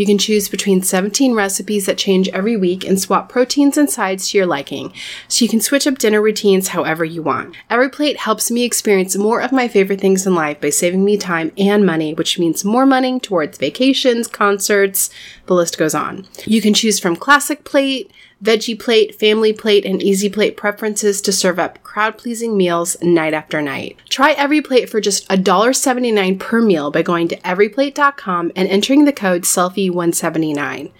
You 0.00 0.06
can 0.06 0.16
choose 0.16 0.48
between 0.48 0.80
17 0.80 1.34
recipes 1.34 1.84
that 1.84 1.98
change 1.98 2.30
every 2.30 2.56
week 2.56 2.86
and 2.86 2.98
swap 2.98 3.28
proteins 3.28 3.76
and 3.76 3.90
sides 3.90 4.30
to 4.30 4.38
your 4.38 4.46
liking, 4.46 4.94
so 5.28 5.44
you 5.44 5.48
can 5.50 5.60
switch 5.60 5.86
up 5.86 5.98
dinner 5.98 6.22
routines 6.22 6.68
however 6.68 7.04
you 7.04 7.22
want. 7.22 7.54
Every 7.68 7.90
plate 7.90 8.16
helps 8.16 8.50
me 8.50 8.64
experience 8.64 9.14
more 9.14 9.42
of 9.42 9.52
my 9.52 9.68
favorite 9.68 10.00
things 10.00 10.26
in 10.26 10.34
life 10.34 10.58
by 10.58 10.70
saving 10.70 11.04
me 11.04 11.18
time 11.18 11.52
and 11.58 11.84
money, 11.84 12.14
which 12.14 12.38
means 12.38 12.64
more 12.64 12.86
money 12.86 13.20
towards 13.20 13.58
vacations, 13.58 14.26
concerts, 14.26 15.10
the 15.44 15.54
list 15.54 15.76
goes 15.76 15.94
on. 15.94 16.26
You 16.46 16.62
can 16.62 16.72
choose 16.72 16.98
from 16.98 17.14
classic 17.14 17.64
plate, 17.64 18.10
veggie 18.42 18.78
plate, 18.78 19.14
family 19.14 19.52
plate, 19.52 19.84
and 19.84 20.02
easy 20.02 20.28
plate 20.28 20.56
preferences 20.56 21.20
to 21.20 21.32
serve 21.32 21.58
up 21.58 21.82
crowd 21.82 22.16
pleasing 22.16 22.56
meals 22.56 22.96
night 23.02 23.34
after 23.34 23.60
night. 23.60 23.96
Try 24.08 24.34
EveryPlate 24.34 24.88
for 24.88 25.00
just 25.00 25.28
$1.79 25.28 26.38
per 26.38 26.62
meal 26.62 26.90
by 26.90 27.02
going 27.02 27.28
to 27.28 27.36
everyplate.com 27.40 28.52
and 28.56 28.68
entering 28.68 29.04
the 29.04 29.12
code 29.12 29.44
SELFIE179. 29.90 30.92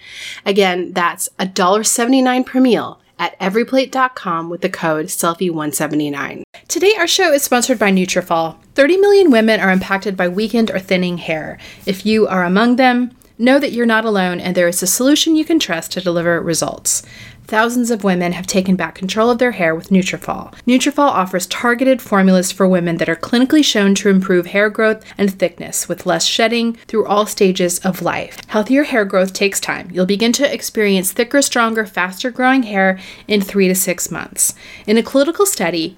Again, 0.45 0.93
that's 0.93 1.29
$1.79 1.39 2.45
per 2.45 2.59
meal 2.59 2.99
at 3.19 3.37
everyplate.com 3.39 4.49
with 4.49 4.61
the 4.61 4.69
code 4.69 5.07
SELFIE179. 5.07 6.43
Today, 6.67 6.93
our 6.97 7.07
show 7.07 7.31
is 7.31 7.43
sponsored 7.43 7.77
by 7.77 7.91
Nutrafol. 7.91 8.57
30 8.75 8.97
million 8.97 9.31
women 9.31 9.59
are 9.59 9.71
impacted 9.71 10.17
by 10.17 10.27
weakened 10.27 10.71
or 10.71 10.79
thinning 10.79 11.17
hair. 11.17 11.59
If 11.85 12.05
you 12.05 12.27
are 12.27 12.43
among 12.43 12.77
them, 12.77 13.15
Know 13.41 13.57
that 13.57 13.71
you're 13.71 13.87
not 13.87 14.05
alone 14.05 14.39
and 14.39 14.55
there 14.55 14.67
is 14.67 14.83
a 14.83 14.87
solution 14.87 15.35
you 15.35 15.43
can 15.43 15.57
trust 15.57 15.93
to 15.93 15.99
deliver 16.01 16.39
results. 16.39 17.01
Thousands 17.51 17.91
of 17.91 18.05
women 18.05 18.31
have 18.31 18.47
taken 18.47 18.77
back 18.77 18.95
control 18.95 19.29
of 19.29 19.37
their 19.37 19.51
hair 19.51 19.75
with 19.75 19.89
Nutrafol. 19.89 20.53
Nutrafol 20.65 21.09
offers 21.09 21.47
targeted 21.47 22.01
formulas 22.01 22.49
for 22.49 22.65
women 22.65 22.95
that 22.95 23.09
are 23.09 23.15
clinically 23.17 23.61
shown 23.61 23.93
to 23.95 24.07
improve 24.07 24.45
hair 24.45 24.69
growth 24.69 25.03
and 25.17 25.37
thickness 25.37 25.89
with 25.89 26.05
less 26.05 26.25
shedding 26.25 26.75
through 26.87 27.05
all 27.05 27.25
stages 27.25 27.79
of 27.79 28.01
life. 28.01 28.37
Healthier 28.47 28.85
hair 28.85 29.03
growth 29.03 29.33
takes 29.33 29.59
time. 29.59 29.89
You'll 29.91 30.05
begin 30.05 30.31
to 30.31 30.49
experience 30.49 31.11
thicker, 31.11 31.41
stronger, 31.41 31.85
faster 31.85 32.31
growing 32.31 32.63
hair 32.63 32.97
in 33.27 33.41
3 33.41 33.67
to 33.67 33.75
6 33.75 34.09
months. 34.11 34.53
In 34.87 34.97
a 34.97 35.03
clinical 35.03 35.45
study, 35.45 35.97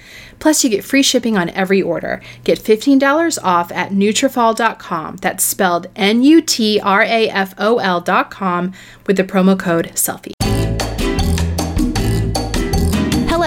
Plus, 0.41 0.63
you 0.63 0.69
get 0.69 0.83
free 0.83 1.03
shipping 1.03 1.37
on 1.37 1.49
every 1.51 1.81
order. 1.81 2.21
Get 2.43 2.59
$15 2.59 3.37
off 3.43 3.71
at 3.71 3.91
Nutrafol.com. 3.91 5.17
That's 5.17 5.43
spelled 5.43 5.87
N-U-T-R-A-F-O-L.com 5.95 8.73
with 9.07 9.17
the 9.17 9.23
promo 9.23 9.57
code 9.57 9.91
SELFIE. 9.95 10.40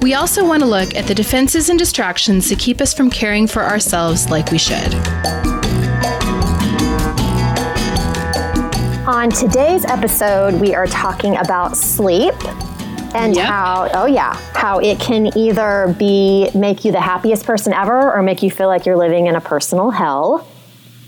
We 0.00 0.14
also 0.14 0.44
want 0.46 0.62
to 0.62 0.68
look 0.68 0.94
at 0.96 1.06
the 1.06 1.14
defenses 1.14 1.68
and 1.68 1.78
distractions 1.78 2.48
that 2.48 2.58
keep 2.58 2.80
us 2.80 2.92
from 2.92 3.08
caring 3.10 3.46
for 3.46 3.62
ourselves 3.62 4.28
like 4.30 4.50
we 4.50 4.58
should. 4.58 4.92
On 9.06 9.30
today's 9.30 9.84
episode, 9.84 10.60
we 10.60 10.74
are 10.74 10.86
talking 10.86 11.36
about 11.36 11.76
sleep 11.76 12.34
and 13.14 13.36
Yep. 13.36 13.46
how 13.46 13.90
oh 13.92 14.06
yeah 14.06 14.32
how 14.54 14.78
it 14.78 14.98
can 14.98 15.36
either 15.36 15.94
be 15.98 16.48
make 16.54 16.82
you 16.82 16.92
the 16.92 17.00
happiest 17.00 17.44
person 17.44 17.74
ever 17.74 18.10
or 18.10 18.22
make 18.22 18.42
you 18.42 18.50
feel 18.50 18.68
like 18.68 18.86
you're 18.86 18.96
living 18.96 19.26
in 19.26 19.36
a 19.36 19.40
personal 19.40 19.90
hell 19.90 20.48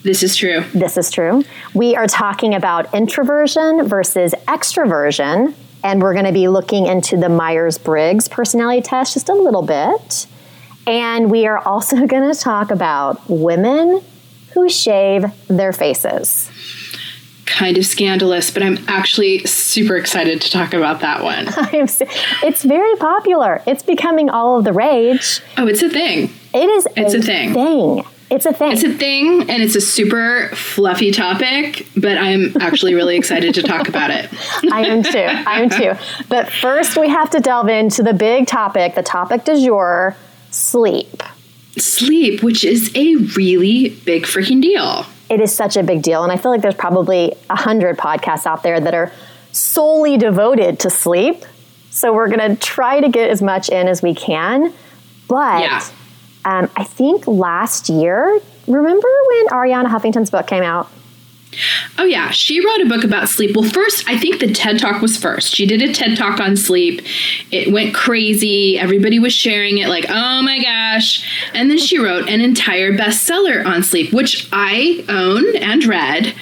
This 0.03 0.23
is 0.23 0.37
true. 0.37 0.63
this 0.75 0.99
is 0.99 1.11
true 1.11 1.45
we 1.73 1.97
are 1.97 2.07
talking 2.07 2.55
about 2.55 2.93
introversion 2.93 3.89
versus 3.89 4.35
extroversion 4.47 5.55
and 5.85 6.03
we're 6.03 6.15
going 6.15 6.25
to 6.25 6.33
be 6.33 6.49
looking 6.49 6.87
into 6.87 7.17
the 7.17 7.29
myers-briggs 7.29 8.27
personality 8.27 8.83
test 8.83 9.15
just 9.15 9.29
a 9.29 9.35
little 9.35 9.63
bit 9.63 10.27
and 10.87 11.31
we 11.31 11.47
are 11.47 11.59
also 11.59 12.07
going 12.07 12.33
to 12.33 12.39
talk 12.39 12.73
about 12.73 13.21
women 13.29 14.03
who 14.55 14.69
shave 14.69 15.25
their 15.49 15.73
faces 15.73 16.51
Kind 17.47 17.77
of 17.77 17.85
scandalous, 17.85 18.51
but 18.51 18.63
I'm 18.63 18.79
actually 18.89 19.45
super 19.45 19.97
excited 19.97 20.41
to 20.41 20.51
talk 20.51 20.73
about 20.73 21.01
that 21.01 21.23
one. 21.23 21.47
It's 22.43 22.65
very 22.65 22.97
popular. 22.97 23.63
It's 23.67 23.83
becoming 23.83 24.31
all 24.31 24.59
of 24.59 24.65
the 24.65 24.73
rage. 24.73 25.41
Oh, 25.59 25.67
it's 25.67 25.83
a 25.83 25.91
thing. 25.91 26.31
It 26.55 26.69
is. 26.69 26.89
It's 26.97 27.15
a 27.15 27.21
thing. 27.21 27.53
Thing. 27.53 28.05
It's 28.31 28.47
a 28.47 28.53
thing. 28.53 28.73
It's 28.73 28.83
a 28.83 28.93
thing, 28.93 29.51
and 29.51 29.63
it's 29.63 29.77
a 29.77 29.81
super 29.81 30.49
fluffy 30.55 31.11
topic, 31.11 31.87
but 31.97 32.17
I'm 32.17 32.57
actually 32.61 32.95
really 32.95 33.17
excited 33.17 33.55
to 33.55 33.63
talk 33.63 33.89
about 33.89 34.11
it. 34.11 34.31
I 34.73 34.87
am 34.87 35.03
too. 35.03 35.19
I 35.19 35.61
am 35.61 35.71
too. 35.71 35.93
But 36.29 36.51
first, 36.51 36.97
we 36.97 37.09
have 37.09 37.31
to 37.31 37.41
delve 37.41 37.69
into 37.69 38.03
the 38.03 38.15
big 38.15 38.47
topic. 38.47 38.95
The 38.95 39.03
topic 39.03 39.45
du 39.45 39.63
jour: 39.63 40.17
sleep. 40.51 41.23
Sleep, 41.77 42.43
which 42.43 42.65
is 42.65 42.91
a 42.95 43.17
really 43.37 43.91
big 44.05 44.25
freaking 44.25 44.63
deal. 44.63 45.05
It 45.29 45.41
is 45.41 45.55
such 45.55 45.77
a 45.77 45.83
big 45.83 46.03
deal, 46.03 46.23
and 46.23 46.33
I 46.33 46.37
feel 46.37 46.51
like 46.51 46.63
there's 46.63 46.75
probably 46.75 47.35
a 47.51 47.57
hundred 47.57 47.99
podcasts 47.99 48.47
out 48.47 48.63
there 48.63 48.81
that 48.81 48.95
are 48.95 49.13
solely 49.53 50.17
devoted 50.17 50.81
to 50.81 50.91
sleep. 50.91 51.45
So 51.91 52.13
we're 52.13 52.29
going 52.29 52.57
to 52.57 52.57
try 52.61 53.01
to 53.01 53.09
get 53.09 53.31
as 53.31 53.41
much 53.41 53.69
in 53.69 53.87
as 53.87 54.03
we 54.03 54.15
can. 54.15 54.73
But 55.29 55.61
Yeah. 55.63 55.83
Um, 56.45 56.71
I 56.77 56.85
think 56.85 57.27
last 57.27 57.89
year, 57.89 58.41
remember 58.67 59.09
when 59.29 59.47
Arianna 59.49 59.87
Huffington's 59.87 60.31
book 60.31 60.47
came 60.47 60.63
out? 60.63 60.91
Oh, 61.99 62.05
yeah. 62.05 62.31
She 62.31 62.65
wrote 62.65 62.81
a 62.81 62.89
book 62.89 63.05
about 63.05 63.29
sleep. 63.29 63.55
Well, 63.55 63.69
first, 63.69 64.09
I 64.09 64.19
think 64.19 64.41
the 64.41 64.53
TED 64.53 64.79
Talk 64.81 65.01
was 65.01 65.17
first. 65.17 65.55
She 65.55 65.67
did 65.67 65.83
a 65.83 65.93
TED 65.93 66.17
Talk 66.17 66.41
on 66.41 66.57
sleep. 66.57 67.03
It 67.53 67.73
went 67.73 67.95
crazy. 67.95 68.79
Everybody 68.79 69.19
was 69.19 69.33
sharing 69.33 69.79
it, 69.79 69.89
like, 69.89 70.07
oh 70.09 70.43
my 70.43 70.61
gosh. 70.61 71.25
And 71.55 71.71
then 71.71 71.79
she 71.79 71.99
wrote 71.99 72.29
an 72.29 72.41
entire 72.41 72.93
bestseller 72.93 73.65
on 73.65 73.83
sleep, 73.83 74.13
which 74.13 74.49
I 74.53 75.05
own 75.09 75.57
and 75.57 75.85
read. 75.85 76.35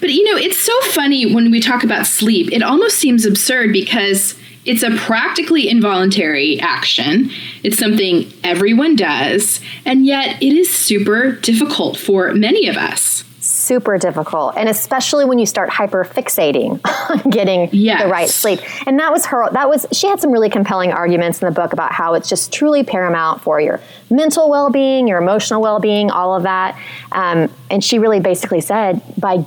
But, 0.00 0.10
you 0.10 0.24
know, 0.24 0.36
it's 0.36 0.58
so 0.58 0.78
funny 0.90 1.32
when 1.32 1.50
we 1.50 1.60
talk 1.60 1.84
about 1.84 2.06
sleep. 2.06 2.52
It 2.52 2.62
almost 2.62 2.98
seems 2.98 3.24
absurd 3.24 3.72
because 3.72 4.37
it's 4.68 4.82
a 4.82 4.90
practically 4.96 5.68
involuntary 5.68 6.60
action. 6.60 7.30
It's 7.62 7.78
something 7.78 8.30
everyone 8.44 8.96
does, 8.96 9.60
and 9.84 10.06
yet 10.06 10.42
it 10.42 10.52
is 10.52 10.72
super 10.74 11.32
difficult 11.32 11.96
for 11.96 12.32
many 12.34 12.68
of 12.68 12.76
us. 12.76 13.24
Super 13.40 13.96
difficult. 13.98 14.54
And 14.56 14.68
especially 14.68 15.24
when 15.24 15.38
you 15.38 15.46
start 15.46 15.70
hyper 15.70 16.04
fixating 16.04 16.80
on 17.10 17.30
getting 17.30 17.68
Yes. 17.72 18.02
the 18.02 18.08
right 18.08 18.28
sleep. 18.28 18.60
And 18.86 18.98
that 18.98 19.10
was 19.12 19.24
her, 19.26 19.50
that 19.52 19.68
was, 19.68 19.86
she 19.92 20.06
had 20.06 20.20
some 20.20 20.30
really 20.32 20.50
compelling 20.50 20.92
arguments 20.92 21.40
in 21.40 21.46
the 21.46 21.52
book 21.52 21.72
about 21.72 21.92
how 21.92 22.14
it's 22.14 22.28
just 22.28 22.52
truly 22.52 22.84
paramount 22.84 23.40
for 23.40 23.60
your 23.60 23.80
mental 24.10 24.50
well 24.50 24.70
being, 24.70 25.08
your 25.08 25.18
emotional 25.18 25.62
well 25.62 25.80
being, 25.80 26.10
all 26.10 26.34
of 26.36 26.42
that. 26.42 26.78
Um, 27.12 27.50
and 27.70 27.82
she 27.82 27.98
really 27.98 28.20
basically 28.20 28.60
said 28.60 29.00
by 29.18 29.44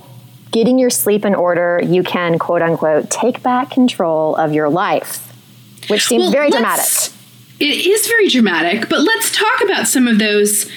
getting 0.52 0.78
your 0.78 0.90
sleep 0.90 1.24
in 1.24 1.34
order, 1.34 1.80
you 1.82 2.04
can 2.04 2.38
quote 2.38 2.62
unquote 2.62 3.10
take 3.10 3.42
back 3.42 3.70
control 3.70 4.36
of 4.36 4.52
your 4.52 4.68
life, 4.68 5.32
which 5.88 6.06
seems 6.06 6.24
Well, 6.24 6.32
very 6.32 6.50
dramatic. 6.50 7.12
It 7.58 7.86
is 7.86 8.06
very 8.06 8.28
dramatic, 8.28 8.88
but 8.88 9.00
let's 9.00 9.36
talk 9.36 9.62
about 9.64 9.88
some 9.88 10.06
of 10.06 10.18
those 10.18 10.70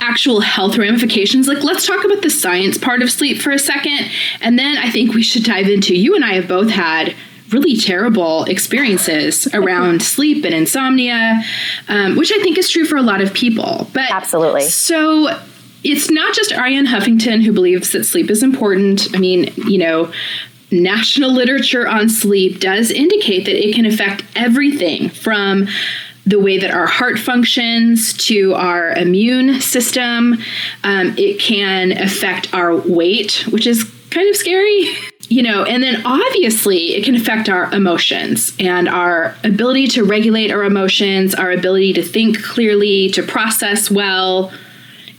actual 0.00 0.40
health 0.40 0.76
ramifications. 0.76 1.46
Like, 1.46 1.62
let's 1.62 1.86
talk 1.86 2.04
about 2.04 2.22
the 2.22 2.30
science 2.30 2.78
part 2.78 3.02
of 3.02 3.10
sleep 3.10 3.40
for 3.40 3.50
a 3.50 3.58
second. 3.58 4.10
And 4.40 4.58
then 4.58 4.78
I 4.78 4.90
think 4.90 5.14
we 5.14 5.22
should 5.22 5.44
dive 5.44 5.68
into 5.68 5.94
you 5.94 6.14
and 6.14 6.24
I 6.24 6.34
have 6.34 6.48
both 6.48 6.70
had 6.70 7.14
really 7.50 7.76
terrible 7.76 8.44
experiences 8.44 9.46
around 9.54 10.02
sleep 10.02 10.44
and 10.44 10.54
insomnia, 10.54 11.42
um, 11.88 12.16
which 12.16 12.32
I 12.32 12.38
think 12.38 12.58
is 12.58 12.68
true 12.68 12.84
for 12.84 12.96
a 12.96 13.02
lot 13.02 13.20
of 13.20 13.34
people. 13.34 13.88
But 13.92 14.10
Absolutely. 14.10 14.62
So 14.62 15.38
it's 15.82 16.10
not 16.10 16.34
just 16.34 16.50
Arianna 16.50 16.88
Huffington 16.88 17.42
who 17.42 17.52
believes 17.52 17.92
that 17.92 18.04
sleep 18.04 18.30
is 18.30 18.42
important. 18.42 19.08
I 19.14 19.18
mean, 19.18 19.52
you 19.66 19.78
know, 19.78 20.12
national 20.70 21.32
literature 21.32 21.88
on 21.88 22.08
sleep 22.08 22.60
does 22.60 22.90
indicate 22.90 23.44
that 23.46 23.56
it 23.56 23.74
can 23.74 23.86
affect 23.86 24.24
everything 24.36 25.08
from 25.08 25.68
the 26.26 26.38
way 26.38 26.58
that 26.58 26.70
our 26.70 26.86
heart 26.86 27.18
functions 27.18 28.12
to 28.12 28.54
our 28.54 28.92
immune 28.92 29.60
system. 29.60 30.38
Um, 30.84 31.14
it 31.16 31.40
can 31.40 31.92
affect 31.92 32.52
our 32.54 32.76
weight, 32.76 33.46
which 33.50 33.66
is 33.66 33.84
kind 34.10 34.28
of 34.28 34.36
scary. 34.36 34.88
You 35.32 35.44
know, 35.44 35.62
and 35.62 35.80
then 35.80 36.04
obviously 36.04 36.96
it 36.96 37.04
can 37.04 37.14
affect 37.14 37.48
our 37.48 37.72
emotions 37.72 38.52
and 38.58 38.88
our 38.88 39.36
ability 39.44 39.86
to 39.86 40.02
regulate 40.02 40.50
our 40.50 40.64
emotions, 40.64 41.36
our 41.36 41.52
ability 41.52 41.92
to 41.92 42.02
think 42.02 42.42
clearly, 42.42 43.10
to 43.10 43.22
process 43.22 43.92
well. 43.92 44.50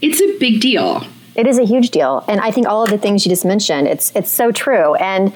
It's 0.02 0.20
a 0.20 0.38
big 0.38 0.60
deal. 0.60 1.04
It 1.34 1.46
is 1.46 1.58
a 1.58 1.64
huge 1.64 1.90
deal, 1.90 2.22
and 2.28 2.40
I 2.40 2.50
think 2.50 2.66
all 2.68 2.82
of 2.82 2.90
the 2.90 2.98
things 2.98 3.24
you 3.24 3.30
just 3.30 3.44
mentioned, 3.46 3.88
it's 3.88 4.12
it's 4.14 4.30
so 4.30 4.52
true. 4.52 4.94
And 4.96 5.32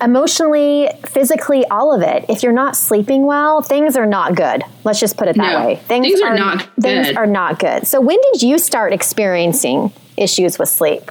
emotionally, 0.00 0.88
physically, 1.06 1.64
all 1.66 1.94
of 1.94 2.02
it. 2.02 2.24
If 2.28 2.42
you're 2.42 2.52
not 2.52 2.76
sleeping 2.76 3.24
well, 3.26 3.60
things 3.62 3.96
are 3.96 4.06
not 4.06 4.34
good. 4.34 4.64
Let's 4.84 4.98
just 5.00 5.16
put 5.16 5.28
it 5.28 5.36
that 5.36 5.52
No, 5.60 5.66
way. 5.66 5.76
things 5.76 6.20
are 6.22 6.34
not 6.36 6.62
things 6.80 7.08
good. 7.08 7.16
are 7.16 7.26
not 7.26 7.58
good. 7.58 7.86
So 7.86 8.00
when 8.00 8.18
did 8.32 8.42
you 8.42 8.58
start 8.58 8.92
experiencing 8.92 9.92
issues 10.16 10.58
with 10.58 10.68
sleep? 10.70 11.10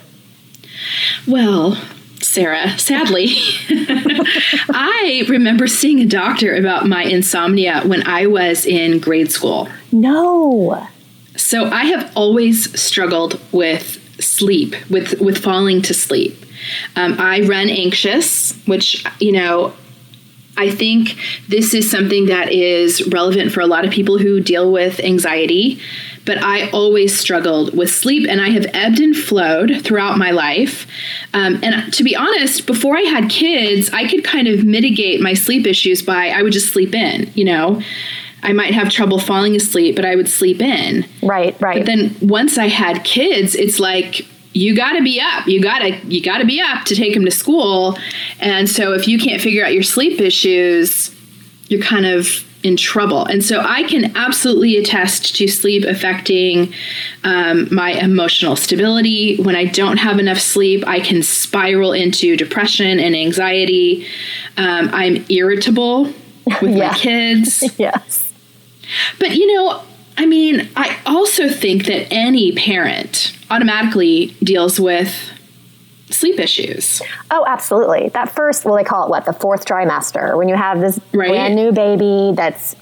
Well, 1.27 1.77
Sarah, 2.21 2.77
sadly, 2.77 3.27
I 3.69 5.25
remember 5.27 5.67
seeing 5.67 5.99
a 5.99 6.05
doctor 6.05 6.55
about 6.55 6.87
my 6.87 7.03
insomnia 7.03 7.81
when 7.85 8.05
I 8.07 8.25
was 8.27 8.65
in 8.65 8.99
grade 8.99 9.31
school. 9.31 9.69
No. 9.91 10.87
So 11.51 11.65
I 11.65 11.83
have 11.83 12.09
always 12.15 12.79
struggled 12.81 13.37
with 13.51 13.99
sleep, 14.23 14.73
with 14.89 15.19
with 15.19 15.37
falling 15.37 15.81
to 15.81 15.93
sleep. 15.93 16.45
Um, 16.95 17.17
I 17.19 17.41
run 17.41 17.69
anxious, 17.69 18.53
which 18.67 19.05
you 19.19 19.33
know. 19.33 19.73
I 20.55 20.69
think 20.69 21.17
this 21.49 21.73
is 21.73 21.89
something 21.89 22.27
that 22.27 22.51
is 22.51 23.05
relevant 23.07 23.51
for 23.51 23.59
a 23.59 23.65
lot 23.65 23.83
of 23.83 23.91
people 23.91 24.17
who 24.17 24.39
deal 24.41 24.71
with 24.71 24.99
anxiety, 24.99 25.81
but 26.25 26.37
I 26.37 26.69
always 26.71 27.17
struggled 27.17 27.75
with 27.75 27.89
sleep 27.89 28.29
and 28.29 28.39
I 28.41 28.49
have 28.49 28.65
ebbed 28.73 28.99
and 28.99 29.15
flowed 29.15 29.81
throughout 29.81 30.17
my 30.17 30.31
life. 30.31 30.85
Um, 31.33 31.59
and 31.63 31.91
to 31.93 32.03
be 32.03 32.15
honest, 32.15 32.67
before 32.67 32.97
I 32.97 33.01
had 33.01 33.29
kids, 33.29 33.89
I 33.91 34.07
could 34.07 34.23
kind 34.25 34.47
of 34.47 34.65
mitigate 34.65 35.19
my 35.21 35.33
sleep 35.33 35.65
issues 35.65 36.01
by 36.01 36.29
I 36.29 36.43
would 36.43 36.53
just 36.53 36.71
sleep 36.71 36.93
in, 36.93 37.31
you 37.33 37.45
know. 37.45 37.81
I 38.43 38.53
might 38.53 38.73
have 38.73 38.89
trouble 38.89 39.19
falling 39.19 39.55
asleep, 39.55 39.95
but 39.95 40.05
I 40.05 40.15
would 40.15 40.29
sleep 40.29 40.61
in. 40.61 41.05
Right, 41.21 41.59
right. 41.61 41.77
But 41.77 41.85
then 41.85 42.15
once 42.21 42.57
I 42.57 42.67
had 42.67 43.03
kids, 43.03 43.55
it's 43.55 43.79
like 43.79 44.25
you 44.53 44.75
got 44.75 44.93
to 44.93 45.03
be 45.03 45.21
up. 45.21 45.47
You 45.47 45.61
got 45.61 45.79
to 45.79 45.95
you 46.07 46.21
got 46.21 46.39
to 46.39 46.45
be 46.45 46.59
up 46.61 46.83
to 46.85 46.95
take 46.95 47.13
them 47.13 47.25
to 47.25 47.31
school. 47.31 47.97
And 48.39 48.67
so 48.69 48.93
if 48.93 49.07
you 49.07 49.19
can't 49.19 49.41
figure 49.41 49.63
out 49.65 49.73
your 49.73 49.83
sleep 49.83 50.19
issues, 50.19 51.15
you're 51.67 51.81
kind 51.81 52.05
of 52.05 52.43
in 52.63 52.77
trouble. 52.77 53.25
And 53.25 53.43
so 53.43 53.59
I 53.61 53.83
can 53.83 54.15
absolutely 54.15 54.77
attest 54.77 55.35
to 55.37 55.47
sleep 55.47 55.83
affecting 55.83 56.71
um, 57.23 57.67
my 57.73 57.91
emotional 57.93 58.55
stability. 58.55 59.37
When 59.37 59.55
I 59.55 59.65
don't 59.65 59.97
have 59.97 60.19
enough 60.19 60.37
sleep, 60.39 60.83
I 60.85 60.99
can 60.99 61.23
spiral 61.23 61.91
into 61.91 62.35
depression 62.37 62.99
and 62.99 63.15
anxiety. 63.15 64.05
Um, 64.57 64.89
I'm 64.93 65.25
irritable 65.29 66.03
with 66.61 66.61
Yeah. 66.75 66.89
my 66.89 66.93
kids. 66.97 67.63
yes. 67.79 68.20
But 69.19 69.35
you 69.35 69.47
know, 69.55 69.83
I 70.17 70.25
mean, 70.25 70.69
I 70.75 70.97
also 71.05 71.49
think 71.49 71.85
that 71.85 72.07
any 72.11 72.51
parent 72.51 73.35
automatically 73.49 74.35
deals 74.43 74.79
with 74.79 75.13
sleep 76.09 76.39
issues. 76.39 77.01
Oh, 77.31 77.45
absolutely. 77.47 78.09
That 78.09 78.29
first, 78.29 78.65
well, 78.65 78.75
they 78.75 78.83
call 78.83 79.05
it 79.05 79.09
what? 79.09 79.25
The 79.25 79.33
fourth 79.33 79.65
trimester. 79.65 80.37
When 80.37 80.49
you 80.49 80.55
have 80.55 80.81
this 80.81 80.99
Right. 81.13 81.29
brand 81.29 81.55
new 81.55 81.71
baby 81.71 82.33
that's 82.35 82.75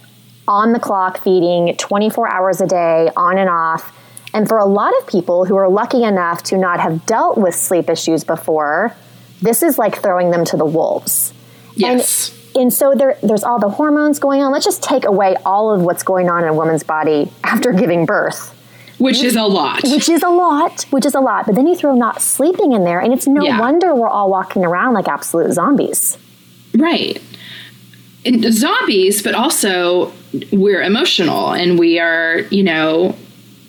on 0.47 0.73
the 0.73 0.79
clock 0.79 1.19
feeding 1.23 1.75
24 1.77 2.31
hours 2.31 2.59
a 2.59 2.65
day, 2.65 3.11
on 3.15 3.37
and 3.37 3.49
off. 3.49 3.95
And 4.33 4.47
for 4.47 4.57
a 4.57 4.65
lot 4.65 4.93
of 4.99 5.07
people 5.07 5.45
who 5.45 5.55
are 5.57 5.69
lucky 5.69 6.03
enough 6.03 6.41
to 6.43 6.57
not 6.57 6.79
have 6.79 7.05
dealt 7.05 7.37
with 7.37 7.53
sleep 7.53 7.89
issues 7.89 8.23
before, 8.23 8.95
this 9.41 9.61
is 9.63 9.77
like 9.77 10.01
throwing 10.01 10.31
them 10.31 10.43
to 10.45 10.57
the 10.57 10.65
wolves. 10.65 11.33
Yes. 11.75 12.29
And, 12.29 12.38
and 12.55 12.71
so 12.73 12.93
there, 12.95 13.17
there's 13.23 13.43
all 13.43 13.59
the 13.59 13.69
hormones 13.69 14.19
going 14.19 14.41
on. 14.41 14.51
Let's 14.51 14.65
just 14.65 14.81
take 14.83 15.05
away 15.05 15.35
all 15.45 15.71
of 15.73 15.81
what's 15.81 16.03
going 16.03 16.29
on 16.29 16.43
in 16.43 16.49
a 16.49 16.53
woman's 16.53 16.83
body 16.83 17.31
after 17.43 17.71
giving 17.71 18.05
birth 18.05 18.55
which 18.99 19.23
is 19.23 19.37
a 19.37 19.43
lot. 19.43 19.81
which 19.83 20.09
is 20.09 20.21
a 20.23 20.29
lot, 20.29 20.83
which 20.89 21.05
is 21.05 21.15
a 21.15 21.21
lot. 21.21 21.45
But 21.45 21.55
then 21.55 21.65
you 21.67 21.75
throw 21.75 21.95
not 21.95 22.21
sleeping 22.21 22.73
in 22.73 22.83
there, 22.83 22.99
and 22.99 23.13
it's 23.13 23.27
no 23.27 23.43
Yeah. 23.45 23.57
wonder 23.57 23.95
we're 23.95 24.09
all 24.09 24.29
walking 24.29 24.65
around 24.65 24.93
like 24.93 25.07
absolute 25.07 25.53
zombies. 25.53 26.17
Right. 26.77 27.21
And 28.25 28.43
zombies, 28.53 29.21
but 29.23 29.35
also 29.35 30.11
we're 30.51 30.81
emotional 30.81 31.53
and 31.53 31.79
we 31.79 31.97
are, 31.99 32.39
you 32.51 32.61
know, 32.61 33.15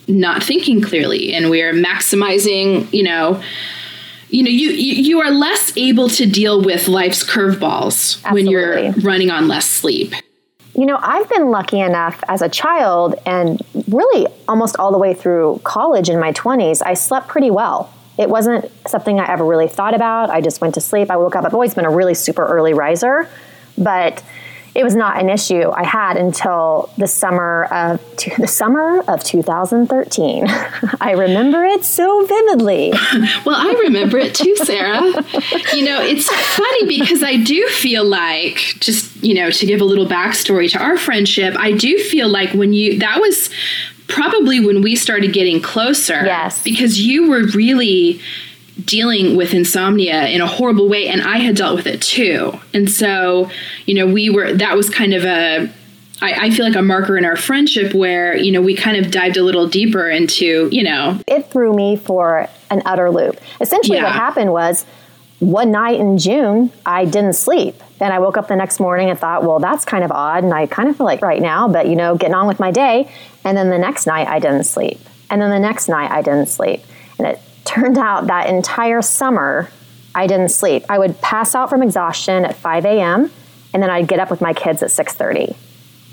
not 0.09 0.43
thinking 0.43 0.81
clearly 0.83 1.33
and 1.33 1.49
we 1.49 1.63
are 1.63 1.73
maximizing, 1.73 2.93
you 2.93 3.05
know, 3.05 3.41
you 4.31 4.43
know, 4.43 4.51
you 4.51 4.71
you 4.71 5.21
are 5.21 5.31
less 5.31 5.77
able 5.77 6.09
to 6.11 6.27
deal 6.27 6.63
with 6.63 6.89
life's 6.89 7.25
curveballs 7.25 8.23
when 8.33 8.47
you're 8.47 8.93
running 8.93 9.31
on 9.31 9.49
less 9.49 9.67
sleep. 9.67 10.15
You 10.75 10.87
know, 10.87 10.99
I've 11.03 11.29
been 11.29 11.51
lucky 11.51 11.81
enough 11.81 12.23
as 12.29 12.43
a 12.43 12.49
child 12.49 13.17
and 13.27 13.61
really 13.89 14.27
almost 14.49 14.77
all 14.79 14.93
the 14.93 14.99
way 14.99 15.15
through 15.15 15.61
college 15.65 16.09
in 16.09 16.21
my 16.21 16.33
20s, 16.33 16.81
I 16.85 16.95
slept 16.95 17.29
pretty 17.29 17.51
well. 17.51 17.93
It 18.19 18.29
wasn't 18.29 18.71
something 18.87 19.19
I 19.19 19.31
ever 19.31 19.45
really 19.45 19.69
thought 19.69 19.95
about. 19.95 20.31
I 20.31 20.41
just 20.41 20.61
went 20.61 20.75
to 20.75 20.81
sleep. 20.81 21.11
I 21.11 21.17
woke 21.17 21.35
up. 21.35 21.45
I've 21.45 21.55
always 21.55 21.75
been 21.75 21.87
a 21.87 21.91
really 21.91 22.15
super 22.15 22.47
early 22.47 22.73
riser, 22.73 23.29
but 23.77 24.23
it 24.81 24.85
was 24.85 24.97
not 24.97 25.21
an 25.21 25.29
issue 25.29 25.71
I 25.71 25.85
had 25.85 26.17
until 26.17 26.91
the 26.97 27.07
summer 27.07 27.65
of 27.67 28.01
the 28.39 28.47
summer 28.47 29.03
of 29.09 29.23
2013. 29.23 30.47
I 31.01 31.13
remember 31.13 31.63
it 31.65 31.85
so 31.85 32.25
vividly. 32.25 32.93
Well, 33.45 33.57
I 33.57 33.73
remember 33.85 34.19
it 34.19 34.35
too, 34.35 34.55
Sarah. 34.57 35.01
You 35.75 35.85
know, 35.85 36.03
it's 36.03 36.29
funny 36.29 36.87
because 36.87 37.23
I 37.23 37.37
do 37.37 37.67
feel 37.69 38.05
like, 38.05 38.57
just, 38.81 39.23
you 39.23 39.35
know, 39.35 39.51
to 39.51 39.67
give 39.67 39.81
a 39.81 39.85
little 39.85 40.07
backstory 40.07 40.71
to 40.73 40.79
our 40.79 40.97
friendship, 40.97 41.55
I 41.59 41.73
do 41.73 41.99
feel 41.99 42.29
like 42.29 42.53
when 42.53 42.73
you, 42.73 42.99
that 42.99 43.21
was 43.21 43.51
probably 44.09 44.61
when 44.61 44.83
we 44.83 44.95
started 44.97 45.33
getting 45.33 45.61
closer. 45.61 46.25
Yes. 46.25 46.63
Because 46.63 47.01
you 47.01 47.29
were 47.29 47.47
really 47.55 48.21
dealing 48.85 49.37
with 49.37 49.55
insomnia 49.55 50.27
in 50.27 50.41
a 50.41 50.47
horrible 50.47 50.89
way, 50.89 51.09
and 51.09 51.23
I 51.23 51.39
had 51.39 51.57
dealt 51.57 51.77
with 51.77 51.87
it 51.87 52.03
too. 52.03 52.59
And 52.73 52.91
so, 52.91 53.51
you 53.87 53.95
know, 53.95 54.07
we 54.07 54.31
were, 54.31 54.53
that 54.53 54.77
was 54.77 54.91
kind 54.91 55.15
of 55.15 55.25
a, 55.25 55.71
I, 56.23 56.47
I 56.47 56.51
feel 56.51 56.67
like 56.67 56.77
a 56.77 56.83
marker 56.83 57.17
in 57.17 57.25
our 57.25 57.37
friendship 57.37 57.95
where, 57.95 58.37
you 58.37 58.53
know, 58.53 58.61
we 58.61 58.75
kind 58.75 58.97
of 59.05 59.11
dived 59.11 59.37
a 59.37 59.43
little 59.43 59.67
deeper 59.67 60.09
into, 60.09 60.69
you 60.71 60.83
know, 60.83 61.19
it 61.27 61.51
threw 61.51 61.75
me 61.75 61.97
for 61.97 62.49
an 62.71 62.83
utter 62.85 63.11
loop. 63.11 63.41
Essentially, 63.61 64.03
what 64.03 64.13
happened 64.13 64.53
was 64.53 64.85
one 65.39 65.71
night 65.73 65.99
in 65.99 66.19
June, 66.19 66.71
I 66.85 67.07
didn't 67.07 67.33
sleep. 67.33 67.75
Then 67.99 68.13
I 68.13 68.19
woke 68.19 68.37
up 68.37 68.49
the 68.49 68.57
next 68.57 68.81
morning 68.81 69.09
and 69.11 69.19
thought, 69.19 69.43
well, 69.43 69.59
that's 69.59 69.85
kind 69.85 70.05
of 70.05 70.11
odd. 70.11 70.45
And 70.45 70.53
I 70.53 70.67
kind 70.67 70.89
of 70.89 70.97
feel 70.97 71.07
like 71.07 71.23
right 71.23 71.41
now, 71.41 71.69
but 71.69 71.89
you 71.89 71.97
know, 71.97 72.17
getting 72.17 72.35
on 72.35 72.47
with 72.47 72.61
my 72.61 72.71
day. 72.71 73.11
And 73.45 73.57
then 73.57 73.71
the 73.71 73.79
next 73.79 74.07
night, 74.07 74.27
I 74.27 74.39
didn't 74.39 74.65
sleep. 74.65 75.01
And 75.31 75.41
then 75.41 75.51
the 75.51 75.59
next 75.59 75.89
night, 75.89 76.11
I 76.11 76.23
didn't 76.23 76.49
sleep. 76.49 76.83
And 77.19 77.27
it 77.27 77.41
turned 77.65 77.99
out 77.99 78.27
that 78.29 78.49
entire 78.49 79.03
summer, 79.03 79.71
I 80.15 80.27
didn't 80.27 80.49
sleep. 80.51 80.85
I 80.89 80.99
would 80.99 81.21
pass 81.21 81.55
out 81.55 81.71
from 81.71 81.83
exhaustion 81.83 82.45
at 82.45 82.57
5 82.57 82.85
a.m. 82.85 83.31
and 83.73 83.83
then 83.83 83.91
I'd 83.91 84.09
get 84.09 84.19
up 84.19 84.31
with 84.31 84.41
my 84.41 84.53
kids 84.53 84.83
at 84.83 84.91
6:30. 84.91 85.55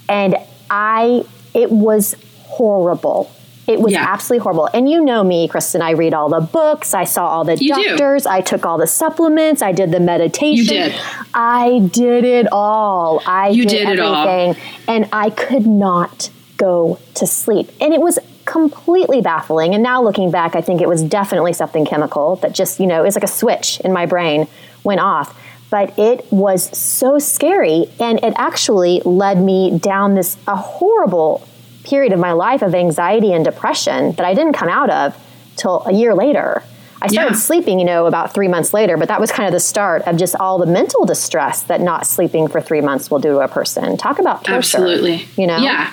And 0.10 0.36
I 0.70 1.24
it 1.54 1.72
was 1.72 2.16
horrible. 2.44 3.32
It 3.68 3.82
was 3.82 3.92
Yeah. 3.94 4.06
absolutely 4.08 4.44
horrible. 4.44 4.70
And 4.74 4.90
you 4.90 5.04
know 5.04 5.24
me, 5.24 5.48
Kristen, 5.48 5.82
I 5.82 5.92
read 5.92 6.14
all 6.14 6.30
the 6.30 6.40
books, 6.40 6.94
I 6.94 7.04
saw 7.04 7.28
all 7.28 7.44
the 7.44 7.58
You 7.58 7.74
do. 7.76 7.84
doctors, 7.90 8.26
I 8.26 8.40
took 8.42 8.66
all 8.66 8.78
the 8.78 8.88
supplements, 8.88 9.62
I 9.62 9.72
did 9.74 9.92
the 9.92 10.00
meditation. 10.00 10.58
You 10.58 10.66
did. 10.66 10.96
I 11.34 11.80
did 11.92 12.24
it 12.24 12.48
all. 12.52 13.22
I 13.26 13.50
You 13.50 13.66
did, 13.66 13.88
did 13.88 13.90
it 13.90 14.00
all. 14.00 14.16
everything. 14.28 14.64
And 14.88 15.10
I 15.12 15.32
could 15.32 15.66
not 15.68 16.30
go 16.58 16.98
to 17.16 17.28
sleep. 17.28 17.70
And 17.82 17.94
it 17.94 18.00
was 18.00 18.20
completely 18.58 19.22
baffling. 19.22 19.74
And 19.76 19.84
now 19.84 20.02
looking 20.02 20.32
back, 20.32 20.56
I 20.56 20.62
think 20.62 20.82
it 20.82 20.88
was 20.88 21.04
definitely 21.04 21.54
something 21.54 21.86
chemical 21.86 22.38
that 22.38 22.54
just, 22.54 22.80
you 22.80 22.88
know, 22.88 23.04
it's 23.04 23.16
like 23.16 23.24
a 23.24 23.28
switch 23.28 23.80
in 23.82 23.94
my 23.94 24.06
brain 24.06 24.48
went 24.84 25.00
off. 25.00 25.40
But 25.70 25.98
it 26.00 26.26
was 26.32 26.76
so 26.78 27.20
scary. 27.20 27.86
And 28.00 28.24
it 28.24 28.34
actually 28.38 29.02
led 29.06 29.38
me 29.40 29.78
down 29.78 30.16
this 30.16 30.38
a 30.48 30.56
horrible 30.56 31.48
period 31.84 32.14
of 32.14 32.20
my 32.20 32.32
life 32.32 32.62
of 32.62 32.74
anxiety 32.74 33.32
and 33.32 33.46
depression 33.46 34.14
that 34.14 34.26
I 34.26 34.34
didn't 34.34 34.54
come 34.54 34.70
out 34.70 34.90
of 34.90 35.16
till 35.56 35.84
a 35.86 35.94
year 35.94 36.16
later. 36.16 36.64
I 37.00 37.08
started 37.10 37.34
Yeah. 37.34 37.38
sleeping, 37.40 37.78
you 37.80 37.86
know, 37.86 38.08
about 38.08 38.34
three 38.34 38.48
months 38.48 38.74
later, 38.74 38.98
but 38.98 39.08
that 39.10 39.20
was 39.22 39.32
kind 39.32 39.46
of 39.46 39.54
the 39.54 39.60
start 39.60 40.02
of 40.08 40.18
just 40.18 40.36
all 40.40 40.58
the 40.58 40.66
mental 40.66 41.06
distress 41.06 41.62
that 41.64 41.80
not 41.80 42.08
sleeping 42.08 42.48
for 42.48 42.60
three 42.60 42.82
months 42.82 43.12
will 43.12 43.20
do 43.20 43.34
to 43.34 43.40
a 43.42 43.48
person. 43.48 43.98
Talk 43.98 44.18
about 44.20 44.44
torture. 44.44 44.58
Absolutely. 44.58 45.28
You 45.38 45.46
know? 45.46 45.58
Yeah. 45.58 45.92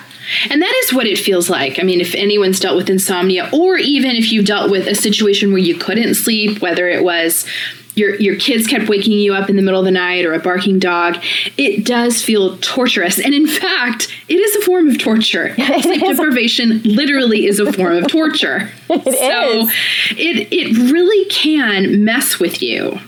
And 0.49 0.61
that 0.61 0.81
is 0.83 0.93
what 0.93 1.07
it 1.07 1.17
feels 1.17 1.49
like. 1.49 1.79
I 1.79 1.83
mean, 1.83 2.01
if 2.01 2.15
anyone's 2.15 2.59
dealt 2.59 2.77
with 2.77 2.89
insomnia, 2.89 3.49
or 3.53 3.77
even 3.77 4.11
if 4.11 4.31
you've 4.31 4.45
dealt 4.45 4.71
with 4.71 4.87
a 4.87 4.95
situation 4.95 5.51
where 5.51 5.61
you 5.61 5.75
couldn't 5.75 6.15
sleep, 6.15 6.61
whether 6.61 6.87
it 6.89 7.03
was 7.03 7.45
your 7.95 8.15
your 8.15 8.35
kids 8.35 8.67
kept 8.67 8.89
waking 8.89 9.13
you 9.13 9.33
up 9.33 9.49
in 9.49 9.55
the 9.55 9.61
middle 9.61 9.79
of 9.79 9.85
the 9.85 9.91
night 9.91 10.25
or 10.25 10.33
a 10.33 10.39
barking 10.39 10.79
dog, 10.79 11.17
it 11.57 11.85
does 11.85 12.21
feel 12.21 12.57
torturous. 12.57 13.19
And 13.19 13.33
in 13.33 13.47
fact, 13.47 14.13
it 14.27 14.35
is 14.35 14.55
a 14.57 14.61
form 14.61 14.89
of 14.89 14.99
torture. 14.99 15.55
Sleep 15.81 16.01
deprivation 16.01 16.81
literally 16.83 17.45
is 17.45 17.59
a 17.59 17.71
form 17.71 18.03
of 18.03 18.07
torture. 18.07 18.71
It 18.87 19.17
so 19.17 19.59
is. 19.59 19.73
it 20.11 20.47
it 20.51 20.91
really 20.91 21.25
can 21.29 22.05
mess 22.05 22.39
with 22.39 22.61
you. 22.61 22.99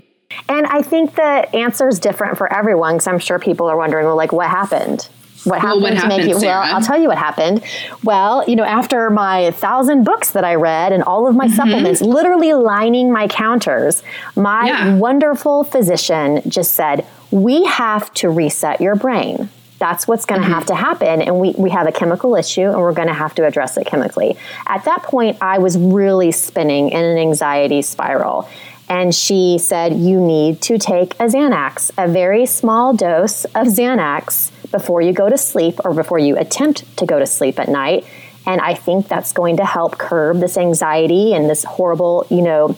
And 0.49 0.65
I 0.67 0.81
think 0.81 1.15
the 1.15 1.55
answer 1.55 1.87
is 1.87 1.99
different 1.99 2.37
for 2.37 2.51
everyone 2.51 2.95
because 2.95 3.07
I'm 3.07 3.19
sure 3.19 3.39
people 3.39 3.67
are 3.67 3.77
wondering, 3.77 4.05
well, 4.05 4.15
like, 4.15 4.31
what 4.31 4.49
happened? 4.49 5.07
What 5.47 5.61
happened 5.61 5.81
what 5.83 5.89
to 5.89 5.95
make 5.95 6.01
happened, 6.03 6.29
you? 6.29 6.39
Sarah? 6.39 6.61
Well, 6.61 6.75
I'll 6.75 6.81
tell 6.81 7.01
you 7.01 7.07
what 7.07 7.17
happened. 7.17 7.63
Well, 8.03 8.43
you 8.47 8.55
know, 8.55 8.63
after 8.63 9.09
my 9.09 9.51
thousand 9.51 10.03
books 10.03 10.31
that 10.31 10.43
I 10.43 10.55
read 10.55 10.91
and 10.91 11.03
all 11.03 11.27
of 11.27 11.35
my 11.35 11.45
mm-hmm. 11.45 11.55
supplements 11.55 12.01
literally 12.01 12.53
lining 12.53 13.11
my 13.11 13.27
counters, 13.27 14.03
my 14.35 14.67
Yeah. 14.67 14.95
wonderful 14.95 15.63
physician 15.63 16.41
just 16.47 16.73
said, 16.73 17.05
We 17.31 17.65
have 17.65 18.13
to 18.15 18.29
reset 18.29 18.81
your 18.81 18.95
brain. 18.95 19.49
That's 19.79 20.07
what's 20.07 20.25
going 20.25 20.41
to 20.41 20.45
mm-hmm. 20.47 20.55
have 20.55 20.65
to 20.67 20.75
happen. 20.75 21.21
And 21.21 21.39
we, 21.39 21.53
we 21.57 21.69
have 21.69 21.87
a 21.87 21.91
chemical 21.91 22.35
issue 22.35 22.61
and 22.61 22.79
we're 22.79 22.93
going 22.93 23.09
to 23.09 23.13
have 23.13 23.35
to 23.35 23.45
address 23.45 23.77
it 23.77 23.85
chemically. 23.85 24.35
At 24.65 24.85
that 24.85 25.03
point, 25.03 25.37
I 25.39 25.59
was 25.59 25.77
really 25.77 26.31
spinning 26.31 26.89
in 26.89 27.03
an 27.03 27.17
anxiety 27.17 27.83
spiral. 27.83 28.49
And 28.89 29.13
she 29.13 29.57
said, 29.59 29.93
You 29.93 30.19
need 30.19 30.61
to 30.63 30.77
take 30.77 31.13
a 31.15 31.25
Xanax, 31.25 31.91
a 31.97 32.07
very 32.07 32.45
small 32.45 32.93
dose 32.93 33.45
of 33.45 33.67
Xanax 33.67 34.51
before 34.71 35.01
you 35.01 35.13
go 35.13 35.29
to 35.29 35.37
sleep 35.37 35.75
or 35.85 35.93
before 35.93 36.19
you 36.19 36.37
attempt 36.37 36.97
to 36.97 37.05
go 37.05 37.19
to 37.19 37.25
sleep 37.25 37.59
at 37.59 37.67
night. 37.69 38.05
And 38.45 38.61
I 38.61 38.73
think 38.75 39.07
that's 39.07 39.33
going 39.33 39.57
to 39.57 39.65
help 39.65 39.97
curb 39.97 40.39
this 40.39 40.57
anxiety 40.57 41.33
and 41.33 41.49
this 41.49 41.63
horrible, 41.63 42.25
you 42.29 42.41
know, 42.41 42.77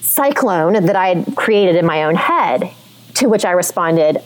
cyclone 0.00 0.74
that 0.86 0.96
I 0.96 1.08
had 1.14 1.36
created 1.36 1.76
in 1.76 1.86
my 1.86 2.04
own 2.04 2.14
head. 2.14 2.70
To 3.14 3.28
which 3.28 3.44
I 3.46 3.52
responded, 3.52 4.22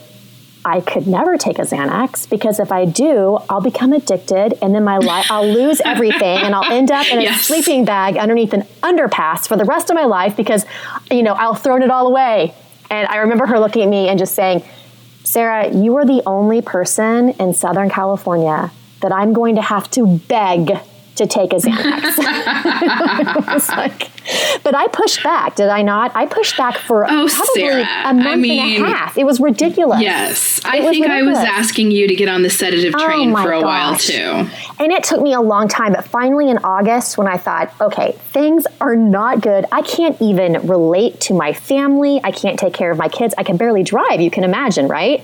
I 0.64 0.80
could 0.80 1.06
never 1.06 1.38
take 1.38 1.58
a 1.58 1.62
Xanax 1.62 2.28
because 2.28 2.58
if 2.60 2.70
I 2.72 2.84
do, 2.84 3.38
I'll 3.49 3.60
become 3.62 3.92
addicted 3.92 4.58
and 4.60 4.75
then 4.75 4.84
my 4.84 4.99
life 4.99 5.26
I'll 5.30 5.49
lose 5.50 5.80
everything 5.80 6.38
and 6.38 6.54
I'll 6.54 6.70
end 6.70 6.90
up 6.90 7.06
in 7.10 7.18
a 7.18 7.22
Yes. 7.22 7.42
sleeping 7.42 7.84
bag 7.84 8.16
underneath 8.18 8.52
an 8.52 8.62
underpass 8.82 9.46
for 9.49 9.56
the 9.56 9.64
rest 9.64 9.90
of 9.90 9.94
my 9.94 10.04
life 10.04 10.37
because 10.37 10.66
you 11.10 11.22
know, 11.22 11.34
I'll 11.34 11.54
throw 11.54 11.76
it 11.76 11.90
all 11.90 12.08
away. 12.08 12.52
And 12.90 13.06
I 13.08 13.18
remember 13.18 13.46
her 13.46 13.58
looking 13.60 13.82
at 13.84 13.88
me 13.88 14.08
and 14.08 14.18
just 14.18 14.34
saying, 14.34 14.64
Sarah, 15.30 15.72
you 15.72 15.94
are 15.94 16.04
the 16.04 16.25
only 16.26 16.60
person 16.60 17.28
in 17.38 17.54
Southern 17.54 17.88
California 17.88 18.72
that 19.00 19.12
I'm 19.12 19.32
going 19.32 19.54
to 19.54 19.62
have 19.62 19.88
to 19.92 20.18
beg 20.26 20.76
to 21.16 21.26
take 21.26 21.52
a 21.52 21.56
Xanax. 21.56 22.16
Was 23.46 23.68
like- 23.70 24.08
but 24.62 24.74
I 24.74 24.86
pushed 24.88 25.22
back, 25.22 25.56
did 25.56 25.68
I 25.68 25.82
not? 25.82 26.12
I 26.14 26.26
pushed 26.26 26.56
back 26.56 26.76
for 26.78 27.04
Oh, 27.04 27.26
probably 27.28 27.60
Sarah, 27.60 27.86
a 28.04 28.14
month 28.14 28.26
I 28.26 28.36
mean- 28.36 28.76
and 28.76 28.86
a 28.86 28.88
half. 28.88 29.18
It 29.18 29.24
was 29.24 29.40
ridiculous. 29.40 30.00
Yes. 30.00 30.60
I 30.64 30.80
think 30.88 31.06
I 31.06 31.22
was 31.22 31.36
asking 31.38 31.90
you 31.90 32.06
to 32.08 32.14
get 32.14 32.28
on 32.28 32.42
the 32.42 32.50
sedative 32.50 32.94
Oh 32.96 33.04
train 33.04 33.32
my 33.32 33.42
for 33.42 33.52
a 33.52 33.60
while 33.60 33.96
too. 33.96 34.46
And 34.78 34.92
it 34.92 35.02
took 35.04 35.20
me 35.20 35.32
a 35.34 35.40
long 35.40 35.68
time, 35.68 35.92
but 35.92 36.04
finally 36.04 36.48
in 36.50 36.58
August, 36.58 37.18
when 37.18 37.26
I 37.26 37.36
thought, 37.38 37.72
okay, 37.80 38.12
things 38.32 38.66
are 38.80 38.96
not 38.96 39.40
good. 39.40 39.64
I 39.72 39.82
can't 39.82 40.20
even 40.22 40.66
relate 40.66 41.20
to 41.22 41.34
my 41.34 41.52
family. 41.52 42.20
I 42.22 42.30
can't 42.30 42.58
take 42.58 42.72
care 42.74 42.90
of 42.90 42.98
my 42.98 43.08
kids. 43.08 43.34
I 43.36 43.42
can 43.42 43.56
barely 43.56 43.82
drive, 43.82 44.20
you 44.20 44.30
can 44.30 44.44
imagine, 44.44 44.86
right? 44.88 45.22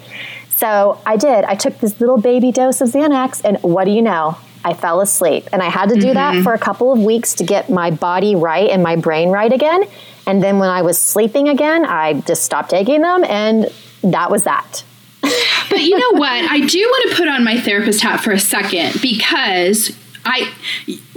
So 0.56 1.00
I 1.06 1.16
did. 1.16 1.44
I 1.44 1.54
took 1.54 1.78
this 1.80 2.00
little 2.00 2.18
baby 2.18 2.50
dose 2.50 2.80
of 2.80 2.88
Xanax, 2.88 3.42
and 3.44 3.58
what 3.62 3.84
do 3.84 3.90
you 3.90 4.00
know? 4.02 4.36
I 4.66 4.74
fell 4.74 5.00
asleep. 5.00 5.48
And 5.52 5.62
I 5.62 5.70
had 5.70 5.88
to 5.90 5.94
do 5.94 6.08
Mm-hmm. 6.08 6.14
that 6.14 6.42
for 6.44 6.52
a 6.54 6.58
couple 6.58 6.92
of 6.92 6.98
weeks 6.98 7.34
to 7.34 7.44
get 7.44 7.70
my 7.70 7.90
body 7.90 8.34
right 8.34 8.68
and 8.68 8.82
my 8.82 8.96
brain 8.96 9.28
right 9.30 9.52
again. 9.52 9.84
And 10.26 10.42
then 10.42 10.58
when 10.58 10.68
I 10.68 10.82
was 10.82 10.98
sleeping 10.98 11.48
again, 11.48 11.84
I 11.84 12.14
just 12.30 12.42
stopped 12.42 12.70
taking 12.70 13.00
them, 13.02 13.22
and 13.24 13.70
that 14.02 14.30
was 14.30 14.42
that. 14.44 14.82
But 15.70 15.82
you 15.82 15.98
know 15.98 16.18
what? 16.18 16.50
I 16.50 16.60
do 16.60 16.78
want 16.78 17.10
to 17.10 17.16
put 17.16 17.28
on 17.28 17.42
my 17.44 17.58
therapist 17.60 18.00
hat 18.00 18.20
for 18.20 18.30
a 18.32 18.38
second 18.38 19.00
because 19.02 19.90
I 20.24 20.52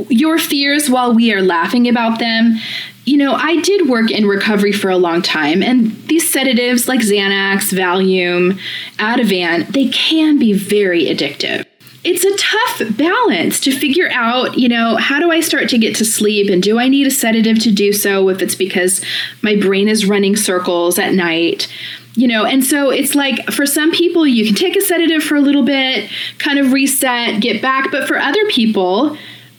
your 0.09 0.37
fears 0.39 0.89
while 0.89 1.13
we 1.13 1.31
are 1.33 1.41
laughing 1.41 1.87
about 1.87 2.17
them, 2.19 2.57
you 3.05 3.17
know, 3.17 3.33
I 3.33 3.61
did 3.61 3.87
work 3.87 4.09
in 4.11 4.25
recovery 4.27 4.71
for 4.71 4.89
a 4.89 4.97
long 4.97 5.21
time 5.21 5.61
and 5.61 5.91
these 6.07 6.29
sedatives 6.31 6.87
like 6.87 7.01
Xanax, 7.01 7.71
Valium, 7.73 8.59
Ativan, 8.97 9.67
they 9.71 9.87
can 9.89 10.39
be 10.39 10.53
very 10.53 11.05
addictive. 11.05 11.65
It's 12.03 12.23
a 12.23 12.37
tough 12.37 12.97
balance 12.97 13.59
to 13.61 13.71
figure 13.71 14.09
out, 14.11 14.57
you 14.57 14.69
know, 14.69 14.95
how 14.95 15.19
do 15.19 15.31
I 15.31 15.41
start 15.41 15.69
to 15.69 15.77
get 15.77 15.95
to 15.97 16.05
sleep 16.05 16.49
and 16.49 16.63
do 16.63 16.79
I 16.79 16.87
need 16.87 17.07
a 17.07 17.11
sedative 17.11 17.59
to 17.59 17.71
do 17.71 17.91
so 17.91 18.29
if 18.29 18.41
it's 18.41 18.55
because 18.55 19.03
my 19.41 19.55
brain 19.55 19.87
is 19.89 20.05
running 20.05 20.35
circles 20.35 20.97
at 20.97 21.13
night? 21.13 21.67
you 22.15 22.27
know 22.27 22.43
and 22.43 22.65
so 22.65 22.89
it's 22.89 23.15
like 23.15 23.45
for 23.51 23.65
some 23.65 23.91
people 23.91 24.27
you 24.27 24.45
can 24.45 24.55
take 24.55 24.75
a 24.75 24.81
sedative 24.81 25.23
for 25.23 25.35
a 25.35 25.41
little 25.41 25.63
bit 25.63 26.09
kind 26.37 26.59
of 26.59 26.73
reset 26.73 27.39
get 27.39 27.61
back 27.61 27.91
but 27.91 28.07
for 28.07 28.17
other 28.17 28.45
people 28.47 29.15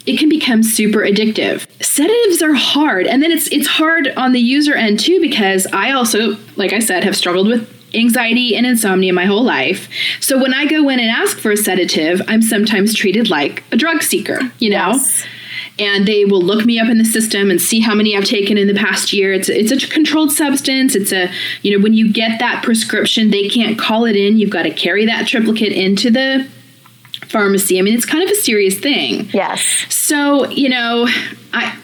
it 0.06 0.18
can 0.18 0.28
become 0.28 0.62
super 0.62 1.00
addictive 1.00 1.66
sedatives 1.82 2.42
are 2.42 2.54
hard 2.54 3.06
and 3.06 3.22
then 3.22 3.30
it's 3.30 3.46
it's 3.48 3.66
hard 3.66 4.08
on 4.16 4.32
the 4.32 4.40
user 4.40 4.74
end 4.74 4.98
too 4.98 5.20
because 5.20 5.66
i 5.72 5.92
also 5.92 6.36
like 6.56 6.72
i 6.72 6.78
said 6.78 7.04
have 7.04 7.16
struggled 7.16 7.46
with 7.46 7.79
anxiety 7.94 8.54
and 8.56 8.66
insomnia 8.66 9.12
my 9.12 9.24
whole 9.24 9.42
life 9.44 9.88
so 10.20 10.40
when 10.40 10.54
i 10.54 10.64
go 10.66 10.88
in 10.88 11.00
and 11.00 11.10
ask 11.10 11.38
for 11.38 11.50
a 11.50 11.56
sedative 11.56 12.20
i'm 12.28 12.42
sometimes 12.42 12.94
treated 12.94 13.28
like 13.30 13.62
a 13.72 13.76
drug 13.76 14.02
seeker 14.02 14.40
you 14.58 14.70
know 14.70 14.90
Yes. 14.92 15.24
and 15.78 16.06
they 16.06 16.24
will 16.24 16.42
look 16.42 16.64
me 16.66 16.78
up 16.78 16.88
in 16.88 16.98
the 16.98 17.04
system 17.04 17.50
and 17.50 17.60
see 17.60 17.80
how 17.80 17.94
many 17.94 18.16
I've 18.16 18.24
taken 18.24 18.58
in 18.58 18.66
the 18.66 18.74
past 18.74 19.12
year. 19.12 19.32
It's 19.32 19.48
it's 19.48 19.72
a 19.72 19.78
controlled 19.88 20.30
substance. 20.32 20.94
It's 20.94 21.10
a 21.12 21.30
you 21.62 21.70
know 21.76 21.82
when 21.82 21.94
you 21.94 22.12
get 22.12 22.38
that 22.38 22.62
prescription, 22.62 23.30
they 23.30 23.48
can't 23.48 23.78
call 23.78 24.04
it 24.04 24.14
in. 24.16 24.38
You've 24.38 24.50
got 24.50 24.64
to 24.64 24.70
carry 24.70 25.06
that 25.06 25.26
triplicate 25.26 25.72
into 25.72 26.10
the 26.10 26.46
pharmacy. 27.26 27.78
I 27.78 27.82
mean, 27.82 27.94
it's 27.94 28.04
kind 28.04 28.22
of 28.24 28.30
a 28.30 28.34
serious 28.34 28.78
thing. 28.78 29.28
Yes. 29.32 29.62
So, 29.88 30.46
you 30.50 30.68
know, 30.68 31.06
I 31.52 31.76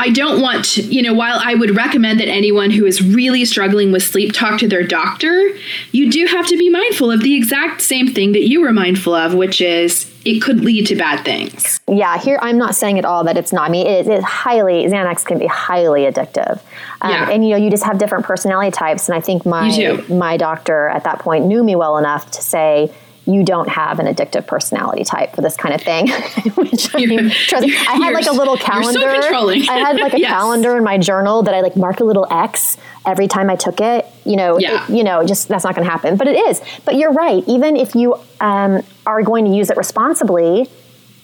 I 0.00 0.08
don't 0.08 0.40
want 0.40 0.64
to, 0.64 0.82
you 0.82 1.02
know, 1.02 1.12
while 1.12 1.38
I 1.44 1.54
would 1.54 1.76
recommend 1.76 2.20
that 2.20 2.28
anyone 2.28 2.70
who 2.70 2.86
is 2.86 3.02
really 3.02 3.44
struggling 3.44 3.92
with 3.92 4.02
sleep 4.02 4.32
talk 4.32 4.58
to 4.60 4.66
their 4.66 4.82
doctor, 4.82 5.50
you 5.92 6.10
do 6.10 6.24
have 6.24 6.46
to 6.46 6.56
be 6.56 6.70
mindful 6.70 7.10
of 7.10 7.22
the 7.22 7.34
exact 7.36 7.82
same 7.82 8.08
thing 8.08 8.32
that 8.32 8.48
you 8.48 8.62
were 8.62 8.72
mindful 8.72 9.14
of, 9.14 9.34
which 9.34 9.60
is 9.60 10.10
it 10.24 10.40
could 10.40 10.60
lead 10.62 10.86
to 10.86 10.96
bad 10.96 11.22
things. 11.22 11.80
Yeah, 11.86 12.16
here 12.18 12.38
I'm 12.40 12.56
not 12.56 12.74
saying 12.74 12.98
at 12.98 13.04
all 13.04 13.24
that 13.24 13.36
it's 13.36 13.52
not 13.52 13.70
me. 13.70 13.86
It 13.86 14.06
is 14.06 14.24
highly 14.24 14.86
Xanax 14.86 15.22
can 15.22 15.38
be 15.38 15.46
highly 15.46 16.02
addictive, 16.02 16.60
um, 17.02 17.10
Yeah. 17.10 17.30
and 17.30 17.44
you 17.44 17.50
know 17.50 17.56
you 17.58 17.70
just 17.70 17.84
have 17.84 17.98
different 17.98 18.24
personality 18.24 18.70
types. 18.70 19.06
And 19.06 19.16
I 19.16 19.20
think 19.20 19.44
my 19.44 20.02
my 20.08 20.38
doctor 20.38 20.88
at 20.88 21.04
that 21.04 21.18
point 21.18 21.44
knew 21.44 21.62
me 21.62 21.76
well 21.76 21.98
enough 21.98 22.30
to 22.30 22.40
say 22.40 22.90
you 23.32 23.44
don't 23.44 23.68
have 23.68 23.98
an 23.98 24.06
addictive 24.06 24.46
personality 24.46 25.04
type 25.04 25.34
for 25.34 25.42
this 25.42 25.56
kind 25.56 25.74
of 25.74 25.80
thing. 25.80 26.08
Which 26.56 26.94
I, 26.94 27.06
mean, 27.06 27.30
trust 27.30 27.66
me, 27.66 27.74
I 27.76 27.94
had 27.94 28.12
like 28.12 28.26
a 28.26 28.32
little 28.32 28.56
you're 28.56 28.82
so 28.82 29.00
calendar. 29.00 29.20
controlling. 29.20 29.68
I 29.68 29.78
had 29.78 29.96
like 29.98 30.14
a 30.14 30.20
Yes. 30.20 30.30
calendar 30.30 30.76
in 30.76 30.84
my 30.84 30.98
journal 30.98 31.42
that 31.44 31.54
I 31.54 31.60
like 31.60 31.76
mark 31.76 32.00
a 32.00 32.04
little 32.04 32.26
X 32.30 32.76
every 33.06 33.28
time 33.28 33.48
I 33.50 33.56
took 33.56 33.80
it. 33.80 34.06
You 34.24 34.36
know, 34.36 34.58
Yeah. 34.58 34.84
it- 34.84 34.90
you 34.94 35.04
know, 35.04 35.24
just 35.24 35.48
that's 35.48 35.64
not 35.64 35.74
going 35.74 35.84
to 35.86 35.90
happen. 35.90 36.16
But 36.16 36.28
it 36.28 36.36
is. 36.48 36.60
But 36.84 36.96
you're 36.96 37.12
right. 37.12 37.42
Even 37.46 37.76
if 37.76 37.94
you 37.94 38.16
um, 38.40 38.82
are 39.06 39.22
going 39.22 39.44
to 39.46 39.50
use 39.50 39.70
it 39.70 39.76
responsibly, 39.76 40.68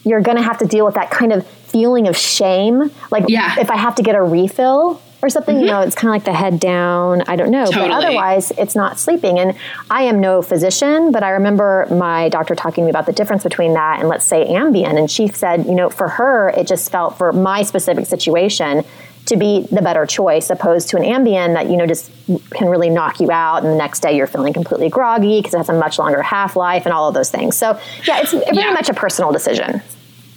you're 0.03 0.21
going 0.21 0.37
to 0.37 0.43
have 0.43 0.57
to 0.59 0.65
deal 0.65 0.85
with 0.85 0.95
that 0.95 1.11
kind 1.11 1.33
of 1.33 1.45
feeling 1.45 2.07
of 2.07 2.15
shame. 2.17 2.91
Like 3.11 3.25
Yeah. 3.27 3.59
if 3.59 3.69
I 3.69 3.75
have 3.77 3.95
to 3.95 4.03
get 4.03 4.15
a 4.15 4.21
refill, 4.23 5.01
or 5.21 5.29
something. 5.29 5.55
Mm-hmm. 5.55 5.65
You 5.65 5.71
know, 5.71 5.81
it's 5.81 5.95
kind 5.95 6.09
of 6.09 6.15
like 6.15 6.25
the 6.25 6.33
head 6.33 6.59
down. 6.59 7.23
I 7.27 7.35
don't 7.35 7.51
know. 7.51 7.65
Totally. 7.65 7.87
But 7.87 7.91
otherwise, 7.91 8.51
it's 8.51 8.75
not 8.75 8.99
sleeping. 8.99 9.39
And 9.39 9.55
I 9.89 10.03
am 10.03 10.21
no 10.21 10.41
physician, 10.41 11.11
but 11.11 11.23
I 11.23 11.31
remember 11.31 11.87
my 11.89 12.29
doctor 12.29 12.55
talking 12.55 12.83
to 12.83 12.85
me 12.85 12.89
about 12.89 13.05
the 13.05 13.13
difference 13.13 13.43
between 13.43 13.73
that 13.73 13.99
and 13.99 14.09
let's 14.09 14.25
say 14.25 14.45
Ambien. 14.45 14.97
And 14.97 15.09
she 15.09 15.27
said, 15.27 15.65
you 15.65 15.75
know, 15.75 15.89
for 15.89 16.07
her, 16.07 16.49
it 16.49 16.67
just 16.67 16.91
felt 16.91 17.17
for 17.17 17.33
my 17.33 17.63
specific 17.63 18.05
situation 18.05 18.83
to 19.25 19.35
be 19.35 19.67
the 19.71 19.81
better 19.81 20.05
choice 20.05 20.49
opposed 20.49 20.89
to 20.89 20.97
an 20.97 21.03
Ambien 21.03 21.55
that, 21.55 21.69
you 21.69 21.75
know, 21.75 21.85
just 21.85 22.11
can 22.51 22.69
really 22.69 22.89
knock 22.89 23.19
you 23.19 23.29
out. 23.29 23.63
And 23.63 23.73
the 23.73 23.75
next 23.75 23.99
day 23.99 24.15
you're 24.15 24.27
feeling 24.27 24.53
completely 24.53 24.89
groggy 24.89 25.39
because 25.39 25.53
it 25.53 25.57
has 25.57 25.69
a 25.69 25.73
much 25.73 25.99
longer 25.99 26.21
half 26.21 26.55
life 26.55 26.85
and 26.85 26.93
all 26.93 27.09
of 27.09 27.13
those 27.13 27.29
things. 27.29 27.57
So, 27.57 27.79
yeah, 28.05 28.21
it's 28.21 28.31
very 28.31 28.45
yeah. 28.53 28.71
much 28.71 28.87
a 28.87 28.93
personal 28.93 29.31
decision. 29.33 29.81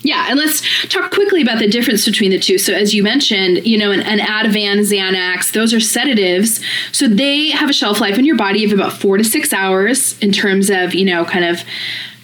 Yeah, 0.02 0.26
and 0.30 0.38
let's 0.38 0.62
talk 0.88 1.10
quickly 1.10 1.42
about 1.42 1.58
the 1.58 1.68
difference 1.68 2.06
between 2.06 2.30
the 2.30 2.38
two. 2.38 2.56
So, 2.56 2.72
as 2.72 2.94
you 2.94 3.02
mentioned, 3.02 3.66
you 3.66 3.76
know, 3.76 3.92
an, 3.92 4.00
an 4.00 4.18
Ativan, 4.18 4.80
Xanax, 4.80 5.52
those 5.52 5.74
are 5.74 5.80
sedatives. 5.80 6.60
So, 6.90 7.06
they 7.06 7.50
have 7.50 7.68
a 7.68 7.72
shelf 7.72 8.00
life 8.00 8.18
in 8.18 8.24
your 8.24 8.36
body 8.36 8.64
of 8.64 8.72
about 8.72 8.94
four 8.94 9.18
to 9.18 9.24
six 9.24 9.52
hours 9.52 10.18
in 10.20 10.32
terms 10.32 10.70
of, 10.70 10.94
you 10.94 11.04
know, 11.04 11.26
kind 11.26 11.44
of, 11.44 11.62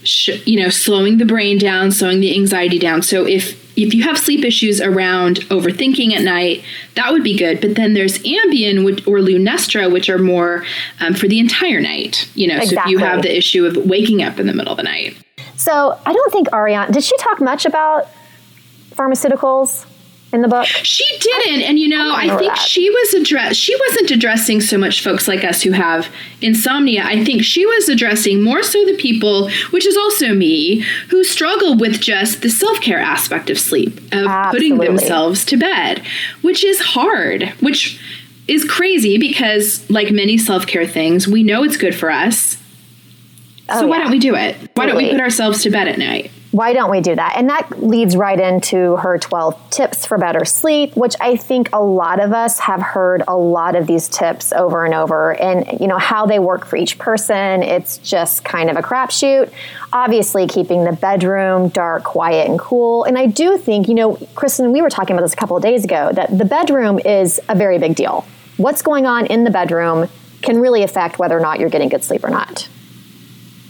sh- 0.04 0.40
you 0.46 0.58
know, 0.58 0.70
slowing 0.70 1.18
the 1.18 1.26
brain 1.26 1.58
down, 1.58 1.92
slowing 1.92 2.20
the 2.20 2.34
anxiety 2.34 2.78
down. 2.78 3.02
So, 3.02 3.26
if 3.26 3.62
if 3.76 3.92
you 3.92 4.04
have 4.04 4.18
sleep 4.18 4.42
issues 4.42 4.80
around 4.80 5.36
overthinking 5.50 6.14
at 6.14 6.22
night, 6.22 6.64
that 6.94 7.12
would 7.12 7.22
be 7.22 7.36
good. 7.36 7.60
But 7.60 7.74
then 7.74 7.92
there's 7.92 8.18
Ambien 8.20 9.06
or 9.06 9.18
Lunesta, 9.18 9.92
which 9.92 10.08
are 10.08 10.16
more 10.16 10.64
um, 11.00 11.12
for 11.12 11.28
the 11.28 11.38
entire 11.38 11.82
night. 11.82 12.26
You 12.34 12.48
know, 12.48 12.56
exactly. 12.56 12.76
so 12.76 12.82
if 12.82 12.88
you 12.88 12.98
have 12.98 13.20
the 13.20 13.36
issue 13.36 13.66
of 13.66 13.76
waking 13.76 14.22
up 14.22 14.40
in 14.40 14.46
the 14.46 14.54
middle 14.54 14.72
of 14.72 14.78
the 14.78 14.82
night. 14.82 15.14
So 15.56 15.98
I 16.04 16.12
don't 16.12 16.32
think 16.32 16.48
Arianna 16.48 16.92
did 16.92 17.02
she 17.02 17.16
talk 17.18 17.40
much 17.40 17.64
about 17.66 18.08
pharmaceuticals 18.90 19.86
in 20.32 20.42
the 20.42 20.48
book? 20.48 20.66
She 20.66 21.04
didn't, 21.18 21.62
and 21.62 21.78
you 21.78 21.88
know, 21.88 22.12
I, 22.12 22.34
I 22.34 22.38
think 22.38 22.54
that. 22.54 22.58
she 22.58 22.90
was 22.90 23.14
address 23.14 23.56
she 23.56 23.76
wasn't 23.88 24.10
addressing 24.10 24.60
so 24.60 24.76
much 24.78 25.02
folks 25.02 25.26
like 25.26 25.44
us 25.44 25.62
who 25.62 25.72
have 25.72 26.08
insomnia. 26.40 27.02
I 27.04 27.24
think 27.24 27.42
she 27.42 27.64
was 27.64 27.88
addressing 27.88 28.42
more 28.42 28.62
so 28.62 28.84
the 28.84 28.96
people, 28.96 29.50
which 29.70 29.86
is 29.86 29.96
also 29.96 30.34
me, 30.34 30.80
who 31.10 31.24
struggle 31.24 31.76
with 31.76 32.00
just 32.00 32.42
the 32.42 32.50
self 32.50 32.80
care 32.80 32.98
aspect 33.00 33.50
of 33.50 33.58
sleep, 33.58 33.98
of 34.12 34.26
Absolutely. 34.26 34.76
putting 34.76 34.96
themselves 34.96 35.44
to 35.46 35.56
bed, 35.56 36.02
which 36.42 36.64
is 36.64 36.80
hard, 36.80 37.48
which 37.60 38.00
is 38.46 38.64
crazy 38.64 39.18
because, 39.18 39.88
like 39.90 40.12
many 40.12 40.38
self 40.38 40.66
care 40.66 40.86
things, 40.86 41.26
we 41.26 41.42
know 41.42 41.64
it's 41.64 41.76
good 41.76 41.94
for 41.94 42.10
us 42.10 42.58
Oh, 43.68 43.80
so 43.80 43.86
why 43.86 43.96
yeah. 43.98 44.02
don't 44.04 44.12
we 44.12 44.18
do 44.18 44.34
it? 44.34 44.56
Why 44.74 44.86
don't 44.86 44.96
we 44.96 45.10
put 45.10 45.20
ourselves 45.20 45.62
to 45.62 45.70
bed 45.70 45.88
at 45.88 45.98
night? 45.98 46.30
Why 46.52 46.72
don't 46.72 46.90
we 46.90 47.02
do 47.02 47.14
that? 47.14 47.34
And 47.36 47.50
that 47.50 47.82
leads 47.82 48.16
right 48.16 48.38
into 48.38 48.96
her 48.96 49.18
12 49.18 49.70
tips 49.70 50.06
for 50.06 50.16
better 50.16 50.46
sleep, 50.46 50.96
which 50.96 51.14
I 51.20 51.36
think 51.36 51.68
a 51.72 51.82
lot 51.82 52.18
of 52.18 52.32
us 52.32 52.60
have 52.60 52.80
heard 52.80 53.22
a 53.28 53.36
lot 53.36 53.76
of 53.76 53.86
these 53.86 54.08
tips 54.08 54.54
over 54.54 54.84
and 54.86 54.94
over. 54.94 55.34
And, 55.34 55.80
you 55.80 55.86
know, 55.86 55.98
how 55.98 56.24
they 56.24 56.38
work 56.38 56.64
for 56.64 56.76
each 56.76 56.98
person, 56.98 57.62
it's 57.62 57.98
just 57.98 58.42
kind 58.42 58.70
of 58.70 58.76
a 58.76 58.82
crapshoot. 58.82 59.52
Obviously, 59.92 60.46
keeping 60.46 60.84
the 60.84 60.92
bedroom 60.92 61.68
dark, 61.68 62.04
quiet, 62.04 62.48
and 62.48 62.58
cool. 62.58 63.04
And 63.04 63.18
I 63.18 63.26
do 63.26 63.58
think, 63.58 63.88
you 63.88 63.94
know, 63.94 64.14
Kristen, 64.34 64.72
we 64.72 64.80
were 64.80 64.90
talking 64.90 65.14
about 65.14 65.24
this 65.24 65.34
a 65.34 65.36
couple 65.36 65.58
of 65.58 65.62
days 65.62 65.84
ago, 65.84 66.10
that 66.14 66.38
the 66.38 66.46
bedroom 66.46 67.00
is 67.00 67.38
a 67.50 67.54
very 67.54 67.78
big 67.78 67.96
deal. 67.96 68.24
What's 68.56 68.80
going 68.80 69.04
on 69.04 69.26
in 69.26 69.44
the 69.44 69.50
bedroom 69.50 70.08
can 70.40 70.58
really 70.58 70.82
affect 70.82 71.18
whether 71.18 71.36
or 71.36 71.40
not 71.40 71.60
you're 71.60 71.70
getting 71.70 71.90
good 71.90 72.04
sleep 72.04 72.24
or 72.24 72.30
not. 72.30 72.68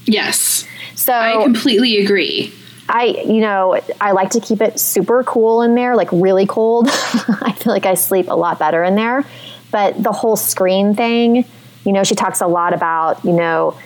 Yes. 0.06 0.66
So 0.94 1.12
I 1.12 1.42
completely 1.42 1.98
agree. 1.98 2.52
I, 2.88 3.25
you 3.26 3.40
know, 3.40 3.80
I 4.00 4.12
like 4.12 4.30
to 4.30 4.40
keep 4.40 4.60
it 4.60 4.78
super 4.78 5.25
cool 5.25 5.62
in 5.62 5.75
there, 5.75 5.96
like 5.96 6.08
really 6.12 6.46
cold. 6.46 6.88
I 6.90 7.54
feel 7.58 7.72
like 7.72 7.86
I 7.86 7.94
sleep 7.94 8.28
a 8.28 8.34
lot 8.34 8.58
better 8.58 8.84
in 8.84 8.94
there. 8.94 9.25
But 9.72 10.00
the 10.00 10.12
whole 10.12 10.36
screen 10.36 10.94
thing, 10.94 11.44
you 11.84 11.92
know, 11.92 12.04
she 12.04 12.14
talks 12.14 12.40
a 12.40 12.46
lot 12.46 12.72
about, 12.72 13.25
you 13.25 13.32
know, 13.32 13.76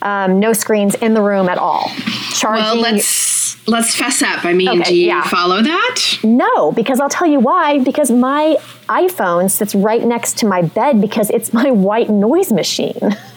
um, 0.00 0.40
no 0.40 0.52
screens 0.52 0.94
in 0.94 1.14
the 1.14 1.22
room 1.22 1.48
at 1.48 1.58
all. 1.58 1.90
Charging. 2.32 2.64
Well, 2.64 2.76
let's 2.76 3.68
let's 3.68 3.94
fess 3.94 4.22
up. 4.22 4.44
I 4.44 4.52
mean, 4.52 4.68
okay, 4.68 4.90
do 4.90 4.96
you 4.96 5.08
yeah. 5.08 5.22
follow 5.24 5.62
that? 5.62 6.18
No, 6.22 6.72
because 6.72 7.00
I'll 7.00 7.08
tell 7.08 7.26
you 7.26 7.40
why. 7.40 7.78
Because 7.80 8.10
my 8.10 8.56
iPhone 8.88 9.50
sits 9.50 9.74
right 9.74 10.02
next 10.02 10.38
to 10.38 10.46
my 10.46 10.62
bed 10.62 11.00
because 11.00 11.30
it's 11.30 11.52
my 11.52 11.70
white 11.70 12.08
noise 12.08 12.52
machine. 12.52 12.98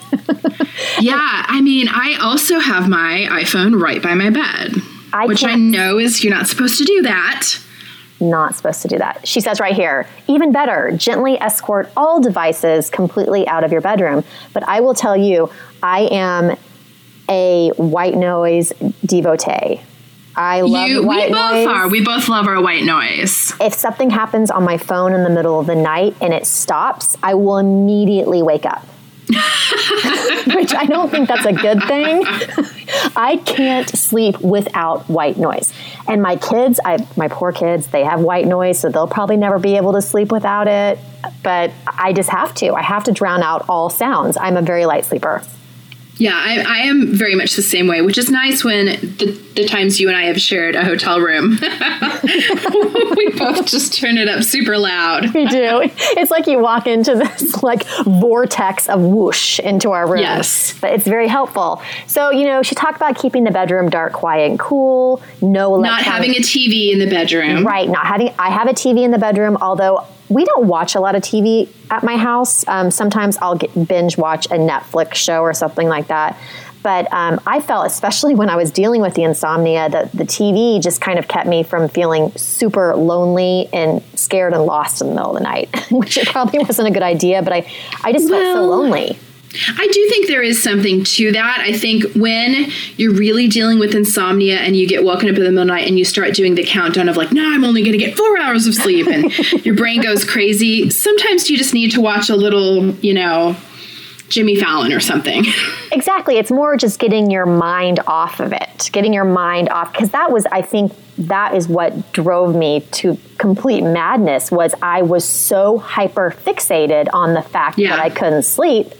yeah, 1.00 1.46
I 1.48 1.60
mean, 1.60 1.88
I 1.88 2.18
also 2.20 2.58
have 2.58 2.88
my 2.88 3.26
iPhone 3.30 3.80
right 3.80 4.02
by 4.02 4.14
my 4.14 4.30
bed, 4.30 4.74
I 5.12 5.26
which 5.26 5.44
I 5.44 5.54
know 5.54 5.98
is 5.98 6.22
you're 6.22 6.34
not 6.34 6.46
supposed 6.46 6.78
to 6.78 6.84
do 6.84 7.02
that. 7.02 7.58
Not 8.20 8.54
supposed 8.54 8.82
to 8.82 8.88
do 8.88 8.98
that. 8.98 9.26
She 9.26 9.40
says 9.40 9.58
right 9.58 9.74
here, 9.74 10.06
even 10.28 10.52
better, 10.52 10.92
gently 10.96 11.40
escort 11.40 11.90
all 11.96 12.20
devices 12.20 12.88
completely 12.88 13.48
out 13.48 13.64
of 13.64 13.72
your 13.72 13.80
bedroom. 13.80 14.22
But 14.52 14.62
I 14.68 14.80
will 14.80 14.94
tell 14.94 15.16
you, 15.16 15.50
I 15.82 16.08
am 16.12 16.56
a 17.28 17.70
white 17.70 18.14
noise 18.14 18.72
devotee. 19.04 19.80
I 20.34 20.62
love 20.62 20.88
you, 20.88 21.02
white 21.02 21.28
we 21.28 21.34
both 21.34 21.52
noise. 21.52 21.66
are. 21.66 21.88
We 21.88 22.04
both 22.04 22.28
love 22.28 22.46
our 22.46 22.62
white 22.62 22.84
noise. 22.84 23.52
If 23.60 23.74
something 23.74 24.10
happens 24.10 24.50
on 24.50 24.64
my 24.64 24.78
phone 24.78 25.12
in 25.12 25.24
the 25.24 25.30
middle 25.30 25.60
of 25.60 25.66
the 25.66 25.74
night 25.74 26.14
and 26.20 26.32
it 26.32 26.46
stops, 26.46 27.16
I 27.22 27.34
will 27.34 27.58
immediately 27.58 28.42
wake 28.42 28.64
up. 28.64 28.86
which 30.54 30.74
I 30.74 30.86
don't 30.86 31.10
think 31.10 31.28
that's 31.28 31.46
a 31.46 31.52
good 31.52 31.82
thing. 31.84 32.22
I 33.16 33.40
can't 33.44 33.88
sleep 33.88 34.40
without 34.40 35.08
white 35.08 35.38
noise. 35.38 35.72
And 36.06 36.22
my 36.22 36.36
kids, 36.36 36.80
I, 36.84 37.06
my 37.16 37.28
poor 37.28 37.52
kids, 37.52 37.86
they 37.86 38.04
have 38.04 38.20
white 38.20 38.46
noise, 38.46 38.78
so 38.78 38.88
they'll 38.90 39.06
probably 39.06 39.36
never 39.36 39.58
be 39.58 39.76
able 39.76 39.92
to 39.94 40.02
sleep 40.02 40.30
without 40.30 40.68
it. 40.68 40.98
But 41.42 41.72
I 41.86 42.12
just 42.12 42.28
have 42.30 42.54
to. 42.56 42.74
I 42.74 42.82
have 42.82 43.04
to 43.04 43.12
drown 43.12 43.42
out 43.42 43.64
all 43.68 43.88
sounds. 43.90 44.36
I'm 44.36 44.56
a 44.56 44.62
very 44.62 44.86
light 44.86 45.04
sleeper. 45.04 45.42
Yeah, 46.18 46.34
I, 46.34 46.60
I, 46.60 46.78
am 46.80 47.14
very 47.14 47.34
much 47.34 47.56
the 47.56 47.62
same 47.62 47.86
way, 47.86 48.02
which 48.02 48.18
is 48.18 48.30
nice 48.30 48.62
when 48.62 48.86
the, 48.86 49.38
the 49.54 49.66
times 49.66 49.98
you 49.98 50.08
and 50.08 50.16
I 50.16 50.24
have 50.24 50.40
shared 50.40 50.76
a 50.76 50.84
hotel 50.84 51.20
room. 51.20 51.58
we 53.16 53.30
both 53.30 53.66
just 53.66 53.94
turn 53.94 54.18
it 54.18 54.28
up 54.28 54.42
super 54.42 54.76
loud. 54.76 55.32
We 55.34 55.46
do. 55.46 55.90
It's 56.14 56.30
like 56.30 56.46
you 56.46 56.58
walk 56.58 56.86
into 56.86 57.14
this 57.14 57.62
like 57.62 57.84
vortex 58.04 58.88
of 58.88 59.00
whoosh 59.00 59.58
into 59.60 59.90
our 59.90 60.06
room. 60.06 60.20
Yes. 60.20 60.78
But 60.80 60.92
it's 60.92 61.06
very 61.06 61.28
helpful. 61.28 61.82
So, 62.06 62.30
you 62.30 62.44
know, 62.44 62.62
she 62.62 62.74
talked 62.74 62.96
about 62.96 63.16
keeping 63.16 63.44
the 63.44 63.50
bedroom 63.50 63.88
dark, 63.88 64.12
quiet, 64.12 64.50
and 64.50 64.58
cool. 64.58 65.22
No 65.40 65.80
Not 65.80 66.02
having 66.02 66.32
a 66.32 66.40
TV 66.40 66.92
in 66.92 66.98
the 66.98 67.08
bedroom. 67.08 67.66
Right. 67.66 67.88
Not 67.88 68.06
having, 68.06 68.32
I 68.38 68.50
have 68.50 68.68
a 68.68 68.74
TV 68.74 69.02
in 69.02 69.10
the 69.10 69.18
bedroom, 69.18 69.56
although 69.60 70.06
we 70.32 70.44
don't 70.44 70.66
watch 70.66 70.94
a 70.94 71.00
lot 71.00 71.14
of 71.14 71.22
TV 71.22 71.68
at 71.90 72.02
my 72.02 72.16
house. 72.16 72.66
Um, 72.68 72.90
sometimes 72.90 73.36
I'll 73.38 73.56
get, 73.56 73.88
binge 73.88 74.16
watch 74.16 74.46
a 74.46 74.56
Netflix 74.56 75.14
show 75.14 75.42
or 75.42 75.52
something 75.54 75.88
like 75.88 76.08
that. 76.08 76.38
But 76.82 77.12
um, 77.12 77.40
I 77.46 77.60
felt, 77.60 77.86
especially 77.86 78.34
when 78.40 78.48
I 78.48 78.56
was 78.56 78.70
dealing 78.70 79.02
with 79.02 79.14
the 79.14 79.22
insomnia, 79.22 79.88
that 79.88 80.12
the 80.12 80.24
TV 80.24 80.82
just 80.82 81.00
kind 81.00 81.18
of 81.18 81.28
kept 81.28 81.48
me 81.48 81.62
from 81.62 81.88
feeling 81.88 82.32
super 82.36 82.94
lonely 82.96 83.68
and 83.72 84.02
scared 84.14 84.52
and 84.52 84.64
lost 84.64 85.00
in 85.00 85.08
the 85.08 85.14
middle 85.14 85.30
of 85.30 85.38
the 85.38 85.44
night, 85.44 85.68
which 85.90 86.16
it 86.16 86.28
probably 86.28 86.58
wasn't 86.60 86.88
a 86.88 86.90
good 86.90 87.02
idea. 87.02 87.42
But 87.42 87.52
I, 87.52 87.72
I 88.02 88.12
just 88.12 88.30
well, 88.30 88.40
felt 88.40 88.56
so 88.56 88.64
lonely. 88.64 89.18
I 89.54 89.86
do 89.86 90.08
think 90.08 90.28
there 90.28 90.42
is 90.42 90.62
something 90.62 91.04
to 91.04 91.32
that. 91.32 91.60
I 91.60 91.72
think 91.72 92.04
when 92.14 92.70
you're 92.96 93.12
really 93.12 93.48
dealing 93.48 93.78
with 93.78 93.94
insomnia 93.94 94.56
and 94.56 94.76
you 94.76 94.88
get 94.88 95.04
woken 95.04 95.28
up 95.28 95.36
in 95.36 95.42
the 95.42 95.50
middle 95.50 95.58
of 95.58 95.66
the 95.66 95.72
night 95.72 95.86
and 95.86 95.98
you 95.98 96.04
start 96.04 96.34
doing 96.34 96.54
the 96.54 96.64
countdown 96.64 97.08
of 97.08 97.16
like, 97.16 97.32
no, 97.32 97.42
I'm 97.52 97.64
only 97.64 97.82
going 97.82 97.92
to 97.92 97.98
get 97.98 98.16
four 98.16 98.38
hours 98.38 98.66
of 98.66 98.74
sleep 98.74 99.06
and 99.06 99.30
your 99.64 99.74
brain 99.74 100.00
goes 100.00 100.24
crazy, 100.24 100.88
sometimes 100.90 101.50
you 101.50 101.58
just 101.58 101.74
need 101.74 101.92
to 101.92 102.00
watch 102.00 102.30
a 102.30 102.36
little, 102.36 102.90
you 102.96 103.12
know, 103.12 103.56
Jimmy 104.28 104.56
Fallon 104.56 104.92
or 104.92 105.00
something. 105.00 105.44
Exactly. 105.92 106.38
It's 106.38 106.50
more 106.50 106.74
just 106.78 106.98
getting 106.98 107.30
your 107.30 107.44
mind 107.44 108.00
off 108.06 108.40
of 108.40 108.54
it, 108.54 108.88
getting 108.92 109.12
your 109.12 109.26
mind 109.26 109.68
off. 109.68 109.92
Because 109.92 110.12
that 110.12 110.32
was, 110.32 110.46
I 110.46 110.62
think, 110.62 110.94
that 111.18 111.54
is 111.54 111.68
what 111.68 112.14
drove 112.14 112.56
me 112.56 112.80
to 112.92 113.18
complete 113.36 113.82
madness 113.82 114.50
was 114.50 114.74
I 114.80 115.02
was 115.02 115.22
so 115.22 115.76
hyper 115.76 116.30
fixated 116.30 117.08
on 117.12 117.34
the 117.34 117.42
fact 117.42 117.76
yeah. 117.76 117.94
that 117.94 118.02
I 118.02 118.08
couldn't 118.08 118.44
sleep 118.44 118.94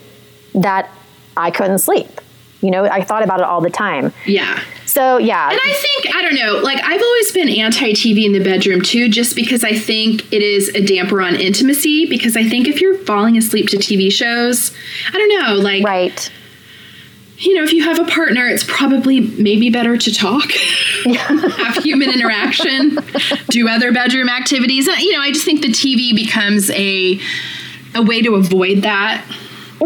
that 0.54 0.90
I 1.36 1.50
couldn't 1.50 1.78
sleep. 1.78 2.20
You 2.62 2.70
know, 2.70 2.84
I 2.84 3.02
thought 3.02 3.24
about 3.24 3.40
it 3.40 3.46
all 3.46 3.60
the 3.60 3.70
time. 3.70 4.12
Yeah. 4.24 4.62
So, 4.86 5.18
yeah. 5.18 5.50
And 5.50 5.58
I 5.62 5.72
think, 5.72 6.14
I 6.14 6.22
don't 6.22 6.36
know, 6.36 6.60
like 6.62 6.78
I've 6.84 7.02
always 7.02 7.32
been 7.32 7.48
anti 7.48 7.92
TV 7.92 8.24
in 8.24 8.32
the 8.32 8.42
bedroom 8.42 8.82
too, 8.82 9.08
just 9.08 9.34
because 9.34 9.64
I 9.64 9.76
think 9.76 10.32
it 10.32 10.42
is 10.42 10.68
a 10.68 10.84
damper 10.84 11.20
on 11.20 11.34
intimacy. 11.34 12.06
Because 12.06 12.36
I 12.36 12.48
think 12.48 12.68
if 12.68 12.80
you're 12.80 12.98
falling 12.98 13.36
asleep 13.36 13.68
to 13.70 13.78
TV 13.78 14.12
shows, 14.12 14.72
I 15.12 15.18
don't 15.18 15.40
know, 15.40 15.54
like. 15.54 15.84
Right. 15.84 16.30
You 17.38 17.56
know, 17.56 17.64
if 17.64 17.72
you 17.72 17.82
have 17.82 17.98
a 17.98 18.04
partner, 18.04 18.46
it's 18.46 18.62
probably 18.62 19.18
maybe 19.18 19.68
better 19.68 19.96
to 19.96 20.14
talk, 20.14 20.48
have 21.04 21.76
human 21.82 22.10
interaction, 22.10 22.98
do 23.48 23.68
other 23.68 23.90
bedroom 23.92 24.28
activities. 24.28 24.86
You 24.86 25.12
know, 25.14 25.20
I 25.20 25.32
just 25.32 25.44
think 25.44 25.60
the 25.60 25.72
TV 25.72 26.14
becomes 26.14 26.70
a 26.70 27.18
a 27.96 28.02
way 28.02 28.22
to 28.22 28.36
avoid 28.36 28.82
that 28.82 29.24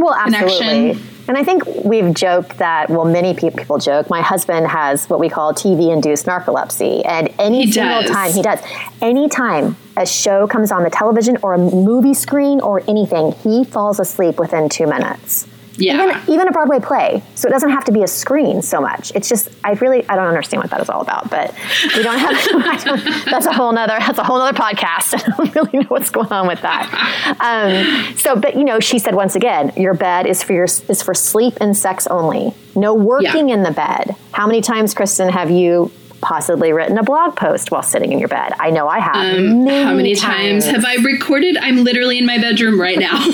well, 0.02 0.14
absolutely. 0.14 0.58
Connection. 0.92 1.12
And 1.28 1.36
I 1.36 1.42
think 1.42 1.66
we've 1.84 2.14
joked 2.14 2.58
that, 2.58 2.88
well, 2.88 3.04
many 3.04 3.34
people 3.34 3.78
joke. 3.78 4.08
My 4.08 4.22
husband 4.22 4.68
has 4.68 5.06
what 5.10 5.18
we 5.18 5.28
call 5.28 5.52
TV 5.52 5.92
induced 5.92 6.26
narcolepsy. 6.26 7.02
And 7.04 7.32
any 7.40 7.64
He 7.66 7.72
single 7.72 8.02
does. 8.02 8.10
time 8.10 8.32
he 8.32 8.42
does, 8.42 8.60
anytime 9.02 9.76
a 9.96 10.06
show 10.06 10.46
comes 10.46 10.70
on 10.70 10.84
the 10.84 10.90
television 10.90 11.36
or 11.42 11.54
a 11.54 11.58
movie 11.58 12.14
screen 12.14 12.60
or 12.60 12.80
anything, 12.88 13.32
he 13.42 13.64
falls 13.64 13.98
asleep 13.98 14.38
within 14.38 14.68
two 14.68 14.86
minutes. 14.86 15.48
Yeah. 15.78 16.04
Even, 16.04 16.32
even 16.32 16.48
a 16.48 16.52
Broadway 16.52 16.80
play. 16.80 17.22
So 17.34 17.48
it 17.48 17.52
doesn't 17.52 17.70
have 17.70 17.84
to 17.84 17.92
be 17.92 18.02
a 18.02 18.06
screen 18.06 18.62
so 18.62 18.80
much. 18.80 19.12
It's 19.14 19.28
just, 19.28 19.48
I 19.64 19.72
really, 19.72 20.08
I 20.08 20.16
don't 20.16 20.26
understand 20.26 20.62
what 20.62 20.70
that 20.70 20.80
is 20.80 20.88
all 20.88 21.00
about, 21.00 21.30
but 21.30 21.54
we 21.96 22.02
don't 22.02 22.18
have, 22.18 22.44
don't, 22.84 23.24
that's 23.26 23.46
a 23.46 23.52
whole 23.52 23.72
nother, 23.72 23.96
that's 23.98 24.18
a 24.18 24.24
whole 24.24 24.38
nother 24.38 24.56
podcast. 24.56 25.14
I 25.14 25.46
don't 25.48 25.54
really 25.54 25.78
know 25.84 25.88
what's 25.88 26.10
going 26.10 26.32
on 26.32 26.46
with 26.46 26.62
that. 26.62 27.36
Um, 27.40 28.16
so, 28.16 28.36
but 28.36 28.56
you 28.56 28.64
know, 28.64 28.80
she 28.80 28.98
said 28.98 29.14
once 29.14 29.34
again, 29.36 29.72
your 29.76 29.94
bed 29.94 30.26
is 30.26 30.42
for 30.42 30.52
your, 30.52 30.64
is 30.64 31.02
for 31.02 31.14
sleep 31.14 31.54
and 31.60 31.76
sex 31.76 32.06
only. 32.06 32.54
No 32.74 32.94
working 32.94 33.50
in 33.50 33.62
the 33.62 33.70
bed. 33.70 34.14
How 34.32 34.46
many 34.46 34.60
times, 34.60 34.94
Kristen, 34.94 35.28
have 35.30 35.50
you 35.50 35.90
possibly 36.26 36.72
written 36.72 36.98
a 36.98 37.04
blog 37.04 37.36
post 37.36 37.70
while 37.70 37.82
sitting 37.84 38.10
in 38.12 38.18
your 38.18 38.26
bed? 38.28 38.52
I 38.58 38.70
know 38.70 38.88
I 38.88 38.98
have. 38.98 39.14
Um, 39.38 39.64
how 39.66 39.94
many 39.94 40.16
times 40.16 40.64
have 40.66 40.84
I 40.84 40.96
recorded? 40.96 41.56
I'm 41.56 41.84
literally 41.84 42.18
in 42.18 42.26
my 42.26 42.36
bedroom 42.38 42.80
right 42.80 42.98
now. 42.98 43.12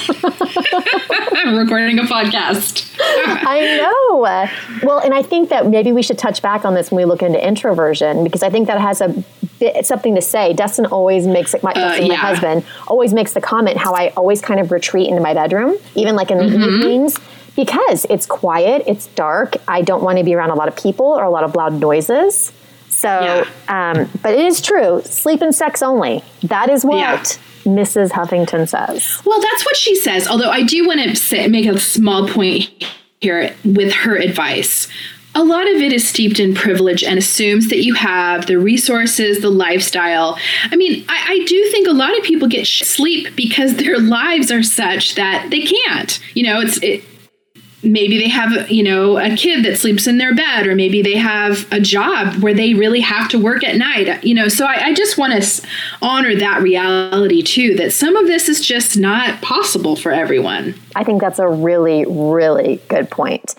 I'm 1.35 1.57
recording 1.57 1.99
a 1.99 2.03
podcast. 2.03 2.95
I 3.01 3.79
know. 3.81 4.25
Uh, 4.25 4.47
Well, 4.83 4.99
and 4.99 5.15
I 5.15 5.23
think 5.23 5.49
that 5.49 5.67
maybe 5.67 5.91
we 5.93 6.03
should 6.03 6.19
touch 6.19 6.43
back 6.43 6.65
on 6.67 6.75
this 6.75 6.91
when 6.91 6.99
we 6.99 7.05
look 7.07 7.23
into 7.23 7.45
introversion 7.45 8.25
because 8.25 8.43
I 8.43 8.51
think 8.51 8.67
that 8.67 8.79
has 8.81 9.01
a 9.01 9.09
bit 9.59 9.87
something 9.87 10.15
to 10.15 10.21
say. 10.23 10.53
Dustin 10.53 10.87
always 10.87 11.27
makes 11.27 11.55
it. 11.55 11.63
My, 11.63 11.73
Dustin, 11.73 12.09
my 12.09 12.15
husband, 12.15 12.65
always 12.89 13.15
makes 13.15 13.33
the 13.33 13.41
comment 13.41 13.79
how 13.79 13.95
I 13.95 14.09
always 14.11 14.41
kind 14.43 14.61
of 14.61 14.71
retreat 14.71 15.09
into 15.09 15.23
my 15.23 15.33
bedroom, 15.35 15.77
even 15.95 16.15
like 16.15 16.31
in 16.31 16.39
the 16.39 16.45
Mm-hmm. 16.45 16.63
evenings. 16.83 17.17
Because 17.55 18.07
it's 18.09 18.25
quiet, 18.25 18.83
it's 18.87 19.09
dark. 19.09 19.57
I 19.69 19.83
don't 19.83 20.03
want 20.03 20.17
to 20.19 20.25
be 20.25 20.35
around 20.35 20.51
a 20.51 20.55
lot 20.55 20.69
of 20.69 20.77
people 20.77 21.07
or 21.07 21.23
a 21.25 21.31
lot 21.31 21.45
of 21.45 21.55
loud 21.55 21.75
noises. 21.79 22.51
So, 22.93 23.45
um, 23.69 24.09
but 24.23 24.35
it 24.35 24.41
is 24.41 24.61
true. 24.61 25.03
Sleep 25.05 25.41
and 25.43 25.55
sex 25.55 25.83
only. 25.83 26.23
That 26.45 26.69
is 26.71 26.85
what 26.85 26.99
Yeah. 26.99 27.23
Mrs. 27.65 28.11
Huffington 28.11 28.69
says. 28.69 29.23
Well, 29.25 29.41
that's 29.41 29.65
what 29.65 29.77
she 29.77 29.95
says. 29.97 30.29
Although 30.29 30.51
I 30.51 30.63
do 30.63 30.87
want 30.87 31.01
to 31.03 31.17
say, 31.17 31.49
make 31.49 31.67
a 31.67 31.79
small 31.81 32.29
point 32.29 32.71
here 33.21 33.55
with 33.65 33.93
her 33.93 34.17
advice. 34.17 34.89
A 35.35 35.43
lot 35.43 35.63
of 35.67 35.77
it 35.77 35.93
is 35.95 36.07
steeped 36.07 36.39
in 36.39 36.55
privilege 36.55 37.03
and 37.03 37.19
assumes 37.19 37.69
that 37.69 37.83
you 37.83 37.95
have 37.95 38.45
the 38.47 38.59
resources, 38.59 39.41
the 39.41 39.49
lifestyle. 39.49 40.37
I 40.71 40.77
mean, 40.77 41.07
I, 41.09 41.25
I 41.41 41.45
do 41.47 41.71
think 41.71 41.89
a 41.89 41.93
lot 41.93 42.17
of 42.19 42.23
people 42.23 42.49
get 42.49 42.67
sh- 42.67 42.83
sleep 42.83 43.35
because 43.35 43.77
their 43.77 43.99
lives 43.99 44.51
are 44.51 44.63
such 44.63 45.15
that 45.15 45.49
they 45.51 45.63
can't. 45.63 46.21
You 46.35 46.43
know, 46.43 46.61
it's 46.61 46.79
it, 46.83 47.03
maybe 47.83 48.19
they 48.19 48.29
have 48.29 48.71
you 48.71 48.83
know 48.83 49.19
a 49.19 49.37
kid 49.37 49.65
that 49.65 49.77
sleeps 49.77 50.07
in 50.07 50.19
their 50.19 50.35
bed 50.35 50.67
or 50.67 50.75
maybe 50.75 51.03
they 51.03 51.17
have 51.17 51.67
a 51.73 51.81
job 51.81 52.43
where 52.43 52.55
they 52.55 52.75
really 52.75 53.01
have 53.01 53.29
to 53.29 53.39
work 53.39 53.65
at 53.65 53.77
night 53.77 54.23
you 54.25 54.35
know. 54.35 54.49
So 54.49 54.67
i, 54.67 54.87
I 54.87 54.95
just 54.95 55.19
want 55.19 55.43
to 55.43 55.67
honor 56.01 56.35
that 56.37 56.63
reality 56.63 57.43
too 57.43 57.75
that 57.77 57.93
some 57.93 58.17
of 58.17 58.27
this 58.27 58.49
is 58.49 58.61
just 58.61 58.97
not 58.97 59.41
possible 59.43 59.97
for 59.97 60.13
everyone. 60.13 60.75
I 60.95 61.05
think 61.05 61.21
that's 61.21 61.39
a 61.39 61.49
really, 61.49 62.05
really 62.07 62.81
good 62.89 63.11
point. 63.11 63.55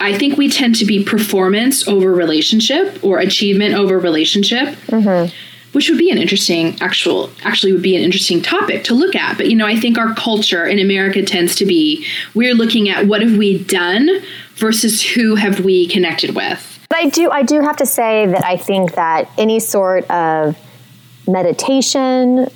i 0.00 0.16
think 0.16 0.36
we 0.36 0.50
tend 0.50 0.74
to 0.76 0.84
be 0.84 1.02
performance 1.04 1.86
over 1.88 2.12
relationship 2.12 3.02
or 3.02 3.18
achievement 3.18 3.74
over 3.74 3.98
relationship 3.98 4.68
mm-hmm. 4.88 5.32
Which 5.74 5.88
would 5.88 5.98
be 5.98 6.10
an 6.10 6.18
interesting 6.18 6.80
actual 6.80 7.30
actually 7.42 7.72
would 7.72 7.82
be 7.82 7.96
an 7.96 8.02
interesting 8.02 8.40
topic 8.40 8.84
to 8.84 8.94
look 8.94 9.14
at. 9.14 9.36
But 9.36 9.48
you 9.50 9.56
know 9.56 9.66
i 9.66 9.76
think 9.78 9.98
our 9.98 10.14
culture 10.14 10.66
in 10.66 10.78
america 10.78 11.22
tends 11.22 11.54
to 11.56 11.66
be 11.66 12.06
we're 12.34 12.54
looking 12.54 12.88
at 12.88 13.06
what 13.06 13.22
have 13.22 13.36
we 13.36 13.62
done 13.64 14.08
versus 14.56 15.02
who 15.02 15.34
have 15.34 15.60
we 15.60 15.86
connected 15.88 16.34
with. 16.34 16.74
But 16.88 16.98
I 16.98 17.08
do, 17.08 17.30
I 17.30 17.42
do 17.42 17.60
have 17.60 17.76
to 17.78 17.86
say 17.86 18.26
that 18.26 18.44
I 18.44 18.56
think 18.56 18.94
that 18.94 19.30
any 19.36 19.60
sort 19.60 20.08
of 20.10 20.56
meditation, 21.26 22.48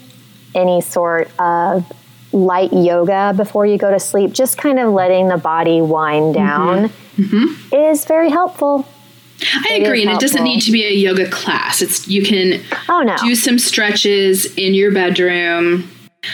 any 0.54 0.80
sort 0.80 1.30
of 1.38 1.90
light 2.32 2.72
yoga 2.72 3.32
before 3.36 3.66
you 3.66 3.78
go 3.78 3.90
to 3.90 3.98
sleep, 3.98 4.32
just 4.32 4.58
kind 4.58 4.78
of 4.78 4.92
letting 4.92 5.28
the 5.28 5.38
body 5.38 5.80
wind 5.80 6.34
mm-hmm. 6.34 6.46
down, 6.46 6.88
mm-hmm. 7.16 7.74
is 7.74 8.04
very 8.04 8.30
helpful. 8.30 8.86
I 9.40 9.74
It 9.74 9.82
agree, 9.82 10.02
and 10.02 10.10
it 10.10 10.20
doesn't 10.20 10.42
need 10.42 10.60
to 10.62 10.72
be 10.72 10.84
a 10.84 10.92
yoga 10.92 11.28
class. 11.30 11.80
It's 11.82 12.08
you 12.08 12.24
can 12.24 12.60
Oh 12.88 13.02
no, 13.02 13.16
do 13.18 13.34
some 13.34 13.58
stretches 13.58 14.46
in 14.56 14.74
your 14.74 14.92
bedroom, 14.92 15.90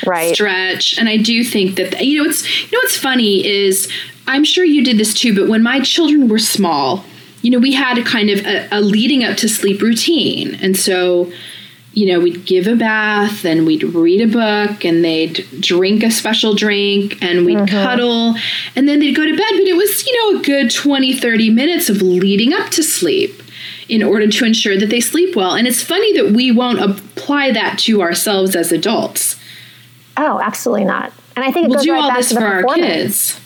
right? 0.06 0.34
stretch, 0.34 0.98
and 0.98 1.08
I 1.08 1.16
do 1.18 1.44
think 1.44 1.76
that 1.76 2.04
you 2.04 2.22
know 2.22 2.28
it's 2.28 2.44
you 2.62 2.72
know 2.72 2.80
what's 2.82 2.96
funny 2.96 3.46
is 3.46 3.90
I'm 4.26 4.44
sure 4.44 4.64
you 4.64 4.82
did 4.84 4.98
this 4.98 5.12
too, 5.14 5.34
but 5.34 5.48
when 5.48 5.62
my 5.62 5.80
children 5.80 6.28
were 6.28 6.38
small, 6.38 7.04
you 7.42 7.50
know 7.50 7.58
we 7.58 7.72
had 7.72 7.98
a 7.98 8.02
kind 8.04 8.30
of 8.30 8.44
a, 8.46 8.68
a 8.72 8.80
leading 8.80 9.22
up 9.24 9.36
to 9.38 9.48
sleep 9.48 9.82
routine, 9.82 10.54
and 10.56 10.76
so 10.76 11.30
you 11.94 12.06
know 12.06 12.20
we'd 12.20 12.44
give 12.44 12.66
a 12.66 12.74
bath 12.74 13.44
and 13.44 13.66
we'd 13.66 13.84
read 13.84 14.20
a 14.20 14.26
book 14.26 14.84
and 14.84 15.04
they'd 15.04 15.46
drink 15.60 16.02
a 16.02 16.10
special 16.10 16.54
drink 16.54 17.22
and 17.22 17.46
we'd 17.46 17.56
mm-hmm. 17.56 17.66
cuddle. 17.66 18.34
And 18.74 18.88
then 18.88 18.98
they'd 18.98 19.14
go 19.14 19.24
to 19.24 19.36
bed. 19.36 19.50
But 19.50 19.60
it 19.60 19.76
was 19.76 20.06
you 20.06 20.32
know 20.32 20.40
a 20.40 20.42
good 20.42 20.70
20 20.70 21.14
30 21.14 21.50
minutes 21.50 21.88
of 21.88 22.02
leading 22.02 22.52
up 22.52 22.70
to 22.70 22.82
sleep 22.82 23.42
in 23.88 24.02
order 24.02 24.26
to 24.26 24.44
ensure 24.44 24.78
that 24.78 24.90
they 24.90 25.00
sleep 25.00 25.36
well. 25.36 25.54
And 25.54 25.66
it's 25.66 25.82
funny 25.82 26.12
that 26.14 26.32
we 26.32 26.50
won't 26.50 26.80
apply 26.80 27.52
that 27.52 27.78
to 27.80 28.02
ourselves 28.02 28.56
as 28.56 28.72
adults. 28.72 29.38
Oh, 30.16 30.40
absolutely 30.40 30.84
not. 30.84 31.12
And 31.36 31.44
I 31.44 31.52
think 31.52 31.66
it 31.66 31.68
we'll 31.68 31.78
goes 31.78 31.84
do 31.84 31.92
right 31.92 32.02
all 32.02 32.08
back 32.08 32.18
this 32.18 32.28
to 32.28 32.34
the 32.34 32.40
for 32.40 32.46
our 32.46 32.74
kids. 32.74 33.40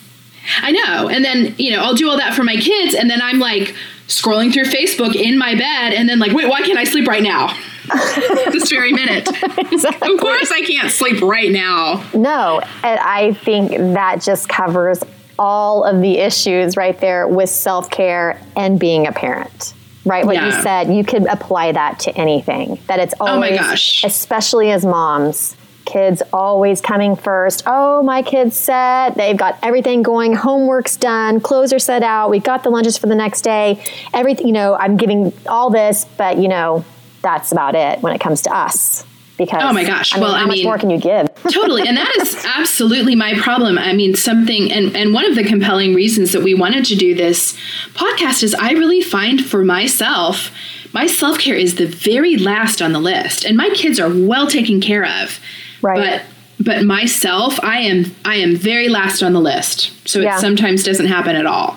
I 0.62 0.72
know. 0.72 1.08
And 1.08 1.24
then 1.24 1.54
you 1.58 1.72
know 1.72 1.82
i'll 1.82 1.94
do 1.94 2.08
all 2.08 2.16
that 2.16 2.34
for 2.34 2.44
my 2.44 2.56
kids. 2.56 2.94
And 2.94 3.10
then 3.10 3.20
i'm 3.20 3.38
like 3.38 3.74
scrolling 4.06 4.50
through 4.50 4.64
facebook 4.64 5.14
in 5.14 5.36
my 5.36 5.54
bed 5.54 5.92
and 5.92 6.08
then 6.08 6.18
like 6.18 6.32
wait 6.32 6.48
why 6.48 6.62
can't 6.62 6.78
i 6.78 6.84
sleep 6.84 7.06
right 7.06 7.22
now 7.22 7.54
this 8.52 8.70
very 8.70 8.92
minute 8.92 9.26
of 9.28 10.20
course 10.20 10.50
i 10.52 10.62
can't 10.66 10.90
sleep 10.90 11.20
right 11.22 11.50
now 11.50 12.04
No, 12.14 12.60
and 12.82 12.98
I 13.00 13.32
think 13.44 13.70
that 13.94 14.20
just 14.22 14.48
covers 14.48 15.02
all 15.38 15.84
of 15.84 16.00
the 16.00 16.18
issues 16.18 16.76
right 16.76 16.98
there 17.00 17.26
with 17.28 17.48
self 17.50 17.90
care 17.90 18.40
and 18.56 18.78
being 18.80 19.06
a 19.06 19.12
parent. 19.12 19.74
Right, 20.04 20.24
what 20.24 20.36
you 20.42 20.52
said, 20.62 20.92
you 20.94 21.04
could 21.04 21.26
apply 21.26 21.72
that 21.72 22.00
to 22.00 22.16
anything. 22.16 22.78
That 22.86 22.98
it's 22.98 23.14
always, 23.20 23.34
Oh 23.36 23.40
my 23.40 23.56
gosh. 23.70 24.04
especially 24.04 24.70
as 24.70 24.84
moms, 24.86 25.54
kids 25.84 26.22
always 26.32 26.80
coming 26.80 27.14
first. 27.14 27.62
Oh, 27.66 28.02
my 28.02 28.22
kid's 28.22 28.56
set. 28.56 29.16
They've 29.16 29.36
got 29.36 29.58
everything 29.62 30.02
going. 30.02 30.34
Homework's 30.34 30.96
done. 30.96 31.40
Clothes 31.40 31.72
are 31.74 31.78
set 31.78 32.02
out. 32.02 32.30
We've 32.30 32.42
got 32.42 32.62
the 32.62 32.70
lunches 32.70 32.96
for 32.96 33.06
the 33.06 33.14
next 33.14 33.42
day. 33.42 33.84
Everything, 34.14 34.46
you 34.46 34.52
know, 34.54 34.74
I'm 34.74 34.96
giving 34.96 35.32
all 35.46 35.68
this, 35.70 36.06
but 36.16 36.38
you 36.38 36.48
know, 36.48 36.84
that's 37.22 37.52
about 37.52 37.74
it 37.74 38.00
when 38.00 38.14
it 38.14 38.20
comes 38.20 38.42
to 38.42 38.54
us. 38.54 39.04
Because 39.36 39.62
Oh 39.62 39.72
my 39.72 39.84
gosh. 39.84 40.12
I 40.12 40.16
mean, 40.16 40.24
Well, 40.24 40.34
how 40.34 40.42
I 40.42 40.46
much 40.46 40.56
mean- 40.56 40.64
more 40.64 40.78
can 40.78 40.90
you 40.90 40.98
give? 40.98 41.28
totally 41.52 41.86
and 41.86 41.96
that 41.96 42.16
is 42.20 42.44
absolutely 42.44 43.14
my 43.14 43.32
problem 43.38 43.78
i 43.78 43.92
mean 43.92 44.12
something 44.14 44.70
and 44.72 44.94
and 44.96 45.14
one 45.14 45.24
of 45.24 45.36
the 45.36 45.44
compelling 45.44 45.94
reasons 45.94 46.32
that 46.32 46.42
we 46.42 46.52
wanted 46.52 46.84
to 46.84 46.96
do 46.96 47.14
this 47.14 47.56
podcast 47.94 48.42
is 48.42 48.54
i 48.56 48.72
really 48.72 49.00
find 49.00 49.42
for 49.46 49.64
myself 49.64 50.50
my 50.92 51.06
self-care 51.06 51.54
is 51.54 51.76
the 51.76 51.86
very 51.86 52.36
last 52.36 52.82
on 52.82 52.92
the 52.92 52.98
list 52.98 53.44
and 53.44 53.56
my 53.56 53.70
kids 53.70 54.00
are 54.00 54.10
well 54.12 54.48
taken 54.48 54.80
care 54.80 55.06
of 55.06 55.38
Right. 55.80 56.20
but 56.58 56.66
but 56.66 56.84
myself 56.84 57.58
i 57.62 57.78
am 57.78 58.14
i 58.24 58.34
am 58.34 58.56
very 58.56 58.88
last 58.88 59.22
on 59.22 59.32
the 59.32 59.40
list 59.40 59.92
so 60.06 60.18
Yeah. 60.20 60.36
it 60.36 60.40
sometimes 60.40 60.82
doesn't 60.82 61.06
happen 61.06 61.36
at 61.36 61.46
all 61.46 61.76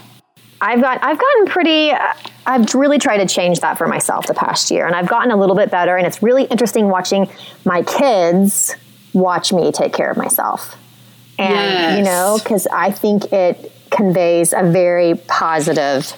I've 0.60 0.82
got 0.82 1.02
I've 1.04 1.20
gotten 1.20 1.46
pretty 1.46 1.92
uh, 1.92 2.14
I've 2.46 2.74
really 2.74 2.98
tried 2.98 3.18
to 3.18 3.28
change 3.28 3.60
that 3.60 3.78
for 3.78 3.88
myself 3.88 4.28
the 4.28 4.34
past 4.34 4.72
year 4.72 4.88
and 4.88 4.96
I've 4.96 5.08
gotten 5.08 5.32
a 5.32 5.36
little 5.36 5.56
bit 5.56 5.70
better 5.70 5.98
and 5.98 6.08
it's 6.08 6.24
really 6.24 6.46
interesting 6.46 6.90
watching 6.90 7.30
my 7.66 7.84
kids 7.84 8.76
watch 9.14 9.54
me 9.54 9.72
take 9.72 9.94
care 9.94 10.10
of 10.10 10.18
myself. 10.18 10.76
And 11.38 11.98
you 11.98 12.04
know, 12.04 12.40
cuz 12.44 12.68
I 12.68 12.92
think 12.92 13.32
it 13.32 13.72
conveys 13.90 14.54
a 14.54 14.64
very 14.64 15.16
positive 15.28 16.14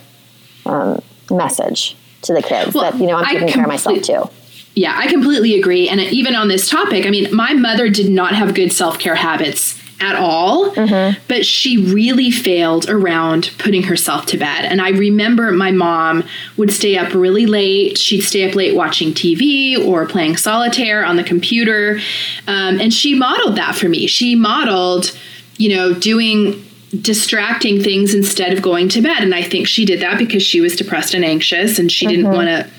um, 0.66 1.02
message 1.30 1.96
to 2.24 2.34
the 2.34 2.42
kids 2.42 2.74
Well, 2.74 2.92
that 2.92 3.00
you 3.00 3.08
know 3.08 3.18
I'm 3.18 3.26
taking 3.26 3.50
care 3.50 3.64
of 3.64 3.70
myself 3.70 4.02
too. 4.02 4.30
Yeah, 4.76 4.94
I 4.98 5.08
completely 5.08 5.60
agree. 5.60 5.88
And 5.88 6.00
even 6.00 6.36
on 6.36 6.48
this 6.48 6.68
topic, 6.68 7.06
I 7.06 7.10
mean, 7.10 7.34
my 7.36 7.54
mother 7.54 7.90
did 7.90 8.10
not 8.10 8.34
have 8.34 8.56
good 8.56 8.72
self 8.72 8.98
care 8.98 9.16
habits 9.16 9.80
at 10.00 10.16
all, 10.16 10.72
Mm-hmm. 10.74 11.22
but 11.28 11.46
she 11.46 11.78
really 11.94 12.30
failed 12.32 12.90
around 12.90 13.52
putting 13.58 13.84
herself 13.84 14.26
to 14.28 14.38
bed. 14.38 14.66
And 14.66 14.82
I 14.82 14.90
remember 14.90 15.52
my 15.52 15.72
mom 15.72 16.24
would 16.58 16.72
stay 16.74 16.98
up 16.98 17.14
really 17.14 17.46
late. 17.46 17.98
She'd 17.98 18.22
stay 18.22 18.48
up 18.50 18.56
late 18.56 18.76
watching 18.76 19.10
TV 19.14 19.78
or 19.78 20.06
playing 20.06 20.38
solitaire 20.38 21.06
on 21.06 21.16
the 21.16 21.24
computer. 21.24 22.00
Um, 22.48 22.80
and 22.82 22.94
she 22.94 23.14
modeled 23.14 23.56
that 23.58 23.76
for 23.76 23.88
me. 23.88 24.08
She 24.08 24.36
modeled, 24.36 25.18
you 25.58 25.70
know, 25.76 25.94
doing 25.94 26.66
distracting 27.02 27.82
things 27.82 28.14
instead 28.14 28.54
of 28.54 28.62
going 28.62 28.88
to 28.88 29.02
bed 29.02 29.24
and 29.24 29.34
i 29.34 29.42
think 29.42 29.68
she 29.68 29.84
did 29.84 30.00
that 30.00 30.16
because 30.20 30.44
she 30.44 30.62
was 30.62 30.76
depressed 30.76 31.16
and 31.16 31.26
anxious 31.26 31.80
and 31.80 31.92
she 31.92 32.06
didn't 32.06 32.30
want 32.32 32.48
to 32.48 32.70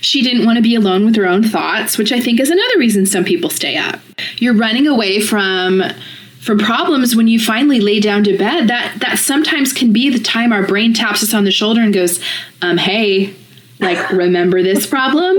she 0.00 0.22
didn't 0.22 0.46
want 0.46 0.56
to 0.56 0.62
be 0.62 0.74
alone 0.74 1.04
with 1.04 1.14
her 1.14 1.26
own 1.26 1.42
thoughts 1.42 1.98
which 1.98 2.10
i 2.10 2.18
think 2.18 2.40
is 2.40 2.48
another 2.48 2.78
reason 2.78 3.04
some 3.04 3.24
people 3.24 3.50
stay 3.50 3.76
up 3.76 4.00
you're 4.38 4.54
running 4.54 4.86
away 4.86 5.20
from 5.20 5.82
for 6.40 6.56
problems 6.56 7.14
when 7.16 7.28
you 7.28 7.38
finally 7.38 7.80
lay 7.80 8.00
down 8.00 8.24
to 8.24 8.36
bed 8.36 8.68
that 8.68 8.98
that 9.00 9.18
sometimes 9.18 9.72
can 9.72 9.92
be 9.92 10.08
the 10.10 10.18
time 10.18 10.52
our 10.52 10.66
brain 10.66 10.94
taps 10.94 11.22
us 11.22 11.34
on 11.34 11.44
the 11.44 11.50
shoulder 11.50 11.80
and 11.80 11.92
goes 11.92 12.20
um 12.62 12.76
hey 12.78 13.34
like 13.80 14.10
remember 14.12 14.62
this 14.62 14.86
problem 14.86 15.36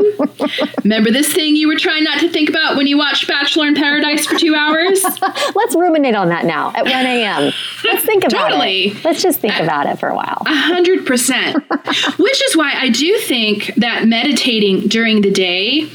remember 0.84 1.12
this 1.12 1.32
thing 1.34 1.56
you 1.56 1.68
were 1.68 1.78
trying 1.78 2.04
not 2.04 2.20
to 2.20 2.30
think 2.30 2.50
about 2.50 2.78
when 2.78 2.88
you 2.88 2.98
watched 2.98 3.28
bachelor 3.28 3.68
in 3.68 3.76
paradise 3.76 4.26
for 4.26 4.38
two 4.38 4.56
hours 4.56 5.04
let's 5.56 5.76
ruminate 5.76 6.16
on 6.16 6.30
that 6.30 6.46
now 6.46 6.72
at 6.76 6.84
1 6.84 6.94
a.m 6.94 7.52
let's 7.84 8.04
think 8.06 8.24
about 8.24 8.48
it. 8.48 8.50
Totally. 8.52 8.84
it 8.88 9.06
let's 9.06 9.22
just 9.22 9.40
think 9.40 9.58
about 9.60 9.88
it 9.88 10.00
for 10.00 10.10
a 10.10 10.16
while 10.16 10.42
A 10.46 10.56
hundred 10.56 11.06
percent. 11.06 11.56
Which 12.20 12.44
is 12.44 12.58
why 12.58 12.74
I 12.76 12.90
do 12.90 13.18
think 13.20 13.74
that 13.76 14.06
meditating 14.08 14.88
during 14.88 15.22
the 15.22 15.32
day 15.32 15.90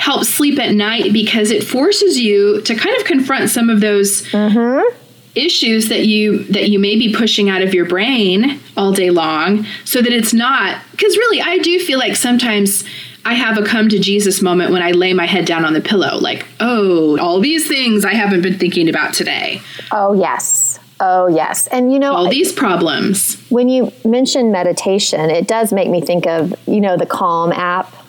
helps 0.00 0.30
sleep 0.30 0.58
at 0.58 0.74
night 0.74 1.12
because 1.12 1.50
it 1.50 1.62
forces 1.62 2.18
you 2.18 2.62
to 2.62 2.74
kind 2.74 2.96
of 2.96 3.04
confront 3.04 3.50
some 3.50 3.68
of 3.68 3.82
those 3.82 4.22
mm-hmm. 4.28 4.96
issues 5.34 5.90
that 5.90 6.06
you 6.06 6.42
that 6.44 6.70
you 6.70 6.78
may 6.78 6.96
be 6.98 7.14
pushing 7.14 7.50
out 7.50 7.60
of 7.60 7.74
your 7.74 7.84
brain 7.84 8.58
all 8.78 8.92
day 8.92 9.10
long 9.10 9.66
so 9.84 10.00
that 10.00 10.10
it's 10.10 10.32
not 10.32 10.80
because 10.92 11.18
really 11.18 11.42
I 11.42 11.58
do 11.58 11.78
feel 11.78 11.98
like 11.98 12.16
sometimes 12.16 12.82
I 13.26 13.34
have 13.34 13.58
a 13.58 13.62
come 13.62 13.90
to 13.90 13.98
Jesus 13.98 14.40
moment 14.40 14.72
when 14.72 14.80
I 14.80 14.92
lay 14.92 15.12
my 15.12 15.26
head 15.26 15.44
down 15.44 15.66
on 15.66 15.74
the 15.74 15.82
pillow 15.82 16.16
like 16.16 16.46
oh 16.60 17.18
all 17.18 17.38
these 17.38 17.68
things 17.68 18.02
I 18.02 18.14
haven't 18.14 18.40
been 18.40 18.58
thinking 18.58 18.88
about 18.88 19.12
today. 19.12 19.60
Oh 19.92 20.14
yes. 20.14 20.78
Oh 20.98 21.26
yes. 21.26 21.66
And 21.66 21.92
you 21.92 21.98
know 21.98 22.14
all 22.14 22.30
these 22.30 22.54
problems. 22.54 23.36
When 23.50 23.68
you 23.68 23.92
mention 24.06 24.50
meditation 24.50 25.28
it 25.28 25.46
does 25.46 25.74
make 25.74 25.90
me 25.90 26.00
think 26.00 26.26
of 26.26 26.54
you 26.66 26.80
know 26.80 26.96
the 26.96 27.06
calm 27.06 27.52
app 27.52 27.99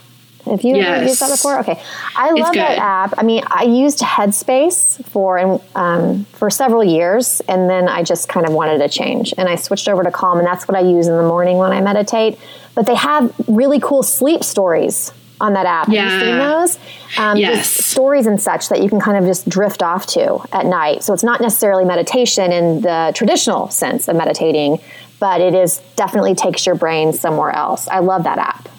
have 0.46 0.62
you 0.64 0.76
Yes. 0.78 1.08
used 1.08 1.22
that 1.22 1.30
before? 1.32 1.60
Okay, 1.60 1.80
I 2.16 2.32
love 2.32 2.54
that 2.56 2.78
app. 2.80 3.14
I 3.18 3.24
mean, 3.24 3.44
I 3.48 3.64
used 3.64 4.00
Headspace 4.00 5.04
for 5.06 5.62
um, 5.76 6.26
for 6.34 6.50
several 6.50 6.84
years, 6.84 7.42
and 7.48 7.70
then 7.70 7.88
I 7.88 8.04
just 8.04 8.28
kind 8.30 8.46
of 8.46 8.54
wanted 8.54 8.80
to 8.80 8.90
change, 8.90 9.34
and 9.38 9.48
I 9.50 9.56
switched 9.56 9.88
over 9.88 10.04
to 10.04 10.12
Calm, 10.12 10.38
and 10.40 10.48
that's 10.48 10.68
what 10.68 10.76
I 10.78 10.82
use 10.82 11.08
in 11.08 11.16
the 11.16 11.24
morning 11.24 11.58
when 11.58 11.72
I 11.72 11.82
meditate. 11.82 12.38
But 12.76 12.86
they 12.86 12.96
have 12.96 13.34
really 13.48 13.80
cool 13.80 14.02
sleep 14.04 14.44
stories 14.44 15.12
on 15.42 15.54
that 15.54 15.66
app. 15.66 15.88
Have 15.88 15.94
you 15.94 16.00
Yeah. 16.02 16.20
seen 16.20 16.38
those? 16.38 16.80
Um, 17.18 17.38
Yes. 17.38 17.68
Stories 17.68 18.28
and 18.28 18.40
such 18.42 18.70
that 18.70 18.82
you 18.82 18.90
can 18.90 19.02
kind 19.02 19.18
of 19.18 19.26
just 19.26 19.50
drift 19.50 19.82
off 19.84 20.06
to 20.08 20.40
at 20.54 20.66
night. 20.68 21.04
So 21.04 21.14
it's 21.14 21.24
not 21.24 21.42
necessarily 21.42 21.84
meditation 21.84 22.52
in 22.52 22.82
the 22.82 23.12
traditional 23.16 23.70
sense 23.70 24.08
of 24.08 24.16
meditating, 24.16 24.80
but 25.20 25.42
it 25.42 25.54
is 25.56 25.82
definitely 25.96 26.36
takes 26.36 26.66
your 26.66 26.76
brain 26.76 27.12
somewhere 27.12 27.52
else. 27.52 27.88
I 27.88 28.00
love 28.00 28.24
that 28.24 28.38
app. 28.38 28.70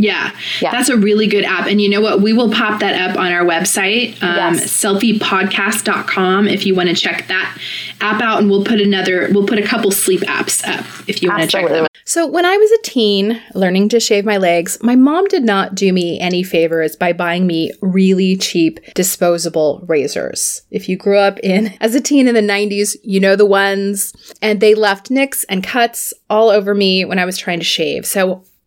Yeah, 0.00 0.30
Yeah. 0.60 0.70
that's 0.72 0.88
a 0.88 0.96
really 0.96 1.26
good 1.26 1.44
app. 1.44 1.66
And 1.66 1.80
you 1.80 1.88
know 1.88 2.00
what? 2.00 2.20
We 2.22 2.32
will 2.32 2.50
pop 2.50 2.80
that 2.80 2.98
up 3.00 3.16
on 3.18 3.32
our 3.32 3.44
website, 3.44 4.14
um, 4.22 4.54
Yes. 4.54 4.70
selfiepodcast.com, 4.82 6.48
if 6.48 6.64
you 6.66 6.74
want 6.74 6.88
to 6.88 6.94
check 6.94 7.26
that 7.28 7.56
app 8.00 8.20
out. 8.22 8.40
And 8.40 8.50
we'll 8.50 8.64
put 8.64 8.80
another, 8.80 9.28
we'll 9.32 9.46
put 9.46 9.58
a 9.58 9.62
couple 9.62 9.90
sleep 9.90 10.20
apps 10.22 10.66
up 10.66 10.84
if 11.06 11.22
you 11.22 11.28
want 11.28 11.42
to 11.42 11.48
check 11.48 11.68
them 11.68 11.84
out. 11.84 11.90
So, 12.06 12.26
when 12.26 12.44
I 12.44 12.56
was 12.56 12.70
a 12.72 12.82
teen 12.82 13.40
learning 13.54 13.90
to 13.90 14.00
shave 14.00 14.24
my 14.24 14.36
legs, 14.36 14.78
my 14.82 14.96
mom 14.96 15.26
did 15.26 15.44
not 15.44 15.74
do 15.76 15.92
me 15.92 16.18
any 16.18 16.42
favors 16.42 16.96
by 16.96 17.12
buying 17.12 17.46
me 17.46 17.70
really 17.82 18.36
cheap 18.36 18.80
disposable 18.94 19.84
razors. 19.86 20.62
If 20.72 20.88
you 20.88 20.96
grew 20.96 21.18
up 21.18 21.38
in 21.40 21.72
as 21.80 21.94
a 21.94 22.00
teen 22.00 22.26
in 22.26 22.34
the 22.34 22.40
90s, 22.42 22.96
you 23.04 23.20
know 23.20 23.36
the 23.36 23.46
ones, 23.46 24.12
and 24.42 24.60
they 24.60 24.74
left 24.74 25.10
nicks 25.10 25.44
and 25.44 25.62
cuts 25.62 26.12
all 26.28 26.48
over 26.48 26.74
me 26.74 27.04
when 27.04 27.18
I 27.20 27.24
was 27.26 27.38
trying 27.38 27.60
to 27.60 27.64
shave. 27.64 28.06
So, 28.06 28.42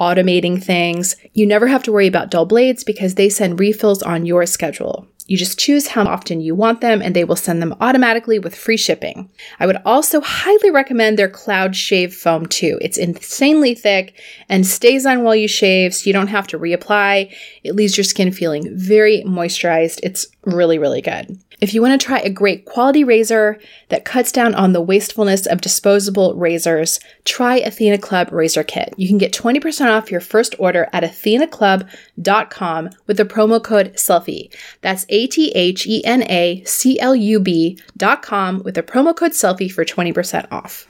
automating 0.00 0.62
things. 0.62 1.16
You 1.34 1.46
never 1.46 1.66
have 1.68 1.82
to 1.84 1.92
worry 1.92 2.06
about 2.06 2.30
dull 2.30 2.46
blades 2.46 2.82
because 2.82 3.14
they 3.14 3.28
send 3.28 3.60
refills 3.60 4.02
on 4.02 4.26
your 4.26 4.46
schedule. 4.46 5.06
You 5.30 5.36
just 5.36 5.60
choose 5.60 5.86
how 5.86 6.06
often 6.06 6.40
you 6.40 6.56
want 6.56 6.80
them 6.80 7.00
and 7.00 7.14
they 7.14 7.22
will 7.22 7.36
send 7.36 7.62
them 7.62 7.76
automatically 7.80 8.40
with 8.40 8.52
free 8.52 8.76
shipping. 8.76 9.30
I 9.60 9.66
would 9.68 9.80
also 9.84 10.20
highly 10.20 10.72
recommend 10.72 11.16
their 11.16 11.28
Cloud 11.28 11.76
Shave 11.76 12.12
Foam 12.12 12.46
too. 12.46 12.80
It's 12.82 12.98
insanely 12.98 13.76
thick 13.76 14.20
and 14.48 14.66
stays 14.66 15.06
on 15.06 15.22
while 15.22 15.36
you 15.36 15.46
shave 15.46 15.94
so 15.94 16.08
you 16.08 16.12
don't 16.12 16.26
have 16.26 16.48
to 16.48 16.58
reapply. 16.58 17.32
It 17.62 17.76
leaves 17.76 17.96
your 17.96 18.02
skin 18.02 18.32
feeling 18.32 18.76
very 18.76 19.22
moisturized. 19.22 20.00
It's 20.02 20.26
really, 20.44 20.78
really 20.80 21.00
good. 21.00 21.38
If 21.60 21.74
you 21.74 21.82
want 21.82 22.00
to 22.00 22.04
try 22.04 22.18
a 22.20 22.30
great 22.30 22.64
quality 22.64 23.04
razor 23.04 23.60
that 23.90 24.06
cuts 24.06 24.32
down 24.32 24.54
on 24.54 24.72
the 24.72 24.80
wastefulness 24.80 25.46
of 25.46 25.60
disposable 25.60 26.34
razors, 26.34 26.98
try 27.26 27.56
Athena 27.56 27.98
Club 27.98 28.32
Razor 28.32 28.64
Kit. 28.64 28.94
You 28.96 29.06
can 29.08 29.18
get 29.18 29.32
20% 29.32 29.86
off 29.94 30.10
your 30.10 30.22
first 30.22 30.54
order 30.58 30.88
at 30.94 31.02
athenaclub.com 31.02 32.90
with 33.06 33.18
the 33.18 33.24
promo 33.26 33.62
code 33.62 33.98
SELFIE. 33.98 34.50
That's 34.80 35.04
A 35.10 35.19
T 35.26 35.50
H 35.52 35.86
N 36.04 36.22
A 36.24 36.62
C 36.64 36.98
L 37.00 37.14
U 37.14 37.40
B.com 37.40 38.62
with 38.62 38.74
the 38.74 38.82
promo 38.82 39.14
code 39.14 39.34
SELFIE 39.34 39.68
for 39.68 39.84
20% 39.84 40.50
off. 40.50 40.89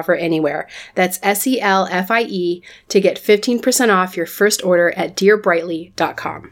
anywhere. 0.09 0.67
That's 0.95 1.19
S 1.23 1.45
E 1.47 1.59
L 1.61 1.87
F 1.89 2.11
I 2.11 2.23
E 2.23 2.63
to 2.89 2.99
get 2.99 3.17
15% 3.17 3.93
off 3.93 4.17
your 4.17 4.25
first 4.25 4.63
order 4.63 4.91
at 4.91 5.15
dearbrightly.com. 5.15 6.51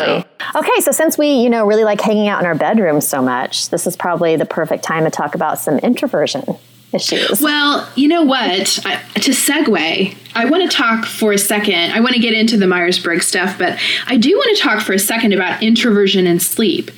Okay, 0.00 0.80
so 0.80 0.90
since 0.90 1.16
we, 1.16 1.28
you 1.28 1.48
know, 1.48 1.66
really 1.66 1.84
like 1.84 2.00
hanging 2.00 2.28
out 2.28 2.40
in 2.40 2.46
our 2.46 2.54
bedrooms 2.54 3.06
so 3.06 3.22
much, 3.22 3.70
this 3.70 3.86
is 3.86 3.96
probably 3.96 4.36
the 4.36 4.44
perfect 4.44 4.82
time 4.82 5.04
to 5.04 5.10
talk 5.10 5.34
about 5.34 5.58
some 5.58 5.78
introversion 5.78 6.44
issues. 6.92 7.40
Well, 7.40 7.88
you 7.94 8.08
know 8.08 8.22
what? 8.22 8.80
I, 8.84 8.96
to 9.20 9.30
segue, 9.30 10.16
I 10.34 10.46
want 10.46 10.68
to 10.68 10.76
talk 10.76 11.06
for 11.06 11.32
a 11.32 11.38
second. 11.38 11.92
I 11.92 12.00
want 12.00 12.14
to 12.14 12.20
get 12.20 12.34
into 12.34 12.56
the 12.56 12.66
Myers 12.66 12.98
Briggs 12.98 13.26
stuff, 13.26 13.56
but 13.56 13.78
I 14.06 14.16
do 14.16 14.36
want 14.36 14.56
to 14.56 14.62
talk 14.62 14.82
for 14.82 14.92
a 14.92 14.98
second 14.98 15.32
about 15.32 15.62
introversion 15.62 16.26
and 16.26 16.42
sleep 16.42 16.90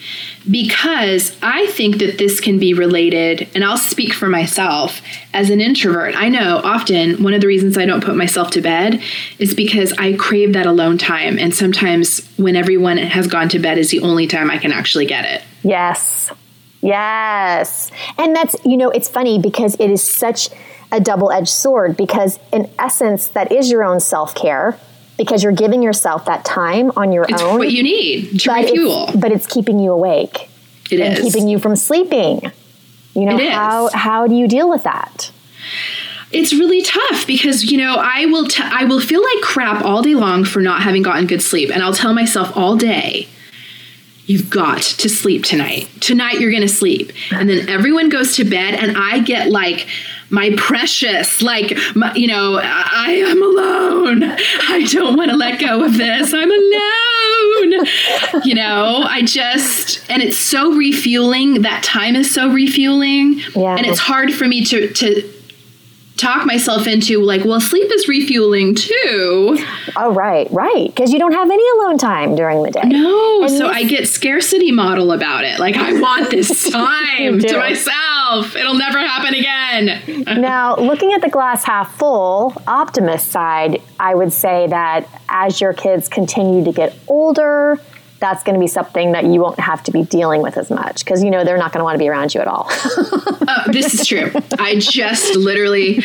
because 0.50 1.36
I 1.42 1.66
think 1.66 1.98
that 1.98 2.18
this 2.18 2.40
can 2.40 2.58
be 2.58 2.72
related, 2.72 3.48
and 3.54 3.64
I'll 3.64 3.76
speak 3.76 4.12
for 4.12 4.28
myself 4.28 5.00
as 5.34 5.50
an 5.50 5.60
introvert. 5.60 6.14
I 6.16 6.28
know 6.28 6.60
often 6.62 7.22
one 7.22 7.34
of 7.34 7.40
the 7.40 7.46
reasons 7.46 7.76
I 7.76 7.84
don't 7.84 8.02
put 8.02 8.16
myself 8.16 8.50
to 8.52 8.60
bed 8.60 9.02
is 9.38 9.54
because 9.54 9.92
I 9.98 10.14
crave 10.14 10.52
that 10.52 10.66
alone 10.66 10.98
time, 10.98 11.38
and 11.38 11.54
sometimes 11.54 12.26
when 12.36 12.56
everyone 12.56 12.96
has 12.96 13.26
gone 13.26 13.48
to 13.50 13.58
bed 13.58 13.76
is 13.76 13.90
the 13.90 14.00
only 14.00 14.26
time 14.26 14.50
I 14.50 14.58
can 14.58 14.72
actually 14.72 15.06
get 15.06 15.24
it. 15.24 15.42
Yes. 15.62 16.30
Yes. 16.80 17.90
And 18.16 18.36
that's, 18.36 18.54
you 18.64 18.76
know, 18.76 18.90
it's 18.90 19.08
funny 19.08 19.40
because 19.40 19.74
it 19.80 19.90
is 19.90 20.02
such 20.02 20.50
a 20.92 21.00
double 21.00 21.30
edged 21.32 21.48
sword 21.48 21.96
because, 21.96 22.38
in 22.52 22.70
essence, 22.78 23.28
that 23.28 23.50
is 23.52 23.70
your 23.70 23.82
own 23.84 24.00
self 24.00 24.34
care 24.34 24.78
because 25.18 25.42
you're 25.42 25.52
giving 25.52 25.82
yourself 25.82 26.24
that 26.26 26.44
time 26.44 26.92
on 26.96 27.10
your 27.12 27.24
It's 27.28 27.40
own. 27.42 27.58
what 27.58 27.72
you 27.72 27.82
need 27.82 28.40
to 28.40 28.48
but 28.48 28.64
refuel. 28.64 29.08
It's, 29.08 29.16
but 29.16 29.32
it's 29.32 29.46
keeping 29.46 29.78
you 29.78 29.90
awake 29.92 30.48
It 30.90 31.00
and 31.00 31.18
is. 31.18 31.24
keeping 31.24 31.48
you 31.48 31.58
from 31.58 31.74
sleeping. 31.76 32.40
You 33.14 33.24
know, 33.24 33.36
It 33.38 33.44
is. 33.44 33.52
how, 33.54 33.88
how 33.94 34.26
do 34.26 34.34
you 34.34 34.46
deal 34.46 34.68
with 34.68 34.82
that? 34.84 35.30
it's 36.32 36.52
really 36.52 36.82
tough 36.82 37.24
because 37.26 37.64
you 37.70 37.78
know 37.78 37.94
I 37.98 38.26
will 38.26 38.46
t- 38.48 38.62
I 38.62 38.84
will 38.84 39.00
feel 39.00 39.22
like 39.22 39.42
crap 39.42 39.84
all 39.84 40.02
day 40.02 40.14
long 40.16 40.44
for 40.44 40.60
not 40.60 40.82
having 40.82 41.02
gotten 41.02 41.26
good 41.26 41.40
sleep, 41.40 41.70
and 41.72 41.82
I'll 41.82 41.94
tell 41.94 42.12
myself 42.12 42.54
all 42.56 42.76
day. 42.76 43.28
You've 44.26 44.50
got 44.50 44.82
to 44.82 45.08
sleep 45.08 45.44
tonight. 45.44 45.88
Tonight 46.00 46.40
you're 46.40 46.50
going 46.50 46.62
to 46.62 46.68
sleep. 46.68 47.12
And 47.30 47.48
then 47.48 47.68
everyone 47.68 48.08
goes 48.08 48.34
to 48.36 48.44
bed 48.44 48.74
and 48.74 48.96
I 48.98 49.20
get 49.20 49.50
like 49.50 49.86
my 50.30 50.54
precious 50.56 51.42
like 51.42 51.78
my, 51.94 52.14
you 52.14 52.26
know 52.26 52.58
I 52.62 53.10
am 53.26 53.42
alone. 53.42 54.22
I 54.22 54.86
don't 54.90 55.16
want 55.16 55.30
to 55.30 55.36
let 55.36 55.60
go 55.60 55.84
of 55.84 55.96
this. 55.96 56.32
I'm 56.32 56.50
alone. 56.50 57.86
you 58.44 58.54
know, 58.54 59.02
I 59.04 59.22
just 59.24 60.08
and 60.10 60.22
it's 60.22 60.38
so 60.38 60.72
refueling. 60.74 61.62
That 61.62 61.82
time 61.82 62.16
is 62.16 62.32
so 62.32 62.48
refueling. 62.50 63.40
Yeah. 63.54 63.76
And 63.76 63.86
it's 63.86 64.00
hard 64.00 64.32
for 64.32 64.46
me 64.46 64.64
to 64.66 64.92
to 64.92 65.35
talk 66.16 66.46
myself 66.46 66.86
into 66.86 67.20
like, 67.22 67.44
well, 67.44 67.60
sleep 67.60 67.90
is 67.92 68.08
refueling 68.08 68.74
too. 68.74 69.58
Oh, 69.96 70.12
right, 70.14 70.48
right. 70.50 70.86
Because 70.86 71.12
you 71.12 71.18
don't 71.18 71.32
have 71.32 71.50
any 71.50 71.64
alone 71.78 71.98
time 71.98 72.34
during 72.34 72.62
the 72.62 72.70
day. 72.70 72.82
No, 72.84 73.42
And 73.42 73.50
so 73.50 73.66
this- 73.68 73.76
I 73.76 73.84
get 73.84 74.08
scarcity 74.08 74.72
model 74.72 75.12
about 75.12 75.44
it. 75.44 75.58
Like 75.58 75.76
I 75.76 76.00
want 76.00 76.30
this 76.30 76.70
time 76.70 77.38
to 77.40 77.58
myself. 77.58 78.56
It'll 78.56 78.74
never 78.74 78.98
happen 78.98 79.34
again. 79.34 80.22
Now, 80.46 80.76
looking 80.76 81.12
at 81.12 81.20
the 81.20 81.28
glass 81.28 81.64
half 81.64 81.96
full, 81.98 82.52
optimist 82.66 83.28
side, 83.30 83.80
I 84.00 84.14
would 84.14 84.32
say 84.32 84.66
that 84.68 85.06
as 85.28 85.60
your 85.60 85.72
kids 85.72 86.08
continue 86.08 86.64
to 86.64 86.72
get 86.72 86.96
older, 87.08 87.78
that's 88.18 88.42
going 88.42 88.54
to 88.54 88.60
be 88.60 88.66
something 88.66 89.12
that 89.12 89.24
you 89.24 89.40
won't 89.40 89.60
have 89.60 89.82
to 89.84 89.90
be 89.90 90.02
dealing 90.04 90.40
with 90.42 90.56
as 90.56 90.70
much 90.70 91.04
because 91.04 91.22
you 91.22 91.30
know 91.30 91.44
they're 91.44 91.58
not 91.58 91.72
going 91.72 91.80
to 91.80 91.84
want 91.84 91.94
to 91.94 91.98
be 91.98 92.08
around 92.08 92.34
you 92.34 92.40
at 92.40 92.48
all. 92.48 92.70
Uh, 93.48 93.70
this 93.70 93.94
is 93.94 94.04
true. 94.08 94.32
I 94.58 94.76
just 94.80 95.36
literally 95.36 96.02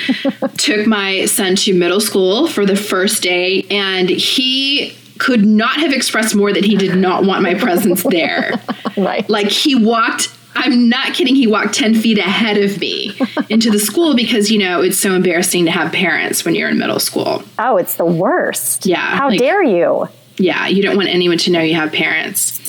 took 0.60 0.86
my 0.86 1.26
son 1.26 1.56
to 1.56 1.74
middle 1.74 2.00
school 2.00 2.47
for 2.47 2.67
the 2.67 2.76
first 2.76 3.24
day, 3.24 3.65
and 3.71 4.08
he 4.10 4.95
could 5.17 5.43
not 5.43 5.78
have 5.80 5.91
expressed 5.91 6.36
more 6.36 6.54
that 6.54 6.63
he 6.63 6.76
did 6.78 6.95
not 6.95 7.26
want 7.26 7.41
my 7.41 7.56
presence 7.56 8.04
there. 8.04 8.52
right. 8.97 9.28
Like 9.28 9.47
he 9.50 9.74
walked. 9.74 10.30
I'm 10.54 10.88
not 10.88 11.13
kidding. 11.15 11.34
He 11.36 11.47
walked 11.47 11.74
10 11.74 11.95
feet 11.95 12.19
ahead 12.19 12.58
of 12.58 12.80
me 12.80 13.17
into 13.50 13.71
the 13.71 13.80
school 13.80 14.15
because, 14.15 14.52
you 14.52 14.60
know, 14.60 14.82
it's 14.82 15.00
so 15.00 15.15
embarrassing 15.15 15.65
to 15.65 15.71
have 15.71 15.91
parents 15.91 16.45
when 16.45 16.54
you're 16.54 16.69
in 16.69 16.78
middle 16.78 17.00
school. 17.00 17.41
oh, 17.58 17.78
it's 17.78 17.95
the 17.95 18.06
worst. 18.06 18.86
Yeah, 18.86 18.97
How 19.17 19.30
like- 19.30 19.39
dare 19.39 19.63
you? 19.63 20.08
Yeah, 20.42 20.68
you 20.68 20.82
don't 20.82 20.98
want 20.98 21.10
anyone 21.10 21.38
to 21.40 21.52
know 21.52 21.62
you 21.62 21.76
have 21.76 21.92
parents. 21.92 22.60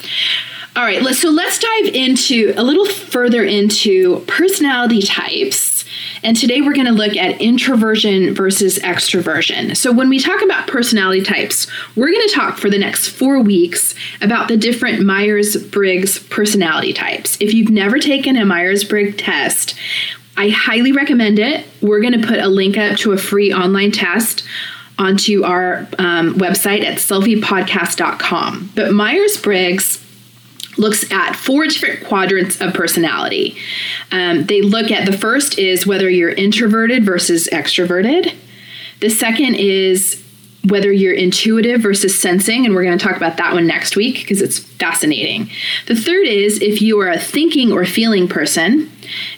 All 0.76 0.82
right, 0.82 1.02
so 1.14 1.30
let's 1.30 1.58
dive 1.58 1.94
into 1.94 2.52
a 2.56 2.62
little 2.62 2.86
further 2.86 3.44
into 3.44 4.20
personality 4.26 5.00
types. 5.00 5.84
And 6.22 6.36
today 6.36 6.60
we're 6.60 6.74
going 6.74 6.86
to 6.86 6.92
look 6.92 7.16
at 7.16 7.40
introversion 7.40 8.34
versus 8.34 8.78
extroversion. 8.78 9.76
So, 9.76 9.90
when 9.90 10.08
we 10.08 10.20
talk 10.20 10.42
about 10.42 10.66
personality 10.66 11.22
types, 11.22 11.66
we're 11.96 12.10
going 12.10 12.28
to 12.28 12.34
talk 12.34 12.58
for 12.58 12.70
the 12.70 12.78
next 12.78 13.08
four 13.08 13.40
weeks 13.40 13.94
about 14.20 14.48
the 14.48 14.56
different 14.56 15.02
Myers 15.02 15.56
Briggs 15.56 16.18
personality 16.18 16.92
types. 16.92 17.36
If 17.40 17.52
you've 17.54 17.70
never 17.70 17.98
taken 17.98 18.36
a 18.36 18.44
Myers 18.44 18.84
Briggs 18.84 19.16
test, 19.16 19.74
I 20.36 20.48
highly 20.48 20.92
recommend 20.92 21.38
it. 21.38 21.66
We're 21.82 22.00
going 22.00 22.18
to 22.18 22.26
put 22.26 22.38
a 22.38 22.48
link 22.48 22.78
up 22.78 22.96
to 22.98 23.12
a 23.12 23.18
free 23.18 23.52
online 23.52 23.92
test 23.92 24.44
onto 24.98 25.44
our 25.44 25.88
um, 25.98 26.34
website 26.34 26.84
at 26.84 26.98
selfiepodcast.com. 26.98 28.72
But 28.74 28.92
Myers 28.92 29.40
Briggs 29.40 30.04
looks 30.78 31.10
at 31.12 31.34
four 31.34 31.66
different 31.66 32.04
quadrants 32.04 32.60
of 32.60 32.72
personality. 32.74 33.56
Um, 34.10 34.44
they 34.44 34.62
look 34.62 34.90
at 34.90 35.10
the 35.10 35.16
first 35.16 35.58
is 35.58 35.86
whether 35.86 36.08
you're 36.08 36.30
introverted 36.30 37.04
versus 37.04 37.48
extroverted. 37.52 38.34
The 39.00 39.10
second 39.10 39.56
is 39.56 40.22
whether 40.68 40.92
you're 40.92 41.14
intuitive 41.14 41.80
versus 41.82 42.20
sensing, 42.20 42.64
and 42.64 42.74
we're 42.74 42.84
going 42.84 42.96
to 42.96 43.04
talk 43.04 43.16
about 43.16 43.36
that 43.38 43.52
one 43.52 43.66
next 43.66 43.96
week 43.96 44.20
because 44.20 44.40
it's 44.40 44.58
fascinating. 44.58 45.50
The 45.86 45.96
third 45.96 46.26
is 46.26 46.60
if 46.62 46.80
you 46.80 47.00
are 47.00 47.08
a 47.08 47.18
thinking 47.18 47.72
or 47.72 47.84
feeling 47.84 48.28
person. 48.28 48.90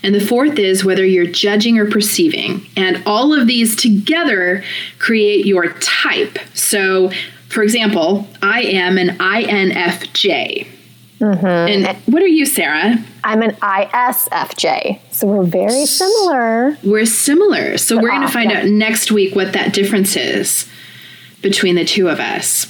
And 0.03 0.15
the 0.15 0.25
fourth 0.25 0.59
is 0.59 0.85
whether 0.85 1.05
you're 1.05 1.27
judging 1.27 1.79
or 1.79 1.91
perceiving. 1.91 2.67
And 2.77 3.03
all 3.07 3.33
of 3.33 3.47
these 3.47 3.75
together 3.75 4.63
create 4.99 5.47
your 5.47 5.73
type. 5.81 6.39
So, 6.53 7.11
for 7.49 7.63
example, 7.63 8.29
I 8.43 8.63
am 8.63 8.99
an 8.99 9.17
INFJ. 9.19 10.69
Mm-hmm. 11.19 11.47
And 11.47 11.97
what 12.07 12.23
are 12.23 12.29
you, 12.29 12.45
Sarah? 12.45 13.03
I'm 13.25 13.41
an 13.43 13.53
ISFJ, 13.53 15.01
so 15.11 15.27
we're 15.27 15.45
very 15.45 15.87
similar. 15.87 16.77
We're 16.85 17.07
similar. 17.07 17.79
So 17.79 17.97
we're 17.97 18.11
going 18.11 18.23
to 18.23 18.29
find 18.29 18.53
out 18.53 18.67
next 18.67 19.11
week 19.11 19.35
what 19.35 19.55
that 19.55 19.73
difference 19.73 20.17
is 20.17 20.69
between 21.45 21.77
the 21.77 21.85
two 21.85 22.09
of 22.09 22.19
us. 22.19 22.67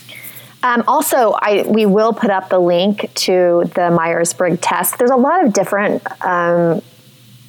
Um, 0.63 0.83
also, 0.87 1.33
I 1.33 1.65
we 1.67 1.87
will 1.87 2.13
put 2.13 2.31
up 2.31 2.49
the 2.51 2.59
link 2.59 3.11
to 3.27 3.65
the 3.75 3.91
Myers 3.91 4.33
Briggs 4.35 4.61
test. 4.61 4.99
There's 4.99 5.11
a 5.11 5.17
lot 5.17 5.45
of 5.45 5.53
different 5.53 6.03
um, 6.23 6.83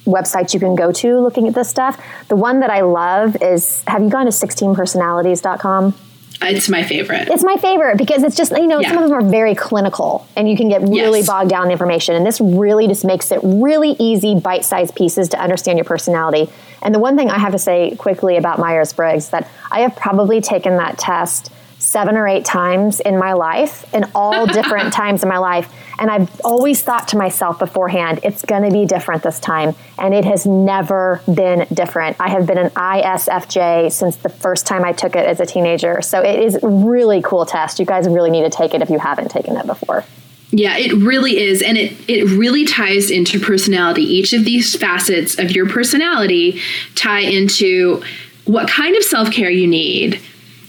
websites 0.06 0.54
you 0.54 0.60
can 0.60 0.74
go 0.76 0.92
to 0.92 1.18
looking 1.18 1.48
at 1.48 1.54
this 1.54 1.68
stuff. 1.68 2.02
The 2.28 2.36
one 2.36 2.60
that 2.60 2.70
I 2.70 2.82
love 2.82 3.36
is 3.42 3.82
Have 3.86 4.02
you 4.02 4.08
gone 4.10 4.26
to 4.26 4.32
16personalities.com? 4.32 5.94
It's 6.42 6.68
my 6.68 6.82
favorite. 6.84 7.28
It's 7.28 7.42
my 7.42 7.56
favorite 7.56 7.96
because 7.96 8.22
it's 8.22 8.36
just, 8.36 8.52
you 8.52 8.66
know, 8.66 8.78
Yeah. 8.78 8.90
some 8.90 8.98
of 9.02 9.08
them 9.08 9.18
are 9.18 9.22
very 9.28 9.54
clinical 9.54 10.26
and 10.36 10.48
you 10.48 10.56
can 10.56 10.68
get 10.68 10.82
really 10.82 11.20
Yes. 11.20 11.26
bogged 11.26 11.48
down 11.48 11.64
in 11.64 11.70
information. 11.72 12.14
And 12.14 12.26
this 12.26 12.40
really 12.42 12.86
just 12.86 13.04
makes 13.06 13.32
it 13.32 13.40
really 13.42 13.96
easy, 13.98 14.34
bite 14.38 14.64
sized 14.66 14.94
pieces 14.94 15.30
to 15.30 15.40
understand 15.40 15.78
your 15.78 15.86
personality. 15.86 16.50
And 16.86 16.94
the 16.94 17.00
one 17.00 17.16
thing 17.16 17.30
I 17.30 17.38
have 17.38 17.50
to 17.50 17.58
say 17.58 17.96
quickly 17.96 18.36
about 18.36 18.60
Myers 18.60 18.92
Briggs 18.92 19.30
that 19.30 19.50
I 19.72 19.80
have 19.80 19.96
probably 19.96 20.40
taken 20.40 20.76
that 20.76 20.96
test 20.96 21.50
seven 21.80 22.16
or 22.16 22.28
eight 22.28 22.44
times 22.44 23.00
in 23.00 23.18
my 23.18 23.32
life, 23.32 23.92
in 23.92 24.04
all 24.14 24.46
different 24.58 24.92
times 24.92 25.24
in 25.24 25.28
my 25.28 25.38
life. 25.38 25.68
And 25.98 26.08
I've 26.08 26.40
always 26.44 26.82
thought 26.82 27.08
to 27.08 27.18
myself 27.18 27.58
beforehand, 27.58 28.20
it's 28.22 28.44
going 28.44 28.62
to 28.62 28.70
be 28.70 28.86
different 28.86 29.24
this 29.24 29.40
time. 29.40 29.74
And 29.98 30.14
it 30.14 30.24
has 30.24 30.46
never 30.46 31.20
been 31.26 31.66
different. 31.74 32.18
I 32.20 32.28
have 32.28 32.46
been 32.46 32.58
an 32.58 32.70
ISFJ 32.70 33.90
since 33.90 34.14
the 34.14 34.28
first 34.28 34.64
time 34.64 34.84
I 34.84 34.92
took 34.92 35.16
it 35.16 35.26
as 35.26 35.40
a 35.40 35.46
teenager. 35.46 36.00
So 36.02 36.22
it 36.22 36.38
is 36.38 36.54
a 36.62 36.68
really 36.68 37.20
cool 37.20 37.46
test. 37.46 37.80
You 37.80 37.86
guys 37.86 38.06
really 38.06 38.30
need 38.30 38.44
to 38.44 38.50
take 38.50 38.74
it 38.74 38.80
if 38.80 38.90
you 38.90 39.00
haven't 39.00 39.32
taken 39.32 39.56
it 39.56 39.66
before. 39.66 40.04
Yeah, 40.50 40.76
it 40.76 40.92
really 40.92 41.38
is. 41.38 41.60
And 41.60 41.76
it, 41.76 41.92
it 42.08 42.24
really 42.36 42.64
ties 42.64 43.10
into 43.10 43.40
personality. 43.40 44.02
Each 44.02 44.32
of 44.32 44.44
these 44.44 44.76
facets 44.76 45.38
of 45.38 45.50
your 45.50 45.68
personality 45.68 46.60
tie 46.94 47.20
into 47.20 48.02
what 48.44 48.68
kind 48.68 48.96
of 48.96 49.02
self 49.02 49.30
care 49.30 49.50
you 49.50 49.66
need 49.66 50.20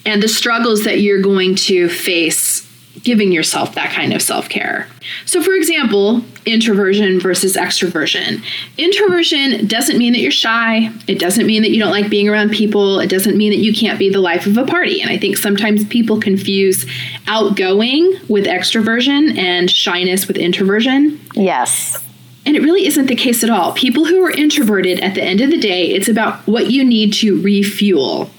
and 0.05 0.23
the 0.23 0.27
struggles 0.27 0.83
that 0.85 1.01
you're 1.01 1.21
going 1.21 1.55
to 1.55 1.89
face 1.89 2.67
giving 3.03 3.31
yourself 3.31 3.75
that 3.75 3.91
kind 3.91 4.13
of 4.13 4.21
self 4.21 4.49
care. 4.49 4.87
So, 5.25 5.43
for 5.43 5.53
example, 5.53 6.23
introversion 6.47 7.19
versus 7.19 7.55
extroversion. 7.55 8.43
Introversion 8.77 9.67
doesn't 9.67 9.97
mean 9.97 10.13
that 10.13 10.19
you're 10.19 10.31
shy. 10.31 10.91
It 11.07 11.19
doesn't 11.19 11.45
mean 11.45 11.61
that 11.61 11.71
you 11.71 11.79
don't 11.79 11.91
like 11.91 12.09
being 12.09 12.29
around 12.29 12.51
people. 12.51 12.99
It 12.99 13.09
doesn't 13.09 13.37
mean 13.37 13.51
that 13.51 13.59
you 13.59 13.73
can't 13.73 13.99
be 13.99 14.09
the 14.09 14.19
life 14.19 14.47
of 14.47 14.57
a 14.57 14.65
party. 14.65 15.01
And 15.01 15.09
I 15.09 15.17
think 15.17 15.37
sometimes 15.37 15.85
people 15.85 16.19
confuse 16.19 16.85
outgoing 17.27 18.13
with 18.27 18.45
extroversion 18.45 19.37
and 19.37 19.69
shyness 19.69 20.27
with 20.27 20.37
introversion. 20.37 21.19
Yes. 21.33 22.03
And 22.45 22.55
it 22.55 22.61
really 22.61 22.87
isn't 22.87 23.07
the 23.07 23.15
case 23.15 23.43
at 23.43 23.49
all. 23.49 23.73
People 23.73 24.05
who 24.05 24.23
are 24.23 24.31
introverted, 24.31 25.01
at 25.01 25.15
the 25.15 25.23
end 25.23 25.41
of 25.41 25.51
the 25.51 25.59
day, 25.59 25.87
it's 25.87 26.07
about 26.07 26.47
what 26.47 26.71
you 26.71 26.83
need 26.83 27.13
to 27.15 27.41
refuel. 27.41 28.29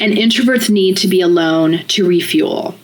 And 0.00 0.12
introverts 0.12 0.68
need 0.68 0.96
to 0.98 1.08
be 1.08 1.20
alone 1.20 1.84
to 1.88 2.06
refuel. 2.06 2.74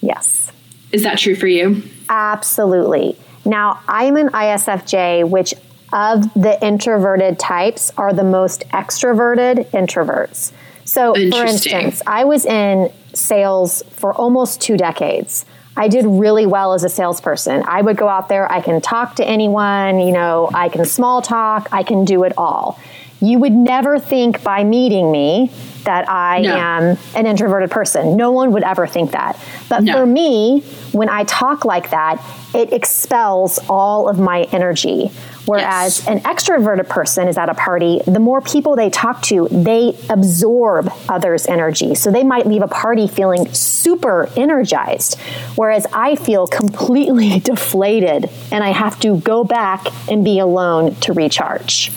Yes. 0.00 0.50
Is 0.92 1.04
that 1.04 1.18
true 1.18 1.36
for 1.36 1.46
you? 1.46 1.82
Absolutely. 2.08 3.16
Now, 3.50 3.80
I'm 3.88 4.16
an 4.16 4.28
ISFJ, 4.28 5.28
which 5.28 5.54
of 5.92 6.32
the 6.34 6.56
introverted 6.64 7.36
types 7.40 7.90
are 7.98 8.12
the 8.12 8.22
most 8.22 8.62
extroverted 8.68 9.66
introverts. 9.72 10.52
So, 10.84 11.14
for 11.14 11.44
instance, 11.44 12.00
I 12.06 12.24
was 12.24 12.46
in 12.46 12.92
sales 13.12 13.82
for 13.90 14.14
almost 14.14 14.60
two 14.60 14.76
decades. 14.76 15.44
I 15.76 15.88
did 15.88 16.04
really 16.06 16.46
well 16.46 16.74
as 16.74 16.84
a 16.84 16.88
salesperson. 16.88 17.64
I 17.66 17.82
would 17.82 17.96
go 17.96 18.08
out 18.08 18.28
there, 18.28 18.50
I 18.50 18.60
can 18.60 18.80
talk 18.80 19.16
to 19.16 19.24
anyone, 19.26 19.98
you 19.98 20.12
know, 20.12 20.48
I 20.54 20.68
can 20.68 20.84
small 20.84 21.20
talk, 21.20 21.68
I 21.72 21.82
can 21.82 22.04
do 22.04 22.22
it 22.22 22.32
all. 22.38 22.78
You 23.20 23.38
would 23.38 23.52
never 23.52 23.98
think 23.98 24.42
by 24.42 24.64
meeting 24.64 25.10
me 25.12 25.50
that 25.84 26.08
I 26.10 26.40
No. 26.42 26.54
am 26.54 26.98
an 27.14 27.26
introverted 27.26 27.70
person. 27.70 28.16
No 28.16 28.32
one 28.32 28.52
would 28.52 28.62
ever 28.62 28.86
think 28.86 29.12
that. 29.12 29.36
But 29.68 29.82
No. 29.82 29.92
for 29.94 30.06
me, 30.06 30.62
when 30.92 31.08
I 31.08 31.24
talk 31.24 31.64
like 31.64 31.90
that, 31.90 32.18
it 32.54 32.72
expels 32.72 33.58
all 33.68 34.08
of 34.08 34.18
my 34.18 34.46
energy. 34.52 35.10
Whereas 35.46 36.00
Yes. 36.00 36.06
an 36.06 36.20
extroverted 36.20 36.88
person 36.88 37.26
is 37.28 37.38
at 37.38 37.48
a 37.48 37.54
party, 37.54 38.02
the 38.06 38.20
more 38.20 38.40
people 38.40 38.76
they 38.76 38.90
talk 38.90 39.22
to, 39.22 39.48
they 39.50 39.96
absorb 40.10 40.92
others' 41.08 41.46
energy. 41.46 41.94
So 41.94 42.10
they 42.10 42.22
might 42.22 42.46
leave 42.46 42.62
a 42.62 42.68
party 42.68 43.06
feeling 43.08 43.48
super 43.52 44.28
energized, 44.36 45.18
whereas 45.56 45.86
I 45.92 46.14
feel 46.14 46.46
completely 46.46 47.38
deflated 47.44 48.28
and 48.52 48.62
I 48.62 48.68
have 48.70 49.00
to 49.00 49.16
go 49.16 49.42
back 49.44 49.86
and 50.10 50.22
be 50.24 50.38
alone 50.38 50.94
to 51.00 51.12
recharge. 51.14 51.90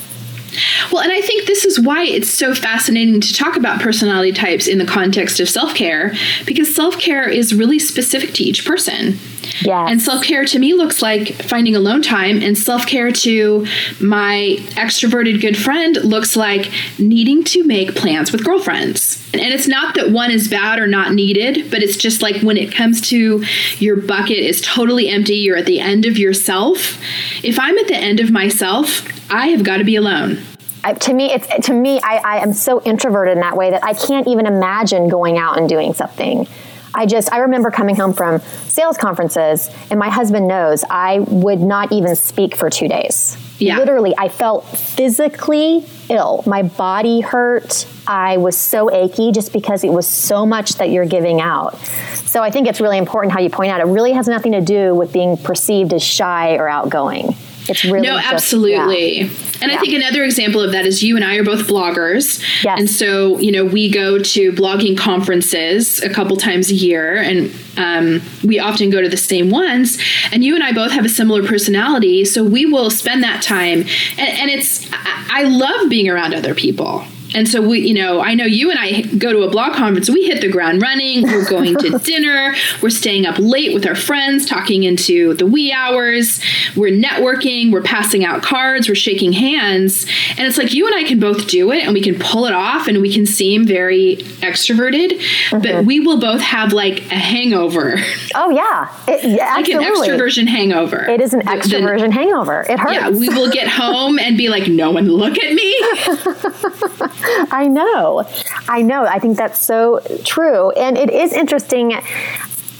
Well, 0.92 1.02
and 1.02 1.12
I 1.12 1.22
think 1.22 1.46
this 1.46 1.66
is 1.66 1.80
why 1.80 2.04
it's 2.04 2.30
so 2.30 2.54
fascinating 2.54 3.22
to 3.22 3.34
talk 3.34 3.56
about 3.56 3.82
personality 3.82 4.32
types 4.32 4.68
in 4.68 4.78
the 4.78 4.86
context 4.86 5.40
of 5.40 5.50
self 5.50 5.74
care, 5.74 6.14
because 6.46 6.74
self 6.74 6.98
care 6.98 7.28
is 7.28 7.54
really 7.54 7.80
specific 7.80 8.34
to 8.36 8.44
each 8.44 8.66
person. 8.66 9.20
Yes. 9.62 9.90
And 9.92 10.02
self 10.02 10.24
care 10.24 10.46
to 10.46 10.60
me 10.60 10.74
looks 10.74 11.02
like 11.02 11.34
finding 11.44 11.76
alone 11.76 12.02
time, 12.02 12.42
and 12.42 12.58
self 12.58 12.86
care 12.86 13.12
to 13.12 13.66
my 14.00 14.58
extroverted 14.72 15.42
good 15.42 15.58
friend 15.58 15.96
looks 16.04 16.36
like 16.36 16.72
needing 16.98 17.44
to 17.46 17.64
make 17.64 17.96
plans 17.96 18.32
with 18.32 18.44
girlfriends. 18.44 19.20
And 19.34 19.54
it's 19.54 19.68
not 19.68 19.96
that 19.96 20.12
one 20.12 20.32
is 20.32 20.48
bad 20.48 20.80
or 20.80 20.88
not 20.88 21.14
needed, 21.14 21.72
but 21.72 21.82
it's 21.82 21.98
just 21.98 22.22
like 22.22 22.42
when 22.42 22.58
it 22.58 22.74
comes 22.74 23.02
to 23.10 23.44
your 23.80 23.96
bucket 23.96 24.38
is 24.38 24.62
totally 24.62 25.10
empty, 25.10 25.36
you're 25.36 25.58
at 25.58 25.66
the 25.66 25.80
end 25.80 26.06
of 26.06 26.18
yourself. 26.18 27.00
If 27.44 27.60
I'm 27.60 27.78
at 27.78 27.88
the 27.88 27.96
end 27.96 28.20
of 28.20 28.32
myself, 28.32 29.08
I 29.32 29.48
have 29.48 29.64
got 29.64 29.78
to 29.78 29.84
be 29.84 29.96
alone. 29.96 30.40
I, 30.84 30.94
to 30.94 31.14
me, 31.14 31.32
it's 31.34 31.68
to 31.68 31.74
me. 31.74 32.00
I, 32.04 32.18
I 32.18 32.38
am 32.40 32.54
so 32.54 32.82
introverted 32.84 33.34
in 33.34 33.42
that 33.42 33.56
way 33.56 33.72
that 33.72 33.84
I 33.84 33.94
can't 33.94 34.28
even 34.28 34.46
imagine 34.46 35.08
going 35.08 35.38
out 35.38 35.58
and 35.58 35.70
doing 35.70 35.94
something. 35.94 36.48
I 36.96 37.06
just 37.06 37.32
I 37.32 37.40
remember 37.40 37.72
coming 37.72 37.96
home 37.96 38.14
from 38.14 38.40
sales 38.68 38.98
conferences, 38.98 39.70
and 39.90 40.00
my 40.00 40.10
husband 40.10 40.48
knows 40.48 40.84
I 40.90 41.20
would 41.20 41.60
not 41.60 41.92
even 41.92 42.16
speak 42.16 42.56
for 42.56 42.70
two 42.70 42.88
days. 42.88 43.38
Yeah. 43.58 43.78
Literally, 43.78 44.14
I 44.18 44.30
felt 44.30 44.66
physically 44.68 45.86
ill. 46.10 46.44
My 46.46 46.64
body 46.64 47.22
hurt. 47.22 47.88
I 48.06 48.38
was 48.38 48.58
so 48.58 48.92
achy 48.92 49.32
just 49.32 49.54
because 49.54 49.84
it 49.84 49.92
was 49.92 50.06
so 50.06 50.46
much 50.46 50.76
that 50.76 50.90
you're 50.90 51.06
giving 51.06 51.40
out. 51.40 51.78
So 52.26 52.44
I 52.44 52.52
think 52.52 52.68
it's 52.68 52.82
really 52.82 52.98
important 52.98 53.32
how 53.32 53.40
you 53.40 53.50
point 53.50 53.72
out 53.72 53.80
it 53.80 53.86
really 53.86 54.12
has 54.14 54.28
nothing 54.28 54.52
to 54.52 54.62
do 54.62 54.94
with 54.94 55.14
being 55.14 55.38
perceived 55.38 55.94
as 55.94 56.04
shy 56.04 56.56
or 56.56 56.68
outgoing. 56.68 57.36
It's 57.70 57.84
really 57.86 58.08
No, 58.08 58.16
just- 58.16 58.26
yeah. 58.26 58.34
absolutely. 58.34 59.32
And 59.62 59.72
I 59.72 59.78
think 59.78 59.94
another 59.94 60.26
example 60.26 60.60
of 60.60 60.74
that 60.74 60.86
is 60.86 61.02
you 61.02 61.16
and 61.16 61.24
I 61.24 61.36
are 61.38 61.44
both 61.44 61.68
bloggers. 61.68 62.42
Yes. 62.66 62.80
And 62.80 62.90
so, 62.90 63.40
you 63.40 63.50
know, 63.52 63.64
we 63.64 63.90
go 63.90 64.20
to 64.20 64.52
blogging 64.52 64.98
conferences 64.98 66.02
a 66.04 66.10
couple 66.10 66.36
times 66.36 66.70
a 66.70 66.74
year 66.74 67.16
and 67.16 67.54
um, 67.78 68.22
we 68.44 68.60
often 68.60 68.90
go 68.90 69.02
to 69.02 69.08
the 69.08 69.16
same 69.16 69.50
ones. 69.50 69.98
And 70.34 70.44
you 70.44 70.56
and 70.56 70.64
I 70.64 70.74
both 70.74 70.92
have 70.92 71.06
a 71.06 71.10
similar 71.10 71.48
personality. 71.48 72.26
So 72.26 72.44
we 72.44 72.66
will 72.66 72.90
spend 72.90 73.24
that 73.24 73.42
time. 73.42 73.80
And, 74.18 74.20
and 74.20 74.50
it's, 74.52 74.86
I, 74.92 75.28
I 75.30 75.44
love 75.44 75.90
being 75.90 76.10
around 76.10 76.34
other 76.34 76.54
people. 76.54 77.06
And 77.36 77.48
so 77.48 77.62
we, 77.68 77.80
you 77.80 77.94
know, 77.94 78.22
I 78.22 78.36
know 78.36 78.46
you 78.46 78.70
and 78.70 78.80
I 78.80 79.02
go 79.02 79.32
to 79.32 79.42
a 79.42 79.50
blog 79.50 79.74
conference. 79.74 80.10
We 80.10 80.26
hit 80.26 80.42
the 80.42 80.50
ground 80.50 80.82
running. 80.82 81.24
We're 81.24 81.48
going 81.50 81.76
to 81.78 81.98
dinner. 82.04 82.54
We're 82.82 82.90
staying 82.90 83.26
up 83.26 83.38
late 83.40 83.74
with 83.74 83.86
our 83.86 83.96
friends, 83.96 84.46
talking 84.46 84.84
into 84.84 85.34
the 85.34 85.46
wee 85.46 85.72
hours. 85.72 86.42
We're 86.76 86.92
networking. 86.92 87.72
We're 87.72 87.82
passing 87.82 88.24
out 88.24 88.44
cards. 88.44 88.88
We're 88.88 88.96
shaking 88.96 89.34
hands. 89.34 90.06
And 90.38 90.42
it's 90.42 90.58
like 90.58 90.74
you 90.74 90.86
and 90.86 90.96
I 90.96 91.04
can 91.04 91.20
both 91.20 91.48
do 91.48 91.72
it, 91.72 91.84
and 91.84 91.94
we 91.94 92.02
can 92.02 92.20
pull 92.20 92.46
it 92.46 92.54
off, 92.54 92.88
and 92.88 93.02
we 93.02 93.12
can 93.12 93.26
seem 93.26 93.66
very 93.66 94.18
extroverted. 94.42 95.20
But 95.52 95.62
mm-hmm. 95.62 95.88
we 95.88 96.00
will 96.00 96.20
both 96.20 96.42
have 96.42 96.74
like 96.74 97.00
a 97.12 97.16
hangover, 97.16 97.98
Oh 98.36 98.50
yeah, 98.50 98.96
it, 99.08 99.24
yeah, 99.24 99.54
like 99.56 99.70
an 99.70 99.82
extroversion 99.82 100.48
hangover. 100.48 101.06
It 101.06 101.22
is 101.22 101.34
an 101.34 101.42
extroversion 101.42 102.12
hangover. 102.12 102.62
It 102.62 102.80
hurts. 102.80 102.94
yeah, 102.94 103.10
we 103.10 103.30
will 103.30 103.52
get 103.52 103.68
home 103.68 104.20
and 104.20 104.38
be 104.38 104.50
like, 104.50 104.68
"No 104.68 104.92
one 104.92 105.08
look 105.08 105.38
at 105.38 105.54
me." 105.54 105.74
I 107.52 107.68
know. 107.68 108.28
I 108.68 108.82
know. 108.82 109.06
I 109.06 109.20
think 109.20 109.38
that's 109.38 109.60
so 109.60 110.02
true. 110.24 110.72
And 110.72 110.98
it 110.98 111.10
is 111.10 111.34
interesting 111.34 112.00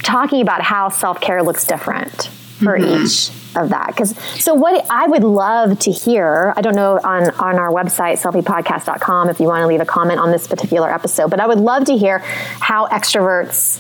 talking 0.02 0.42
about 0.42 0.62
how 0.62 0.90
self 0.90 1.22
care 1.22 1.44
looks 1.44 1.66
different 1.66 2.28
for 2.64 2.78
mm-hmm. 2.78 3.06
each 3.06 3.30
of 3.56 3.70
that. 3.70 3.88
Because 3.88 4.18
so 4.44 4.54
what 4.54 4.86
I 4.90 5.08
would 5.08 5.24
love 5.24 5.80
to 5.80 5.92
hear, 5.92 6.54
I 6.56 6.62
don't 6.62 6.76
know 6.76 7.00
on, 7.04 7.30
on 7.32 7.60
our 7.60 7.72
website, 7.72 8.22
selfiepodcast.com, 8.22 9.30
if 9.30 9.40
you 9.40 9.48
want 9.48 9.62
to 9.62 9.68
leave 9.68 9.82
a 9.82 9.86
comment 9.86 10.20
on 10.20 10.32
this 10.32 10.48
particular 10.48 10.92
episode, 10.92 11.30
but 11.30 11.40
I 11.40 11.48
would 11.48 11.60
love 11.60 11.86
to 11.86 11.98
hear 11.98 12.20
how 12.20 12.88
extroverts 12.88 13.80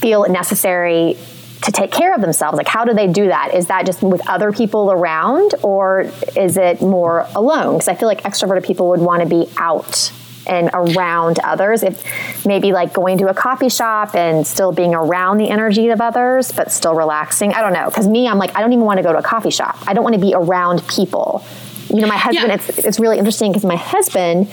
feel 0.00 0.24
it 0.24 0.30
necessary 0.30 1.16
to 1.64 1.72
take 1.72 1.90
care 1.90 2.14
of 2.14 2.20
themselves. 2.20 2.56
Like 2.56 2.68
how 2.68 2.84
do 2.84 2.92
they 2.92 3.06
do 3.06 3.26
that? 3.28 3.54
Is 3.54 3.66
that 3.66 3.86
just 3.86 4.02
with 4.02 4.26
other 4.28 4.52
people 4.52 4.92
around 4.92 5.54
or 5.62 6.10
is 6.36 6.56
it 6.56 6.80
more 6.80 7.26
alone? 7.34 7.74
Because 7.74 7.88
i 7.88 7.94
feel 7.94 8.08
like 8.08 8.22
extroverted 8.22 8.64
people 8.64 8.90
would 8.90 9.00
want 9.00 9.22
to 9.22 9.28
be 9.28 9.50
out 9.56 10.12
and 10.46 10.68
around 10.74 11.38
others. 11.40 11.82
If 11.82 12.44
maybe 12.44 12.72
like 12.72 12.92
going 12.92 13.16
to 13.18 13.28
a 13.28 13.34
coffee 13.34 13.70
shop 13.70 14.14
and 14.14 14.46
still 14.46 14.72
being 14.72 14.94
around 14.94 15.38
the 15.38 15.48
energy 15.48 15.88
of 15.88 16.02
others 16.02 16.52
but 16.52 16.70
still 16.70 16.94
relaxing 16.94 17.54
i 17.54 17.62
don't 17.62 17.72
know. 17.72 17.86
Because 17.88 18.06
me 18.06 18.28
i'm 18.28 18.38
like 18.38 18.54
i 18.56 18.60
don't 18.60 18.72
even 18.72 18.84
want 18.84 18.98
to 18.98 19.02
go 19.02 19.12
to 19.12 19.18
a 19.18 19.22
coffee 19.22 19.50
shop. 19.50 19.78
I 19.86 19.94
don't 19.94 20.04
want 20.04 20.14
to 20.14 20.20
be 20.20 20.34
around 20.34 20.86
people. 20.86 21.44
You 21.88 22.00
know 22.02 22.08
my 22.08 22.18
husband 22.18 22.48
Yeah. 22.48 22.54
it's, 22.54 22.78
it's 22.78 23.00
really 23.00 23.18
interesting 23.18 23.52
because 23.52 23.64
my 23.64 23.76
husband 23.76 24.50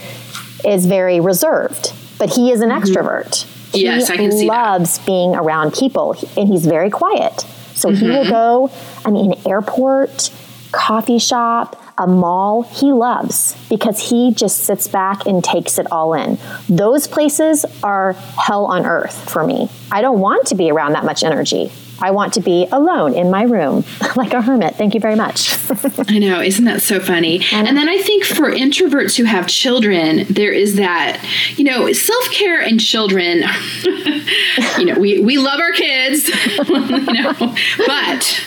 is 0.64 0.86
very 0.86 1.20
reserved 1.20 1.92
but 2.18 2.30
he 2.30 2.52
is 2.52 2.62
an 2.62 2.70
mm-hmm. 2.70 2.82
extrovert 2.82 3.46
he 3.72 3.84
Yes, 3.84 4.10
I 4.10 4.16
can 4.16 4.32
see 4.32 4.46
that. 4.46 4.52
loves 4.52 4.98
being 5.00 5.34
around 5.34 5.72
people 5.74 6.14
and 6.36 6.48
he's 6.48 6.66
very 6.66 6.90
quiet. 6.90 7.40
So 7.74 7.90
he 7.90 8.04
Mm-hmm. 8.04 8.08
will 8.12 8.24
go, 8.68 8.70
I 9.04 9.10
mean, 9.10 9.34
airport, 9.46 10.30
coffee 10.72 11.18
shop, 11.18 11.78
a 11.98 12.06
mall, 12.06 12.62
he 12.62 12.90
loves 12.92 13.54
because 13.68 14.10
he 14.10 14.32
just 14.32 14.60
sits 14.64 14.88
back 14.88 15.26
and 15.26 15.42
takes 15.44 15.78
it 15.78 15.90
all 15.92 16.14
in. 16.14 16.38
Those 16.68 17.06
places 17.06 17.64
are 17.82 18.12
hell 18.14 18.64
on 18.66 18.86
earth 18.86 19.30
for 19.30 19.44
me. 19.44 19.68
I 19.90 20.00
don't 20.00 20.18
want 20.20 20.46
to 20.48 20.54
be 20.54 20.70
around 20.70 20.92
that 20.94 21.04
much 21.04 21.22
energy. 21.22 21.70
I 22.02 22.10
want 22.10 22.34
to 22.34 22.40
be 22.40 22.66
alone 22.72 23.14
in 23.14 23.30
my 23.30 23.44
room 23.44 23.84
like 24.16 24.32
a 24.32 24.42
hermit. 24.42 24.74
Thank 24.74 24.94
you 24.94 25.00
very 25.00 25.14
much. 25.14 25.56
I 26.08 26.18
know, 26.18 26.40
isn't 26.40 26.64
that 26.64 26.82
so 26.82 27.00
funny? 27.00 27.42
And 27.52 27.76
then 27.76 27.88
I 27.88 27.98
think 27.98 28.24
for 28.24 28.50
introverts 28.50 29.16
who 29.16 29.24
have 29.24 29.46
children, 29.46 30.26
there 30.28 30.52
is 30.52 30.76
that, 30.76 31.24
you 31.56 31.64
know, 31.64 31.92
self 31.92 32.30
care 32.30 32.60
and 32.60 32.80
children. 32.80 33.44
you 34.78 34.84
know, 34.84 34.98
we, 34.98 35.20
we 35.20 35.38
love 35.38 35.60
our 35.60 35.72
kids, 35.72 36.28
you 36.28 37.12
know, 37.12 37.54
but 37.86 38.46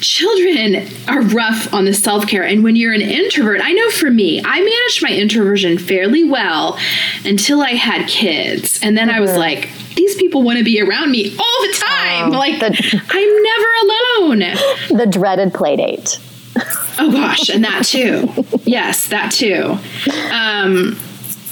children 0.00 0.88
are 1.08 1.22
rough 1.22 1.72
on 1.72 1.84
the 1.84 1.94
self 1.94 2.26
care. 2.26 2.44
And 2.44 2.64
when 2.64 2.76
you're 2.76 2.92
an 2.92 3.00
introvert, 3.00 3.60
I 3.62 3.72
know 3.72 3.90
for 3.90 4.10
me, 4.10 4.42
I 4.44 4.58
managed 4.60 5.02
my 5.02 5.10
introversion 5.10 5.78
fairly 5.78 6.24
well 6.24 6.78
until 7.24 7.62
I 7.62 7.70
had 7.70 8.08
kids. 8.08 8.80
And 8.82 8.96
then 8.96 9.10
I 9.10 9.20
was 9.20 9.30
mm-hmm. 9.30 9.38
like, 9.38 9.70
these 9.96 10.14
people 10.16 10.42
want 10.42 10.58
to 10.58 10.64
be 10.64 10.80
around 10.80 11.10
me 11.10 11.36
all 11.36 11.62
the 11.62 11.74
time. 11.76 12.32
Oh, 12.34 12.38
like, 12.38 12.60
the- 12.60 13.02
I'm 13.08 13.42
never 13.42 13.68
alone. 13.82 14.56
The 14.98 15.06
dreaded 15.06 15.52
play 15.52 15.76
date. 15.76 16.18
Oh 16.98 17.12
gosh, 17.12 17.50
and 17.50 17.62
that 17.62 17.84
too. 17.84 18.26
yes, 18.64 19.08
that 19.08 19.30
too. 19.30 19.76
Um, 20.32 20.98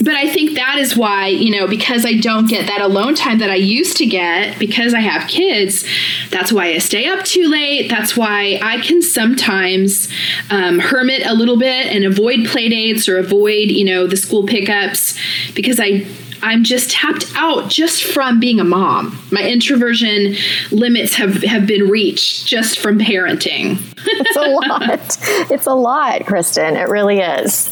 but 0.03 0.15
I 0.15 0.27
think 0.33 0.57
that 0.57 0.79
is 0.79 0.97
why, 0.97 1.27
you 1.29 1.51
know, 1.55 1.67
because 1.67 2.07
I 2.07 2.15
don't 2.19 2.49
get 2.49 2.67
that 2.69 2.81
alone 2.81 3.15
time 3.15 3.39
that 3.41 3.51
I 3.51 3.55
used 3.57 3.99
to 3.99 4.07
get 4.07 4.59
because 4.59 4.95
I 4.95 5.01
have 5.01 5.29
kids, 5.29 5.85
that's 6.31 6.51
why 6.51 6.69
I 6.69 6.79
stay 6.79 7.07
up 7.07 7.25
too 7.25 7.49
late. 7.49 7.91
That's 7.91 8.17
why 8.17 8.59
I 8.63 8.81
can 8.81 9.03
sometimes 9.03 10.09
um, 10.51 10.79
hermit 10.79 11.27
a 11.27 11.35
little 11.35 11.59
bit 11.59 11.87
and 11.95 12.05
avoid 12.07 12.47
play 12.47 12.71
dates 12.71 13.07
or 13.07 13.19
avoid, 13.19 13.71
you 13.71 13.85
know, 13.85 14.07
the 14.07 14.17
school 14.17 14.47
pickups 14.47 15.15
because 15.55 15.79
I. 15.79 16.07
I'm 16.43 16.64
just 16.64 16.91
tapped 16.91 17.26
out 17.35 17.68
just 17.68 18.03
from 18.05 18.41
being 18.41 18.61
a 18.61 18.64
mom. 18.64 19.18
My 19.30 19.43
introversion 19.43 20.35
limits 20.70 21.14
have, 21.14 21.43
have 21.43 21.66
been 21.66 21.89
reached 21.89 22.47
just 22.47 22.78
from 22.78 22.99
parenting. 22.99 23.78
It's 24.07 24.37
a 24.37 24.41
lot. 24.68 25.18
it's 25.51 25.66
a 25.66 25.74
lot, 25.74 26.26
Kristen. 26.26 26.76
It 26.76 26.89
really 26.89 27.20
is. 27.20 27.70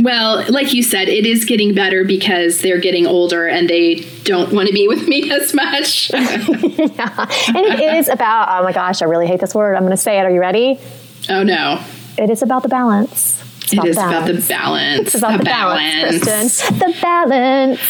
Well, 0.00 0.44
like 0.50 0.72
you 0.74 0.82
said, 0.82 1.08
it 1.08 1.24
is 1.24 1.44
getting 1.44 1.74
better 1.74 2.04
because 2.04 2.60
they're 2.60 2.80
getting 2.80 3.06
older 3.06 3.46
and 3.46 3.68
they 3.68 3.96
don't 4.24 4.52
want 4.52 4.66
to 4.66 4.74
be 4.74 4.88
with 4.88 5.06
me 5.06 5.30
as 5.30 5.54
much. 5.54 6.10
yeah. 6.12 7.26
And 7.48 7.56
it 7.56 7.94
is 7.96 8.08
about, 8.08 8.48
oh 8.50 8.64
my 8.64 8.72
gosh, 8.72 9.02
I 9.02 9.04
really 9.04 9.26
hate 9.26 9.40
this 9.40 9.54
word. 9.54 9.76
I'm 9.76 9.82
going 9.82 9.92
to 9.92 9.96
say 9.96 10.18
it. 10.18 10.22
Are 10.22 10.30
you 10.30 10.40
ready? 10.40 10.80
oh 11.28 11.42
no. 11.42 11.82
It 12.18 12.28
is 12.30 12.42
about 12.42 12.62
the 12.62 12.68
balance. 12.68 13.40
It's 13.64 13.72
It 13.72 13.84
is 13.84 13.96
about 13.96 14.26
the 14.26 14.44
balance. 14.48 15.06
It's 15.06 15.14
about 15.14 15.38
the, 15.38 15.44
balance, 15.44 16.22
Kristen. 16.22 16.78
The 16.78 16.96
balance. 17.00 17.80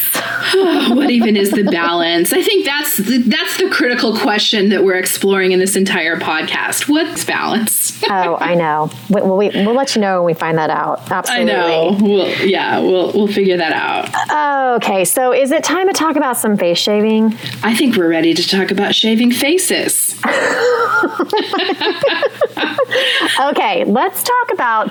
what 0.97 1.11
even 1.11 1.37
is 1.37 1.51
the 1.51 1.65
balance? 1.71 2.33
I 2.33 2.43
think 2.43 2.65
that's 2.65 2.99
the, 2.99 3.19
that's 3.19 3.57
the 3.57 3.69
critical 3.71 4.17
question 4.17 4.69
that 4.69 4.85
we're 4.85 4.97
exploring 4.97 5.53
in 5.53 5.59
this 5.59 5.75
entire 5.75 6.17
podcast. 6.17 6.89
What's 6.89 7.25
balance? 7.25 8.01
Oh, 8.09 8.37
I 8.37 8.55
know. 8.55 8.91
We, 9.11 9.23
we'll, 9.23 9.37
we, 9.37 9.49
we'll 9.49 9.75
let 9.75 9.97
you 9.97 10.01
know 10.01 10.19
when 10.23 10.27
we 10.27 10.35
find 10.35 10.59
that 10.59 10.71
out. 10.71 11.11
Absolutely. 11.11 11.53
I 11.53 11.57
know. 11.57 11.99
We'll, 12.01 12.29
yeah, 12.47 12.79
we'll 12.79 13.13
we'll 13.13 13.29
figure 13.29 13.57
that 13.57 13.73
out. 13.73 14.11
Oh, 14.31 14.77
okay, 14.77 15.05
so 15.05 15.33
is 15.33 15.51
it 15.51 15.65
time 15.65 15.89
to 15.89 15.93
talk 15.93 16.17
about 16.17 16.37
some 16.37 16.57
face 16.57 16.79
shaving? 16.79 17.37
I 17.63 17.75
think 17.75 17.97
we're 17.97 18.09
ready 18.09 18.35
to 18.35 18.49
talk 18.49 18.71
about 18.71 18.95
shaving 18.95 19.33
faces. 19.33 20.15
Okay, 23.41 23.85
let's 23.85 24.23
talk 24.23 24.53
about 24.53 24.91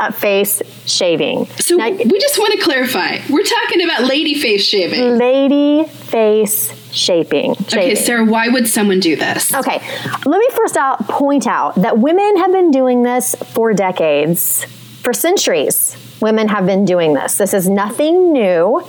uh, 0.00 0.10
face 0.10 0.62
shaving. 0.86 1.46
So 1.60 1.76
Now- 1.76 1.90
we 1.90 2.18
just 2.18 2.38
want 2.38 2.52
to 2.54 2.58
clarify. 2.60 3.18
We're 3.28 3.44
talking 3.44 3.82
about 3.84 4.04
lady 4.04 4.34
face 4.34 4.66
shaving. 4.66 5.18
Lady 5.18 5.84
face 5.88 6.72
shaping. 6.92 7.52
Okay, 7.52 7.64
shaving. 7.68 7.96
Sarah, 7.96 8.24
why 8.24 8.48
would 8.48 8.66
someone 8.66 8.98
do 9.00 9.14
this? 9.14 9.54
Okay, 9.54 9.78
let 10.24 10.38
me 10.38 10.48
first 10.56 10.76
out 10.76 11.06
point 11.08 11.46
out 11.46 11.74
that 11.76 11.98
women 11.98 12.36
have 12.38 12.50
been 12.50 12.70
doing 12.70 13.02
this 13.02 13.34
for 13.52 13.72
decades, 13.72 14.64
for 15.02 15.12
centuries. 15.12 15.96
Women 16.20 16.48
have 16.48 16.66
been 16.66 16.84
doing 16.84 17.14
this. 17.14 17.38
This 17.38 17.54
is 17.54 17.68
nothing 17.68 18.32
new. 18.32 18.82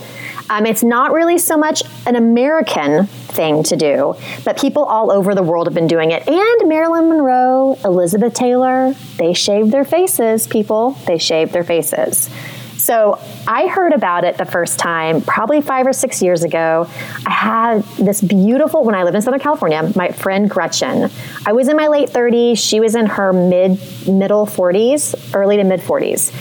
Um, 0.51 0.65
it's 0.65 0.83
not 0.83 1.13
really 1.13 1.37
so 1.37 1.57
much 1.57 1.81
an 2.05 2.17
American 2.17 3.05
thing 3.05 3.63
to 3.63 3.77
do, 3.77 4.15
but 4.43 4.59
people 4.59 4.83
all 4.83 5.09
over 5.09 5.33
the 5.33 5.41
world 5.41 5.65
have 5.65 5.73
been 5.73 5.87
doing 5.87 6.11
it. 6.11 6.27
And 6.27 6.67
Marilyn 6.67 7.07
Monroe, 7.07 7.79
Elizabeth 7.85 8.33
Taylor, 8.33 8.93
they 9.15 9.33
shaved 9.33 9.71
their 9.71 9.85
faces, 9.85 10.47
people. 10.47 10.91
They 11.07 11.17
shaved 11.17 11.53
their 11.53 11.63
faces. 11.63 12.29
So 12.75 13.17
I 13.47 13.67
heard 13.67 13.93
about 13.93 14.25
it 14.25 14.37
the 14.37 14.45
first 14.45 14.77
time 14.77 15.21
probably 15.21 15.61
five 15.61 15.87
or 15.87 15.93
six 15.93 16.21
years 16.21 16.43
ago. 16.43 16.85
I 17.25 17.29
had 17.29 17.83
this 17.97 18.19
beautiful, 18.19 18.83
when 18.83 18.93
I 18.93 19.03
lived 19.03 19.15
in 19.15 19.21
Southern 19.21 19.39
California, 19.39 19.89
my 19.95 20.09
friend 20.09 20.49
Gretchen. 20.49 21.09
I 21.45 21.53
was 21.53 21.69
in 21.69 21.77
my 21.77 21.87
late 21.87 22.09
30s. 22.09 22.57
She 22.57 22.81
was 22.81 22.95
in 22.95 23.05
her 23.05 23.31
mid, 23.31 23.79
middle 24.05 24.45
40s, 24.45 25.33
early 25.33 25.55
to 25.55 25.63
mid 25.63 25.79
40s. 25.79 26.33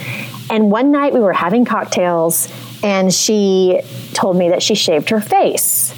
And 0.49 0.69
one 0.69 0.91
night 0.91 1.13
we 1.13 1.21
were 1.21 1.31
having 1.31 1.63
cocktails 1.63 2.49
and 2.83 3.13
she 3.13 3.81
told 4.13 4.37
me 4.37 4.49
that 4.49 4.63
she 4.63 4.75
shaved 4.75 5.09
her 5.09 5.21
face. 5.21 5.93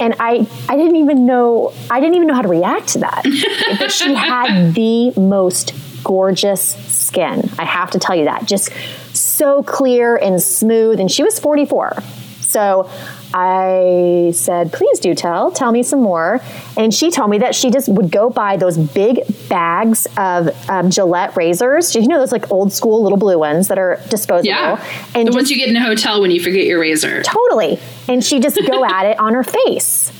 And 0.00 0.14
I, 0.18 0.46
I 0.68 0.76
didn't 0.76 0.96
even 0.96 1.24
know 1.24 1.72
I 1.90 2.00
didn't 2.00 2.16
even 2.16 2.26
know 2.26 2.34
how 2.34 2.42
to 2.42 2.48
react 2.48 2.88
to 2.88 2.98
that. 3.00 3.22
but 3.78 3.92
she 3.92 4.12
had 4.12 4.74
the 4.74 5.12
most 5.18 5.72
gorgeous 6.02 6.74
skin. 6.88 7.48
I 7.58 7.64
have 7.64 7.92
to 7.92 7.98
tell 7.98 8.16
you 8.16 8.24
that. 8.24 8.46
Just 8.46 8.70
so 9.12 9.62
clear 9.62 10.16
and 10.16 10.42
smooth. 10.42 11.00
And 11.00 11.10
she 11.10 11.22
was 11.22 11.38
44. 11.38 12.02
So 12.40 12.90
I 13.36 14.30
said, 14.32 14.72
please 14.72 15.00
do 15.00 15.12
tell, 15.12 15.50
tell 15.50 15.72
me 15.72 15.82
some 15.82 16.00
more. 16.00 16.40
And 16.76 16.94
she 16.94 17.10
told 17.10 17.30
me 17.30 17.38
that 17.38 17.56
she 17.56 17.72
just 17.72 17.88
would 17.88 18.12
go 18.12 18.30
buy 18.30 18.56
those 18.56 18.78
big 18.78 19.22
bags 19.48 20.06
of 20.16 20.50
um, 20.70 20.88
Gillette 20.90 21.36
razors. 21.36 21.96
You 21.96 22.06
know, 22.06 22.20
those 22.20 22.30
like 22.30 22.52
old 22.52 22.72
school 22.72 23.02
little 23.02 23.18
blue 23.18 23.36
ones 23.36 23.66
that 23.68 23.78
are 23.78 24.00
disposable. 24.08 24.46
Yeah. 24.46 24.80
And 25.16 25.26
the 25.26 25.32
just 25.32 25.36
ones 25.36 25.50
you 25.50 25.56
get 25.56 25.68
in 25.68 25.74
a 25.76 25.82
hotel 25.82 26.20
when 26.20 26.30
you 26.30 26.40
forget 26.40 26.64
your 26.64 26.78
razor. 26.78 27.24
Totally. 27.24 27.80
And 28.08 28.24
she 28.24 28.38
just 28.38 28.56
go 28.68 28.84
at 28.88 29.06
it 29.06 29.18
on 29.18 29.34
her 29.34 29.42
face. 29.42 30.12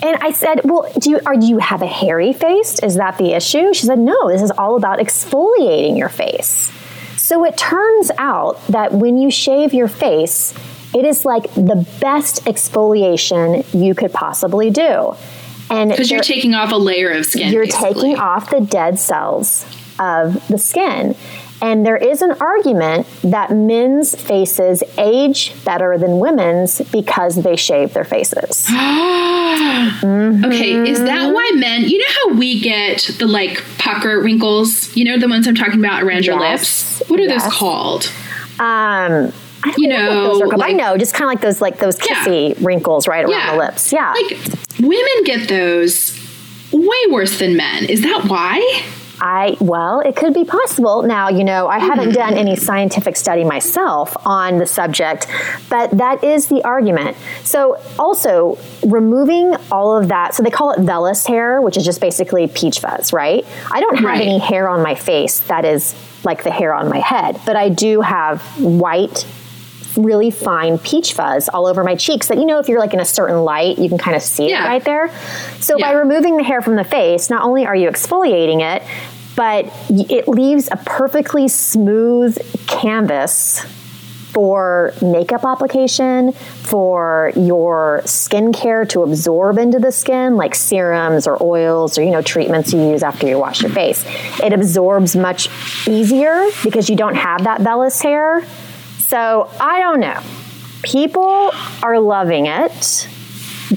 And 0.00 0.16
I 0.22 0.30
said, 0.30 0.60
"Well, 0.62 0.88
do 1.00 1.10
you 1.10 1.20
are 1.26 1.34
do 1.34 1.44
you 1.44 1.58
have 1.58 1.82
a 1.82 1.86
hairy 1.88 2.32
face? 2.32 2.78
Is 2.78 2.94
that 2.94 3.18
the 3.18 3.32
issue?" 3.32 3.74
She 3.74 3.86
said, 3.86 3.98
"No, 3.98 4.28
this 4.28 4.42
is 4.42 4.52
all 4.52 4.76
about 4.76 5.00
exfoliating 5.00 5.98
your 5.98 6.08
face." 6.08 6.70
So 7.16 7.44
it 7.44 7.56
turns 7.56 8.12
out 8.16 8.64
that 8.68 8.92
when 8.92 9.18
you 9.18 9.28
shave 9.28 9.74
your 9.74 9.88
face, 9.88 10.54
it 10.94 11.04
is 11.04 11.24
like 11.24 11.44
the 11.54 11.86
best 12.00 12.44
exfoliation 12.44 13.64
you 13.78 13.94
could 13.94 14.12
possibly 14.12 14.70
do. 14.70 15.14
And 15.70 15.90
Because 15.90 16.10
you're 16.10 16.20
taking 16.22 16.54
off 16.54 16.72
a 16.72 16.76
layer 16.76 17.10
of 17.10 17.26
skin. 17.26 17.52
you're 17.52 17.64
basically. 17.66 17.94
taking 17.94 18.16
off 18.18 18.50
the 18.50 18.60
dead 18.60 18.98
cells 18.98 19.66
of 19.98 20.46
the 20.48 20.56
skin. 20.58 21.14
And 21.60 21.84
there 21.84 21.96
is 21.96 22.22
an 22.22 22.32
argument 22.40 23.06
that 23.22 23.50
men's 23.50 24.14
faces 24.14 24.82
age 24.96 25.52
better 25.64 25.98
than 25.98 26.20
women's 26.20 26.80
because 26.92 27.42
they 27.42 27.56
shave 27.56 27.92
their 27.94 28.04
faces. 28.04 28.66
Okay, 29.88 30.88
is 30.90 31.00
that 31.00 31.32
why 31.32 31.50
men? 31.56 31.82
You 31.82 31.98
know 31.98 32.04
how 32.24 32.34
we 32.38 32.60
get 32.60 33.10
the 33.18 33.26
like 33.26 33.62
pucker 33.78 34.20
wrinkles? 34.20 34.94
You 34.96 35.04
know 35.04 35.18
the 35.18 35.28
ones 35.28 35.46
I'm 35.46 35.54
talking 35.54 35.78
about 35.80 36.02
around 36.02 36.24
your 36.26 36.38
Yes. 36.40 36.98
lips. 37.00 37.08
What 37.10 37.20
are 37.20 37.24
Yes. 37.24 37.44
those 37.44 37.52
called? 37.52 38.12
Um, 38.58 39.32
You 39.76 39.88
know, 39.88 39.96
what 39.96 40.14
know, 40.14 40.22
those 40.28 40.42
are 40.42 40.46
called. 40.48 40.62
I 40.62 40.72
know, 40.72 40.96
just 40.96 41.14
kind 41.14 41.24
of 41.24 41.34
like 41.34 41.40
those, 41.40 41.60
like 41.60 41.78
those 41.78 41.98
Yeah. 41.98 42.24
kissy 42.24 42.64
wrinkles 42.64 43.08
right 43.08 43.24
around 43.24 43.32
Yeah. 43.32 43.52
the 43.52 43.58
lips. 43.58 43.92
Yeah, 43.92 44.12
Like 44.12 44.38
women 44.80 45.24
get 45.24 45.48
those 45.48 46.18
way 46.72 46.98
worse 47.10 47.38
than 47.38 47.56
men. 47.56 47.84
Is 47.86 48.02
that 48.02 48.24
why? 48.26 48.82
I 49.20 49.56
well, 49.60 50.00
it 50.00 50.14
could 50.14 50.32
be 50.32 50.44
possible. 50.44 51.02
Now, 51.02 51.28
you 51.28 51.42
know, 51.42 51.66
I 51.66 51.80
haven't 51.80 52.10
hmm. 52.10 52.12
done 52.12 52.34
any 52.34 52.54
scientific 52.54 53.16
study 53.16 53.42
myself 53.42 54.16
on 54.24 54.58
the 54.58 54.66
subject, 54.66 55.26
but 55.68 55.90
that 55.98 56.22
is 56.22 56.46
the 56.46 56.62
argument. 56.62 57.16
So, 57.42 57.80
also 57.98 58.58
removing 58.86 59.56
all 59.72 59.96
of 59.96 60.08
that, 60.08 60.34
so 60.34 60.42
they 60.44 60.50
call 60.50 60.70
it 60.70 60.78
vellus 60.80 61.26
hair, 61.26 61.60
which 61.60 61.76
is 61.76 61.84
just 61.84 62.00
basically 62.00 62.46
peach 62.46 62.78
fuzz, 62.78 63.12
right? 63.12 63.44
I 63.72 63.80
don't 63.80 63.96
have 63.96 64.04
Right. 64.04 64.20
any 64.20 64.38
hair 64.38 64.68
on 64.68 64.82
my 64.82 64.94
face 64.94 65.40
that 65.48 65.64
is 65.64 65.96
like 66.24 66.44
the 66.44 66.50
hair 66.52 66.72
on 66.72 66.88
my 66.88 66.98
head, 67.00 67.40
but 67.44 67.56
I 67.56 67.68
do 67.70 68.00
have 68.00 68.40
white 68.60 69.26
really 69.98 70.30
fine 70.30 70.78
peach 70.78 71.12
fuzz 71.12 71.48
all 71.48 71.66
over 71.66 71.82
my 71.84 71.94
cheeks 71.96 72.28
that 72.28 72.38
you 72.38 72.46
know 72.46 72.58
if 72.58 72.68
you're 72.68 72.78
like 72.80 72.94
in 72.94 73.00
a 73.00 73.04
certain 73.04 73.42
light 73.44 73.78
you 73.78 73.88
can 73.88 73.98
kind 73.98 74.16
of 74.16 74.22
see 74.22 74.48
Yeah. 74.50 74.64
it 74.64 74.68
right 74.68 74.84
there 74.84 75.10
so 75.60 75.78
by 75.78 75.92
removing 75.92 76.36
the 76.36 76.44
hair 76.44 76.62
from 76.62 76.76
the 76.76 76.84
face 76.84 77.28
not 77.30 77.42
only 77.42 77.66
are 77.66 77.76
you 77.76 77.88
exfoliating 77.88 78.60
it 78.62 78.82
but 79.36 79.66
it 79.90 80.26
leaves 80.28 80.68
a 80.72 80.76
perfectly 80.78 81.46
smooth 81.48 82.36
canvas 82.66 83.64
for 84.32 84.92
makeup 85.00 85.44
application, 85.44 86.32
for 86.32 87.32
your 87.34 88.02
skincare 88.04 88.88
to 88.88 89.02
absorb 89.02 89.58
into 89.58 89.78
the 89.78 89.90
skin, 89.90 90.36
like 90.36 90.54
serums 90.54 91.26
or 91.26 91.42
oils 91.42 91.98
or 91.98 92.02
you 92.02 92.10
know 92.10 92.20
treatments 92.22 92.72
you 92.72 92.90
use 92.90 93.02
after 93.02 93.26
you 93.26 93.38
wash 93.38 93.62
your 93.62 93.70
face. 93.70 94.04
It 94.42 94.52
absorbs 94.52 95.16
much 95.16 95.48
easier 95.88 96.46
because 96.62 96.90
you 96.90 96.94
don't 96.96 97.14
have 97.16 97.44
that 97.44 97.60
vellus 97.62 98.00
hair. 98.02 98.44
So 99.08 99.50
I 99.58 99.80
don't 99.80 100.00
know. 100.00 100.20
People 100.82 101.50
are 101.82 101.98
loving 101.98 102.46
it. 102.46 103.08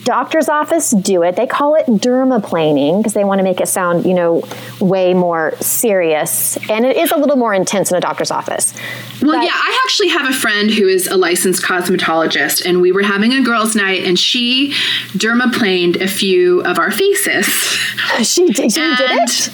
Doctor's 0.04 0.48
office 0.48 0.92
do 0.92 1.22
it. 1.24 1.36
They 1.36 1.48
call 1.48 1.76
it 1.76 1.86
dermaplaning 1.86 3.00
because 3.00 3.14
they 3.14 3.24
want 3.26 3.40
to 3.40 3.44
make 3.44 3.60
it 3.60 3.68
sound, 3.68 4.06
you 4.06 4.14
know, 4.14 4.44
way 4.80 5.14
more 5.14 5.54
serious. 5.60 6.58
And 6.70 6.86
it 6.86 6.96
is 6.96 7.12
a 7.12 7.18
little 7.18 7.36
more 7.36 7.54
intense 7.54 7.92
in 7.92 7.98
a 7.98 8.02
doctor's 8.02 8.32
office. 8.32 8.74
Well, 9.22 9.38
But- 9.38 9.44
yeah, 9.44 9.52
I 9.54 9.82
actually 9.86 10.08
have 10.10 10.30
a 10.30 10.34
friend 10.34 10.72
who 10.72 10.88
is 10.88 11.08
a 11.08 11.18
licensed 11.18 11.62
cosmetologist, 11.64 12.66
and 12.66 12.82
we 12.82 12.92
were 12.94 13.04
having 13.04 13.34
a 13.34 13.42
girls' 13.44 13.76
night, 13.76 14.04
and 14.06 14.18
she 14.18 14.72
dermaplaned 15.18 16.02
a 16.02 16.08
few 16.08 16.62
of 16.64 16.78
our 16.80 16.92
faces. 16.92 17.48
She, 18.24 18.48
did- 18.48 18.72
she 18.72 18.80
did 18.82 19.00
it? 19.00 19.50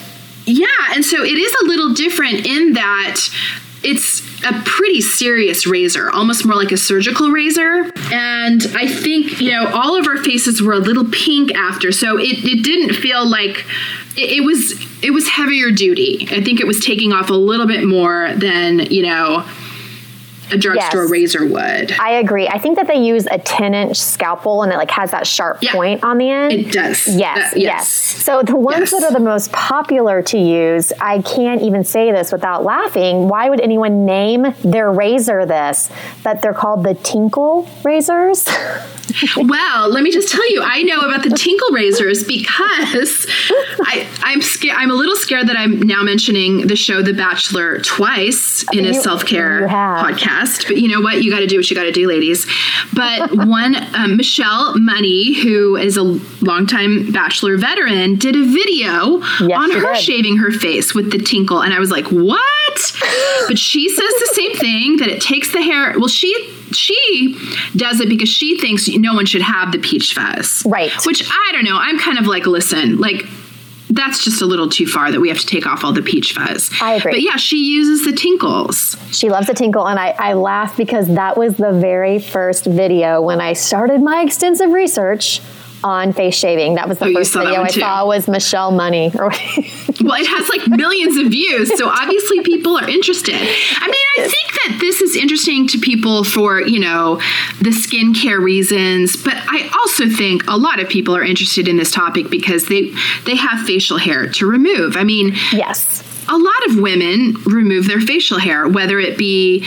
yeah, 0.45 0.65
and 0.93 1.03
so 1.05 1.23
it 1.23 1.37
is 1.37 1.55
a 1.61 1.65
little 1.65 1.93
different 1.93 2.45
in 2.45 2.73
that 2.73 3.19
it's 3.83 4.21
a 4.45 4.61
pretty 4.65 5.01
serious 5.01 5.65
razor, 5.65 6.11
almost 6.11 6.45
more 6.45 6.55
like 6.55 6.71
a 6.71 6.77
surgical 6.77 7.31
razor. 7.31 7.91
And 8.11 8.61
I 8.75 8.87
think, 8.87 9.41
you 9.41 9.51
know, 9.51 9.67
all 9.67 9.97
of 9.97 10.07
our 10.07 10.17
faces 10.17 10.61
were 10.61 10.73
a 10.73 10.79
little 10.79 11.05
pink 11.05 11.53
after, 11.55 11.91
so 11.91 12.17
it, 12.17 12.45
it 12.45 12.63
didn't 12.63 12.95
feel 12.95 13.27
like 13.27 13.65
it, 14.15 14.37
it 14.37 14.43
was 14.43 14.73
it 15.03 15.11
was 15.11 15.27
heavier 15.27 15.71
duty. 15.71 16.27
I 16.31 16.43
think 16.43 16.59
it 16.59 16.67
was 16.67 16.79
taking 16.79 17.13
off 17.13 17.29
a 17.29 17.33
little 17.33 17.67
bit 17.67 17.85
more 17.85 18.31
than, 18.35 18.79
you 18.91 19.03
know, 19.03 19.45
a 20.51 20.57
drugstore 20.57 21.03
Yes. 21.03 21.11
razor 21.11 21.45
would. 21.45 21.93
I 21.99 22.11
agree. 22.13 22.47
I 22.47 22.57
think 22.57 22.77
that 22.77 22.87
they 22.87 22.95
use 22.99 23.27
a 23.29 23.37
10 23.37 23.73
inch 23.73 23.97
scalpel 23.99 24.63
and 24.63 24.71
it 24.71 24.77
like 24.77 24.91
has 24.91 25.11
that 25.11 25.27
sharp 25.27 25.57
Yeah. 25.61 25.71
point 25.73 26.03
on 26.03 26.17
the 26.17 26.29
end. 26.29 26.53
It 26.53 26.71
does. 26.71 27.07
Yes, 27.07 27.53
Uh, 27.53 27.57
yes. 27.59 27.87
So 27.89 28.41
the 28.43 28.55
ones 28.55 28.91
Yes. 28.91 29.01
that 29.01 29.03
are 29.03 29.13
the 29.13 29.19
most 29.23 29.51
popular 29.51 30.21
to 30.23 30.37
use, 30.37 30.91
I 31.01 31.21
can't 31.21 31.61
even 31.61 31.83
say 31.83 32.11
this 32.11 32.31
without 32.31 32.63
laughing. 32.63 33.27
Why 33.27 33.49
would 33.49 33.61
anyone 33.61 34.05
name 34.05 34.53
their 34.63 34.91
razor 34.91 35.45
this? 35.45 35.89
But 36.23 36.41
they're 36.41 36.53
called 36.53 36.83
the 36.83 36.93
Tinkle 36.93 37.67
razors. 37.83 38.45
Well, 39.35 39.89
let 39.89 40.03
me 40.03 40.11
just 40.11 40.29
tell 40.29 40.49
you, 40.51 40.61
I 40.63 40.83
know 40.83 40.99
about 40.99 41.23
the 41.23 41.29
Tinkle 41.29 41.69
razors 41.71 42.23
because 42.23 43.25
I, 43.81 44.07
I'm 44.21 44.41
scared. 44.41 44.75
I'm 44.77 44.91
a 44.91 44.95
little 44.95 45.15
scared 45.15 45.47
that 45.47 45.57
I'm 45.57 45.79
now 45.81 46.03
mentioning 46.03 46.67
the 46.67 46.75
show 46.75 47.01
The 47.01 47.13
Bachelor 47.13 47.79
twice 47.79 48.63
in 48.73 48.85
a 48.85 48.93
self 48.93 49.25
care 49.25 49.67
podcast. 49.67 50.67
But 50.67 50.77
you 50.77 50.87
know 50.87 51.01
what? 51.01 51.23
You 51.23 51.31
got 51.31 51.39
to 51.39 51.47
do 51.47 51.57
what 51.57 51.69
you 51.69 51.75
got 51.75 51.83
to 51.83 51.91
do, 51.91 52.07
ladies. 52.07 52.45
But 52.93 53.31
one, 53.47 53.75
um, 53.95 54.17
Michelle 54.17 54.77
Money, 54.77 55.33
who 55.41 55.75
is 55.75 55.97
a 55.97 56.03
longtime 56.41 57.11
Bachelor 57.11 57.57
veteran, 57.57 58.15
did 58.15 58.35
a 58.35 58.43
video 58.43 59.19
Yes, 59.39 59.51
on 59.53 59.71
her 59.71 59.93
did. 59.93 60.01
shaving 60.01 60.37
her 60.37 60.51
face 60.51 60.93
with 60.93 61.11
the 61.11 61.17
Tinkle, 61.19 61.61
and 61.63 61.73
I 61.73 61.79
was 61.79 61.91
like, 61.91 62.05
what? 62.07 62.41
But 63.47 63.57
she 63.57 63.89
says 63.89 63.97
the 64.19 64.29
same 64.33 64.53
thing 64.55 64.97
that 64.97 65.07
it 65.09 65.21
takes 65.21 65.51
the 65.51 65.61
hair. 65.61 65.93
Well, 65.97 66.07
she 66.07 66.33
she 66.71 67.35
does 67.75 67.99
it 68.01 68.09
because 68.09 68.29
she 68.29 68.59
thinks 68.59 68.87
no 68.89 69.13
one 69.13 69.25
should 69.25 69.41
have 69.41 69.71
the 69.71 69.79
peach 69.79 70.13
fuzz. 70.13 70.63
Right. 70.65 70.91
Which 71.05 71.23
I 71.29 71.49
don't 71.53 71.63
know. 71.63 71.77
I'm 71.77 71.97
kind 71.97 72.17
of 72.19 72.27
like, 72.27 72.45
listen, 72.45 72.97
like 72.97 73.23
that's 73.89 74.23
just 74.23 74.41
a 74.41 74.45
little 74.45 74.69
too 74.69 74.85
far 74.85 75.11
that 75.11 75.19
we 75.21 75.29
have 75.29 75.39
to 75.39 75.45
take 75.45 75.65
off 75.65 75.83
all 75.85 75.93
the 75.93 76.01
peach 76.01 76.33
fuzz. 76.33 76.69
I 76.81 76.95
agree. 76.95 77.13
But 77.13 77.21
yeah, 77.21 77.37
she 77.37 77.57
uses 77.73 78.05
the 78.05 78.11
tinkles. 78.11 78.97
She 79.11 79.29
loves 79.29 79.47
a 79.47 79.53
tinkle, 79.53 79.87
and 79.87 79.97
I, 79.97 80.09
I 80.19 80.33
laugh 80.33 80.75
because 80.75 81.07
that 81.15 81.37
was 81.37 81.55
the 81.55 81.71
very 81.71 82.19
first 82.19 82.65
video 82.65 83.21
when 83.21 83.39
I 83.39 83.53
started 83.53 84.01
my 84.01 84.21
extensive 84.23 84.71
research 84.71 85.41
on 85.85 86.11
face 86.11 86.35
shaving. 86.35 86.75
That 86.75 86.89
was 86.89 86.99
the 86.99 87.05
Oh, 87.05 87.13
first 87.13 87.33
video 87.33 87.61
I 87.61 87.67
saw 87.69 88.05
was 88.05 88.27
Michelle 88.27 88.71
Money. 88.71 89.11
Well, 90.01 90.19
it 90.19 90.27
has 90.27 90.49
like 90.49 90.67
millions 90.67 91.17
of 91.17 91.27
views, 91.27 91.75
so 91.77 91.89
obviously 91.89 92.41
people 92.41 92.77
are 92.77 92.87
interested. 92.87 93.35
I 93.35 93.87
mean, 93.87 94.25
I 94.25 94.27
think 94.27 94.51
that 94.53 94.77
this 94.79 95.01
is 95.01 95.15
interesting 95.15 95.67
to 95.69 95.79
people 95.79 96.23
for, 96.23 96.61
you 96.61 96.79
know, 96.79 97.15
the 97.59 97.71
skincare 97.71 98.39
reasons, 98.39 99.21
but 99.21 99.35
I 99.35 99.69
also 99.73 100.07
think 100.09 100.43
a 100.47 100.57
lot 100.57 100.79
of 100.79 100.87
people 100.87 101.15
are 101.15 101.23
interested 101.23 101.67
in 101.67 101.77
this 101.77 101.91
topic 101.91 102.29
because 102.29 102.67
they 102.67 102.93
they 103.25 103.35
have 103.35 103.65
facial 103.65 103.97
hair 103.97 104.27
to 104.33 104.45
remove. 104.45 104.95
I 104.95 105.03
mean, 105.03 105.33
yes, 105.51 106.03
a 106.29 106.37
lot 106.37 106.65
of 106.67 106.77
women 106.77 107.35
remove 107.45 107.87
their 107.87 108.01
facial 108.01 108.39
hair, 108.39 108.67
whether 108.67 108.99
it 108.99 109.17
be, 109.17 109.65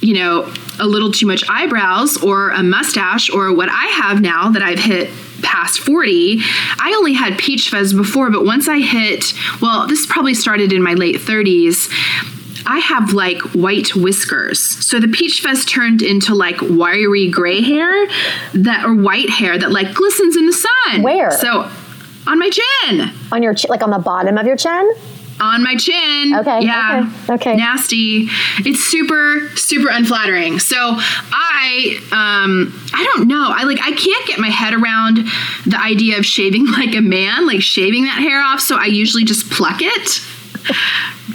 you 0.00 0.14
know, 0.14 0.52
a 0.80 0.86
little 0.86 1.12
too 1.12 1.26
much 1.26 1.44
eyebrows 1.48 2.16
or 2.22 2.50
a 2.50 2.62
mustache 2.62 3.30
or 3.30 3.54
what 3.54 3.68
I 3.68 3.86
have 3.86 4.20
now 4.20 4.50
that 4.50 4.62
I've 4.62 4.78
hit 4.78 5.10
past 5.42 5.80
40. 5.80 6.40
I 6.78 6.94
only 6.96 7.12
had 7.14 7.38
peach 7.38 7.70
fuzz 7.70 7.92
before, 7.92 8.30
but 8.30 8.44
once 8.44 8.68
I 8.68 8.78
hit, 8.80 9.32
well, 9.60 9.86
this 9.86 10.06
probably 10.06 10.34
started 10.34 10.72
in 10.72 10.82
my 10.82 10.94
late 10.94 11.16
30s. 11.16 11.88
I 12.66 12.78
have 12.80 13.12
like 13.14 13.40
white 13.54 13.94
whiskers. 13.94 14.60
So 14.60 15.00
the 15.00 15.08
peach 15.08 15.40
fuzz 15.40 15.64
turned 15.64 16.02
into 16.02 16.34
like 16.34 16.60
wiry 16.60 17.30
gray 17.30 17.62
hair 17.62 18.06
that 18.54 18.84
or 18.84 18.94
white 18.94 19.30
hair 19.30 19.56
that 19.58 19.70
like 19.70 19.94
glistens 19.94 20.36
in 20.36 20.46
the 20.46 20.52
sun. 20.52 21.02
Where? 21.02 21.30
So 21.30 21.70
on 22.26 22.38
my 22.38 22.50
chin 22.50 23.10
on 23.32 23.42
your 23.42 23.54
chi- 23.54 23.68
like 23.70 23.82
on 23.82 23.90
the 23.90 23.98
bottom 23.98 24.36
of 24.36 24.46
your 24.46 24.56
chin. 24.56 24.92
On 25.40 25.62
my 25.62 25.76
chin. 25.76 26.34
Okay, 26.34 26.60
Yeah. 26.62 27.10
okay, 27.24 27.34
okay. 27.34 27.56
Nasty. 27.56 28.28
It's 28.58 28.80
super, 28.84 29.48
super 29.56 29.88
unflattering. 29.90 30.58
So 30.58 30.76
I, 30.76 31.98
um, 32.12 32.72
I 32.94 33.04
don't 33.14 33.28
know. 33.28 33.50
I 33.54 33.64
like, 33.64 33.78
I 33.82 33.92
can't 33.92 34.26
get 34.26 34.38
my 34.38 34.48
head 34.50 34.74
around 34.74 35.18
the 35.66 35.78
idea 35.80 36.18
of 36.18 36.26
shaving 36.26 36.66
like 36.72 36.94
a 36.94 37.00
man, 37.00 37.46
like 37.46 37.62
shaving 37.62 38.04
that 38.04 38.18
hair 38.20 38.42
off. 38.42 38.60
So 38.60 38.76
I 38.78 38.86
usually 38.86 39.24
just 39.24 39.50
pluck 39.50 39.78
it. 39.80 40.20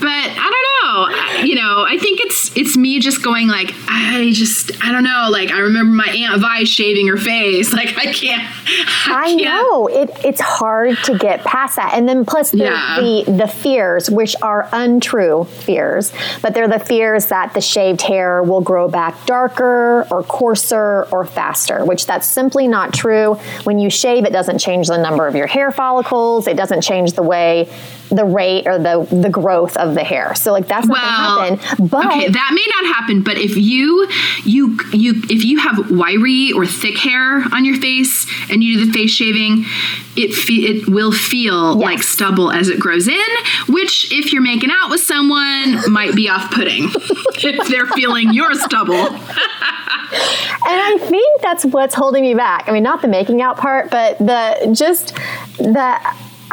But 0.03 0.09
I 0.11 0.51
don't 0.51 1.37
know. 1.37 1.43
You 1.43 1.55
know, 1.55 1.85
I 1.87 1.97
think 1.97 2.19
it's 2.21 2.55
it's 2.57 2.75
me 2.75 2.99
just 2.99 3.23
going 3.23 3.47
like 3.47 3.73
I 3.87 4.31
just 4.33 4.71
I 4.83 4.91
don't 4.91 5.03
know. 5.05 5.29
Like 5.31 5.49
I 5.51 5.59
remember 5.59 5.93
my 5.93 6.07
aunt 6.09 6.41
Vi 6.41 6.63
shaving 6.65 7.07
her 7.07 7.17
face. 7.17 7.71
Like 7.83 7.97
I 7.97 8.11
can't. 8.13 8.43
I 9.07 9.27
can't- 9.27 9.41
know 9.43 9.87
it. 9.87 10.09
It's 10.23 10.41
hard 10.41 10.97
to 11.05 11.17
get 11.17 11.43
past 11.43 11.77
that, 11.77 11.93
and 11.95 12.07
then 12.07 12.25
plus 12.25 12.51
the, 12.51 12.57
Yeah. 12.57 12.97
the 12.99 13.31
the 13.31 13.47
fears, 13.47 14.09
which 14.09 14.35
are 14.41 14.67
untrue 14.71 15.45
fears, 15.45 16.13
but 16.41 16.53
they're 16.53 16.67
the 16.67 16.79
fears 16.79 17.27
that 17.27 17.53
the 17.53 17.61
shaved 17.61 18.01
hair 18.01 18.43
will 18.43 18.61
grow 18.61 18.87
back 18.87 19.25
darker 19.25 20.05
or 20.11 20.23
coarser 20.23 21.03
or 21.11 21.25
faster, 21.25 21.83
which 21.85 22.05
that's 22.05 22.27
simply 22.27 22.67
not 22.67 22.93
true. 22.93 23.35
When 23.63 23.79
you 23.79 23.89
shave, 23.89 24.25
it 24.25 24.33
doesn't 24.33 24.59
change 24.59 24.87
the 24.87 24.97
number 24.97 25.27
of 25.27 25.35
your 25.35 25.47
hair 25.47 25.71
follicles. 25.71 26.47
It 26.47 26.57
doesn't 26.57 26.81
change 26.81 27.13
the 27.13 27.23
way, 27.23 27.69
the 28.09 28.25
rate 28.25 28.67
or 28.67 28.77
the 28.77 29.07
the 29.11 29.29
growth 29.29 29.75
of 29.77 29.92
the 29.93 30.03
hair. 30.03 30.35
So 30.35 30.51
like 30.51 30.67
that's 30.67 30.87
not 30.87 30.97
well, 30.97 31.37
going 31.37 31.57
to 31.57 31.65
happen. 31.65 31.87
But 31.87 32.05
okay, 32.07 32.27
that 32.29 32.51
may 32.53 32.65
not 32.81 32.95
happen. 32.95 33.23
But 33.23 33.37
if 33.37 33.55
you 33.57 34.07
you 34.43 34.77
you 34.91 35.13
if 35.29 35.43
you 35.43 35.59
have 35.59 35.91
wiry 35.91 36.51
or 36.53 36.65
thick 36.65 36.97
hair 36.97 37.43
on 37.53 37.65
your 37.65 37.77
face 37.77 38.25
and 38.49 38.63
you 38.63 38.79
do 38.79 38.85
the 38.87 38.93
face 38.93 39.11
shaving, 39.11 39.65
it 40.15 40.33
fe- 40.33 40.65
it 40.65 40.87
will 40.89 41.11
feel 41.11 41.79
Yes. 41.79 41.83
like 41.83 42.03
stubble 42.03 42.51
as 42.51 42.69
it 42.69 42.79
grows 42.79 43.07
in. 43.07 43.19
Which, 43.69 44.11
if 44.11 44.31
you're 44.33 44.41
making 44.41 44.69
out 44.71 44.89
with 44.89 45.01
someone, 45.01 45.91
might 45.91 46.15
be 46.15 46.29
off-putting 46.29 46.85
if 47.35 47.67
they're 47.69 47.87
feeling 47.87 48.33
your 48.33 48.53
stubble. 48.55 49.17
And 50.65 50.79
I 50.79 50.97
think 50.99 51.41
that's 51.41 51.65
what's 51.65 51.95
holding 51.95 52.21
me 52.21 52.35
back. 52.35 52.69
I 52.69 52.71
mean, 52.71 52.83
not 52.83 53.01
the 53.01 53.07
making 53.07 53.41
out 53.41 53.57
part, 53.57 53.89
but 53.89 54.17
the 54.19 54.71
just 54.73 55.15
the. 55.57 55.99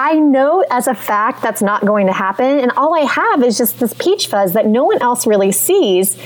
I 0.03 0.14
know 0.14 0.64
as 0.70 0.86
a 0.86 0.94
fact 0.94 1.42
that's 1.42 1.61
not 1.61 1.84
going 1.84 2.07
to 2.07 2.12
happen, 2.14 2.59
and 2.59 2.70
all 2.72 2.94
I 2.94 3.01
have 3.01 3.42
is 3.44 3.59
just 3.59 3.78
this 3.78 3.92
peach 3.92 4.28
fuzz 4.28 4.55
that 4.55 4.64
no 4.66 4.84
one 4.84 5.01
else 5.03 5.26
really 5.26 5.53
sees. 5.53 6.16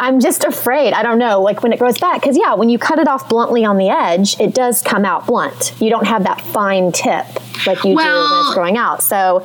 I'm 0.00 0.20
just 0.20 0.42
afraid. 0.42 0.94
I 0.94 1.02
don't 1.02 1.18
know, 1.18 1.42
like 1.42 1.62
when 1.62 1.72
it 1.74 1.78
grows 1.78 1.98
back, 1.98 2.22
because 2.22 2.36
yeah, 2.36 2.54
when 2.54 2.70
you 2.70 2.78
cut 2.78 2.98
it 2.98 3.06
off 3.06 3.28
bluntly 3.28 3.64
on 3.66 3.76
the 3.76 3.90
edge, 3.90 4.40
it 4.40 4.54
does 4.54 4.80
come 4.80 5.04
out 5.04 5.26
blunt. 5.26 5.74
You 5.80 5.90
don't 5.90 6.06
have 6.06 6.24
that 6.24 6.40
fine 6.40 6.92
tip 6.92 7.26
like 7.66 7.84
you 7.84 7.90
do 7.90 7.94
when 7.96 8.06
it's 8.46 8.54
growing 8.54 8.78
out. 8.78 9.02
So 9.02 9.44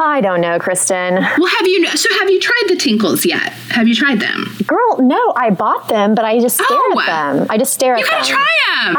I 0.00 0.20
don't 0.20 0.40
know, 0.40 0.58
Kristen. 0.58 1.14
Well, 1.14 1.46
have 1.46 1.66
you 1.68 1.86
so 1.86 2.12
have 2.18 2.28
you 2.30 2.40
tried 2.40 2.64
the 2.68 2.76
tinkles 2.76 3.24
yet? 3.24 3.52
Have 3.70 3.86
you 3.86 3.94
tried 3.94 4.18
them? 4.20 4.56
Girl, 4.66 4.98
no, 4.98 5.32
I 5.36 5.50
bought 5.50 5.88
them, 5.88 6.14
but 6.16 6.24
I 6.24 6.40
just 6.40 6.56
stare 6.56 6.66
Oh. 6.68 7.00
at 7.00 7.06
them. 7.06 7.46
I 7.48 7.56
just 7.58 7.72
stare 7.72 7.96
You 7.96 8.04
at 8.04 8.10
them. 8.10 8.18
You 8.24 8.24
gotta 8.24 8.32
try 8.32 8.48
them. 8.84 8.96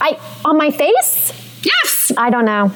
I, 0.00 0.08
I 0.12 0.18
on 0.44 0.56
my 0.58 0.70
face. 0.70 1.32
yes, 1.64 2.12
I 2.16 2.28
don't 2.30 2.44
know. 2.44 2.70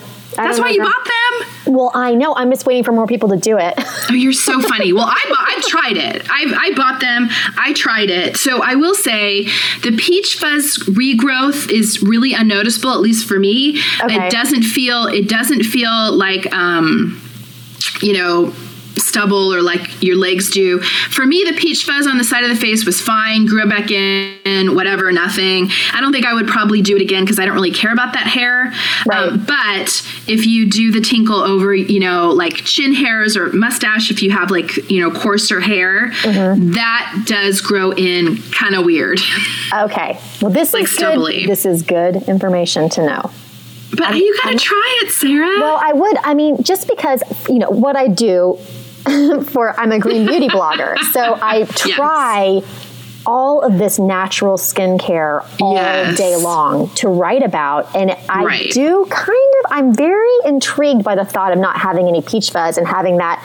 That's 0.44 0.58
why 0.58 0.70
you 0.70 0.78
girl. 0.80 0.88
bought 0.90 1.04
them. 1.04 1.74
Well, 1.74 1.90
I 1.94 2.14
know. 2.14 2.34
I'm 2.34 2.50
just 2.50 2.66
waiting 2.66 2.84
for 2.84 2.92
more 2.92 3.06
people 3.06 3.28
to 3.30 3.36
do 3.36 3.58
it. 3.58 3.74
Oh, 4.10 4.14
you're 4.14 4.32
so 4.32 4.60
funny. 4.60 4.92
Well, 4.92 5.04
I 5.06 5.54
I've 5.56 5.64
tried 5.66 5.96
it. 5.96 6.26
I've 6.28 6.52
I 6.52 6.72
bought 6.74 7.00
them. 7.00 7.28
I 7.56 7.72
tried 7.74 8.10
it. 8.10 8.36
So 8.36 8.60
I 8.60 8.74
will 8.74 8.96
say 8.96 9.44
the 9.82 9.96
peach 9.96 10.36
fuzz 10.36 10.78
regrowth 10.88 11.70
is 11.70 12.02
really 12.02 12.32
unnoticeable, 12.34 12.90
at 12.90 12.98
least 12.98 13.28
for 13.28 13.38
me. 13.38 13.78
Okay. 14.02 14.26
It 14.26 14.32
doesn't 14.32 14.64
feel. 14.64 15.06
It 15.06 15.28
doesn't 15.28 15.62
feel 15.62 16.12
like 16.12 16.52
um, 16.52 17.22
you 18.02 18.14
know 18.14 18.52
stubble 19.00 19.52
or 19.52 19.62
like 19.62 20.02
your 20.02 20.16
legs 20.16 20.50
do. 20.50 20.80
For 20.80 21.26
me, 21.26 21.44
the 21.44 21.54
peach 21.54 21.84
fuzz 21.84 22.06
on 22.06 22.18
the 22.18 22.24
side 22.24 22.44
of 22.44 22.50
the 22.50 22.56
face 22.56 22.84
was 22.86 23.00
fine. 23.00 23.46
Grew 23.46 23.68
back 23.68 23.90
in, 23.90 24.74
whatever, 24.74 25.10
nothing. 25.12 25.68
I 25.92 26.00
don't 26.00 26.12
think 26.12 26.26
I 26.26 26.34
would 26.34 26.46
probably 26.48 26.82
do 26.82 26.96
it 26.96 27.02
again 27.02 27.24
because 27.24 27.38
I 27.38 27.44
don't 27.46 27.54
really 27.54 27.72
care 27.72 27.92
about 27.92 28.12
that 28.14 28.26
hair. 28.26 28.72
Right. 29.08 29.28
Um, 29.32 29.44
but 29.46 29.88
if 30.26 30.46
you 30.46 30.68
do 30.70 30.90
the 30.92 31.00
tinkle 31.00 31.40
over, 31.40 31.74
you 31.74 32.00
know, 32.00 32.30
like 32.30 32.54
chin 32.56 32.94
hairs 32.94 33.36
or 33.36 33.52
mustache, 33.52 34.10
if 34.10 34.22
you 34.22 34.30
have 34.30 34.50
like, 34.50 34.90
you 34.90 35.00
know, 35.00 35.10
coarser 35.10 35.60
hair, 35.60 36.10
Mm-hmm. 36.20 36.72
that 36.72 37.24
does 37.26 37.60
grow 37.60 37.92
in 37.92 38.36
kind 38.52 38.74
of 38.74 38.84
weird. 38.84 39.20
Okay. 39.74 40.18
Well, 40.40 40.50
this 40.50 40.72
Like 40.72 40.84
is 40.84 40.90
stubbly. 40.94 41.40
good. 41.42 41.50
This 41.50 41.64
is 41.66 41.82
good 41.82 42.16
information 42.28 42.88
to 42.90 43.06
know. 43.06 43.30
But 43.96 44.16
you 44.16 44.38
gotta 44.44 44.56
try 44.58 44.98
it, 45.02 45.10
Sarah. 45.10 45.58
Well, 45.60 45.78
I 45.82 45.92
would. 45.92 46.16
I 46.18 46.34
mean, 46.34 46.62
just 46.62 46.88
because 46.88 47.22
you 47.48 47.58
know 47.58 47.70
what 47.70 47.96
I 47.96 48.06
do 48.06 48.56
for, 49.44 49.78
I'm 49.78 49.92
a 49.92 49.98
green 49.98 50.26
beauty 50.26 50.48
blogger, 50.58 50.98
so 51.12 51.38
I 51.40 51.64
try 51.64 52.62
all 53.26 53.60
of 53.60 53.76
this 53.78 53.98
natural 53.98 54.56
skincare 54.56 55.46
all 55.60 55.74
Yes. 55.74 56.16
day 56.16 56.36
long 56.36 56.88
to 56.94 57.08
write 57.08 57.42
about. 57.42 57.94
And 57.94 58.16
I 58.30 58.44
Right. 58.44 58.70
do 58.72 59.06
kind 59.10 59.52
of, 59.64 59.70
I'm 59.72 59.94
very 59.94 60.26
intrigued 60.46 61.04
by 61.04 61.14
the 61.16 61.24
thought 61.26 61.52
of 61.52 61.58
not 61.58 61.76
having 61.76 62.08
any 62.08 62.22
peach 62.22 62.50
fuzz 62.50 62.78
and 62.78 62.88
having 62.88 63.18
that 63.18 63.38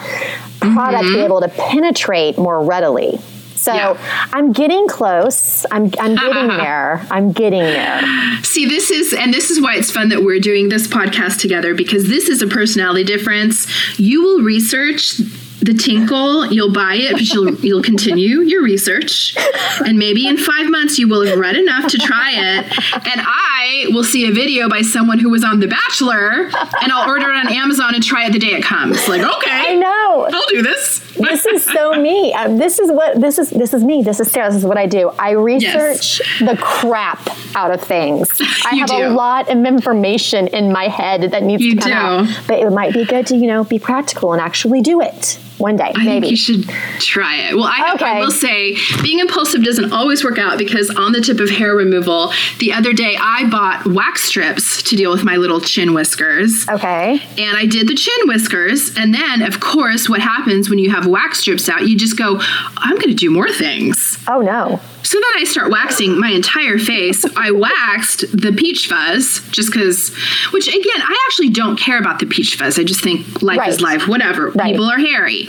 product 0.60 1.04
be 1.04 1.20
able 1.20 1.42
to 1.42 1.48
penetrate 1.48 2.38
more 2.38 2.64
readily. 2.64 3.18
So 3.54 3.72
Mm-hmm. 3.72 4.02
Yeah. 4.02 4.26
I'm 4.32 4.52
getting 4.52 4.88
close. 4.88 5.66
I'm, 5.70 5.90
I'm 6.00 6.14
getting 6.24 6.48
there. 6.48 7.06
I'm 7.10 7.32
getting 7.32 7.60
there. 7.62 8.00
See, 8.42 8.64
this 8.66 8.90
is, 8.90 9.12
and 9.12 9.32
this 9.34 9.50
is 9.50 9.60
why 9.60 9.76
it's 9.76 9.90
fun 9.90 10.08
that 10.08 10.22
we're 10.22 10.40
doing 10.40 10.68
this 10.70 10.86
podcast 10.88 11.38
together 11.40 11.74
because 11.74 12.08
this 12.08 12.28
is 12.30 12.40
a 12.40 12.46
personality 12.46 13.04
difference. 13.04 13.66
You 13.98 14.22
will 14.22 14.40
research 14.42 15.20
the 15.60 15.74
tinkle, 15.74 16.46
you'll 16.46 16.72
buy 16.72 16.94
it, 16.94 17.12
but 17.12 17.28
you'll 17.32 17.54
you'll 17.56 17.82
continue 17.82 18.40
your 18.40 18.62
research, 18.62 19.36
and 19.84 19.98
maybe 19.98 20.26
in 20.26 20.36
five 20.36 20.70
months 20.70 20.98
you 20.98 21.08
will 21.08 21.22
have 21.22 21.38
read 21.38 21.56
enough 21.56 21.90
to 21.90 21.98
try 21.98 22.32
it. 22.32 22.64
And 22.94 23.20
I 23.20 23.86
will 23.90 24.04
see 24.04 24.28
a 24.28 24.32
video 24.32 24.68
by 24.68 24.82
someone 24.82 25.18
who 25.18 25.30
was 25.30 25.44
on 25.44 25.60
The 25.60 25.66
Bachelor, 25.66 26.50
and 26.82 26.92
I'll 26.92 27.08
order 27.08 27.30
it 27.30 27.36
on 27.36 27.52
Amazon 27.52 27.94
and 27.94 28.04
try 28.04 28.26
it 28.26 28.32
the 28.32 28.38
day 28.38 28.52
it 28.52 28.62
comes. 28.62 29.08
Like, 29.08 29.22
okay. 29.22 29.50
I 29.50 29.74
know. 29.74 30.28
I'll 30.32 30.46
do 30.48 30.62
this. 30.62 31.00
This 31.18 31.46
is 31.46 31.64
so 31.64 31.92
me. 32.00 32.32
Um, 32.34 32.58
this 32.58 32.78
is 32.78 32.90
what 32.90 33.20
this 33.20 33.38
is. 33.38 33.50
This 33.50 33.74
is 33.74 33.82
me. 33.84 34.02
This 34.02 34.20
is 34.20 34.30
Sarah. 34.30 34.48
This 34.48 34.56
is 34.58 34.64
what 34.64 34.78
I 34.78 34.86
do. 34.86 35.10
I 35.18 35.30
research 35.32 36.18
the 36.40 36.56
crap 36.60 37.20
out 37.54 37.70
of 37.70 37.80
things. 37.80 38.30
I 38.64 38.74
have 38.76 38.88
do. 38.88 38.96
a 38.96 39.08
lot 39.08 39.50
of 39.50 39.64
information 39.64 40.48
in 40.48 40.72
my 40.72 40.88
head 40.88 41.30
that 41.32 41.42
needs 41.42 41.62
You 41.62 41.74
to 41.76 41.80
come 41.80 41.90
do. 41.90 41.96
out. 42.32 42.44
But 42.46 42.60
it 42.60 42.70
might 42.70 42.92
be 42.92 43.04
good 43.04 43.26
to 43.28 43.36
you 43.36 43.46
know 43.46 43.64
be 43.64 43.78
practical 43.78 44.32
and 44.32 44.40
actually 44.40 44.80
do 44.82 45.00
it 45.00 45.38
one 45.58 45.76
day. 45.76 45.92
I 45.94 46.04
maybe. 46.04 46.20
think 46.26 46.30
you 46.30 46.36
should 46.36 46.68
try 47.00 47.36
it. 47.36 47.54
Well, 47.54 47.64
I, 47.64 47.92
Okay. 47.94 48.04
I 48.04 48.20
will 48.20 48.30
say 48.30 48.76
being 49.02 49.20
impulsive 49.20 49.64
doesn't 49.64 49.92
always 49.92 50.22
work 50.24 50.38
out 50.38 50.58
because 50.58 50.90
on 50.90 51.12
the 51.12 51.20
tip 51.20 51.40
of 51.40 51.48
hair 51.48 51.74
removal, 51.74 52.32
the 52.58 52.72
other 52.72 52.92
day 52.92 53.16
I 53.18 53.48
bought 53.48 53.86
wax 53.86 54.24
strips 54.24 54.82
to 54.82 54.96
deal 54.96 55.10
with 55.10 55.24
my 55.24 55.36
little 55.36 55.60
chin 55.60 55.94
whiskers. 55.94 56.68
okay. 56.68 57.22
And 57.38 57.56
I 57.56 57.64
did 57.66 57.88
the 57.88 57.94
chin 57.94 58.14
whiskers. 58.26 58.92
And 58.96 59.14
then, 59.14 59.42
of 59.42 59.60
course, 59.60 60.08
what 60.08 60.20
happens 60.20 60.68
when 60.68 60.78
you 60.78 60.90
have 60.90 61.06
wax 61.06 61.38
strips 61.40 61.68
out, 61.68 61.86
you 61.88 61.96
just 61.96 62.18
go, 62.18 62.38
I'm 62.76 62.96
going 62.96 63.08
to 63.08 63.14
do 63.14 63.30
more 63.30 63.48
things. 63.50 64.18
Oh 64.28 64.40
no. 64.40 64.80
So 65.06 65.18
then 65.18 65.40
I 65.40 65.44
start 65.44 65.70
waxing 65.70 66.18
my 66.18 66.30
entire 66.30 66.78
face. 66.78 67.24
I 67.36 67.52
waxed 67.52 68.22
the 68.36 68.52
peach 68.52 68.88
fuzz 68.88 69.40
just 69.50 69.72
because, 69.72 70.12
which 70.52 70.66
again, 70.66 70.82
I 70.96 71.16
actually 71.28 71.50
don't 71.50 71.78
care 71.78 71.98
about 71.98 72.18
the 72.18 72.26
peach 72.26 72.56
fuzz. 72.56 72.76
I 72.76 72.82
just 72.82 73.02
think 73.02 73.40
life 73.40 73.68
is 73.68 73.80
life, 73.80 74.08
whatever. 74.08 74.50
Right. 74.50 74.72
People 74.72 74.86
are 74.86 74.98
hairy. 74.98 75.46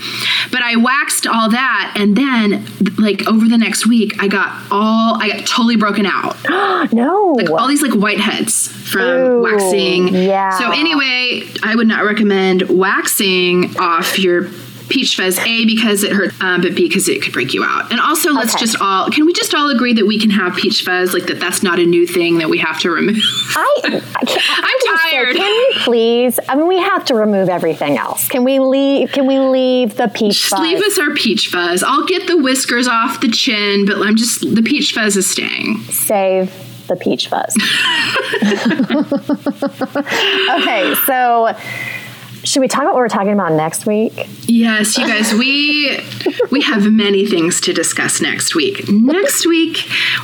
But 0.51 0.61
I 0.61 0.75
waxed 0.75 1.25
all 1.25 1.49
that. 1.49 1.95
And 1.97 2.15
then, 2.15 2.67
like, 2.99 3.25
over 3.27 3.47
the 3.47 3.57
next 3.57 3.87
week, 3.87 4.21
I 4.21 4.27
got 4.27 4.61
all, 4.69 5.19
I 5.19 5.29
got 5.29 5.47
totally 5.47 5.75
broken 5.75 6.05
out. 6.05 6.37
No. 6.93 7.33
Like, 7.35 7.49
all 7.49 7.67
these, 7.67 7.81
like, 7.81 7.91
whiteheads 7.91 8.69
from 8.69 9.01
Ooh, 9.01 9.41
waxing. 9.41 10.09
yeah. 10.09 10.57
So, 10.57 10.71
anyway, 10.71 11.43
I 11.63 11.75
would 11.75 11.87
not 11.87 12.05
recommend 12.05 12.61
waxing 12.69 13.75
off 13.77 14.19
your. 14.19 14.49
Peach 14.89 15.15
fuzz, 15.17 15.37
A, 15.39 15.65
because 15.65 16.03
it 16.03 16.11
hurts, 16.13 16.39
um, 16.41 16.61
but 16.61 16.75
B, 16.75 16.87
because 16.87 17.09
it 17.09 17.21
could 17.21 17.33
break 17.33 17.53
you 17.53 17.63
out. 17.63 17.91
And 17.91 17.99
also, 17.99 18.31
let's 18.31 18.55
Okay. 18.55 18.65
just 18.65 18.79
all, 18.81 19.09
can 19.09 19.25
we 19.25 19.33
just 19.33 19.53
all 19.53 19.69
agree 19.69 19.93
that 19.93 20.05
we 20.07 20.17
can 20.19 20.29
have 20.29 20.55
peach 20.55 20.83
fuzz? 20.83 21.13
Like, 21.13 21.25
that 21.27 21.39
that's 21.39 21.61
not 21.63 21.79
a 21.79 21.85
new 21.85 22.07
thing 22.07 22.37
that 22.37 22.49
we 22.49 22.57
have 22.59 22.79
to 22.81 22.89
remove? 22.89 23.17
I, 23.55 23.79
I 23.83 23.89
can't, 23.89 24.03
I'm 24.15 24.79
just 24.85 25.03
say, 25.03 25.11
tired. 25.11 25.35
can 25.35 25.45
we 25.45 25.73
please? 25.83 26.39
I 26.47 26.55
mean, 26.55 26.67
we 26.67 26.77
have 26.79 27.03
to 27.05 27.15
remove 27.15 27.49
everything 27.49 27.97
else. 27.97 28.27
Can 28.29 28.43
we 28.43 28.59
leave? 28.59 29.11
Can 29.11 29.27
we 29.27 29.39
leave 29.39 29.95
the 29.97 30.07
peach 30.07 30.39
Just 30.39 30.49
fuzz? 30.51 30.59
leave 30.61 30.79
us 30.81 30.97
our 30.97 31.13
peach 31.15 31.49
fuzz. 31.49 31.83
I'll 31.83 32.05
get 32.05 32.27
the 32.27 32.37
whiskers 32.37 32.87
off 32.87 33.19
the 33.21 33.29
chin, 33.29 33.85
but 33.85 33.97
I'm 34.01 34.15
just, 34.15 34.41
the 34.55 34.63
peach 34.63 34.93
fuzz 34.93 35.17
is 35.17 35.29
staying. 35.29 35.79
Save 35.91 36.51
the 36.87 36.95
peach 36.95 37.27
fuzz. 37.27 37.55
okay, 40.61 40.93
so 41.05 41.53
should 42.47 42.61
we 42.61 42.67
talk 42.67 42.83
about 42.83 42.93
what 42.93 43.01
we're 43.01 43.09
talking 43.09 43.33
about 43.33 43.51
next 43.51 43.85
week? 43.85 44.13
Yes, 44.43 44.97
you 44.97 45.05
guys, 45.05 45.33
we 45.33 45.99
we 46.49 46.61
have 46.61 46.91
many 46.91 47.25
things 47.25 47.59
to 47.61 47.73
discuss 47.73 48.21
next 48.21 48.55
week. 48.55 48.89
Next 48.89 49.45
week, 49.45 49.79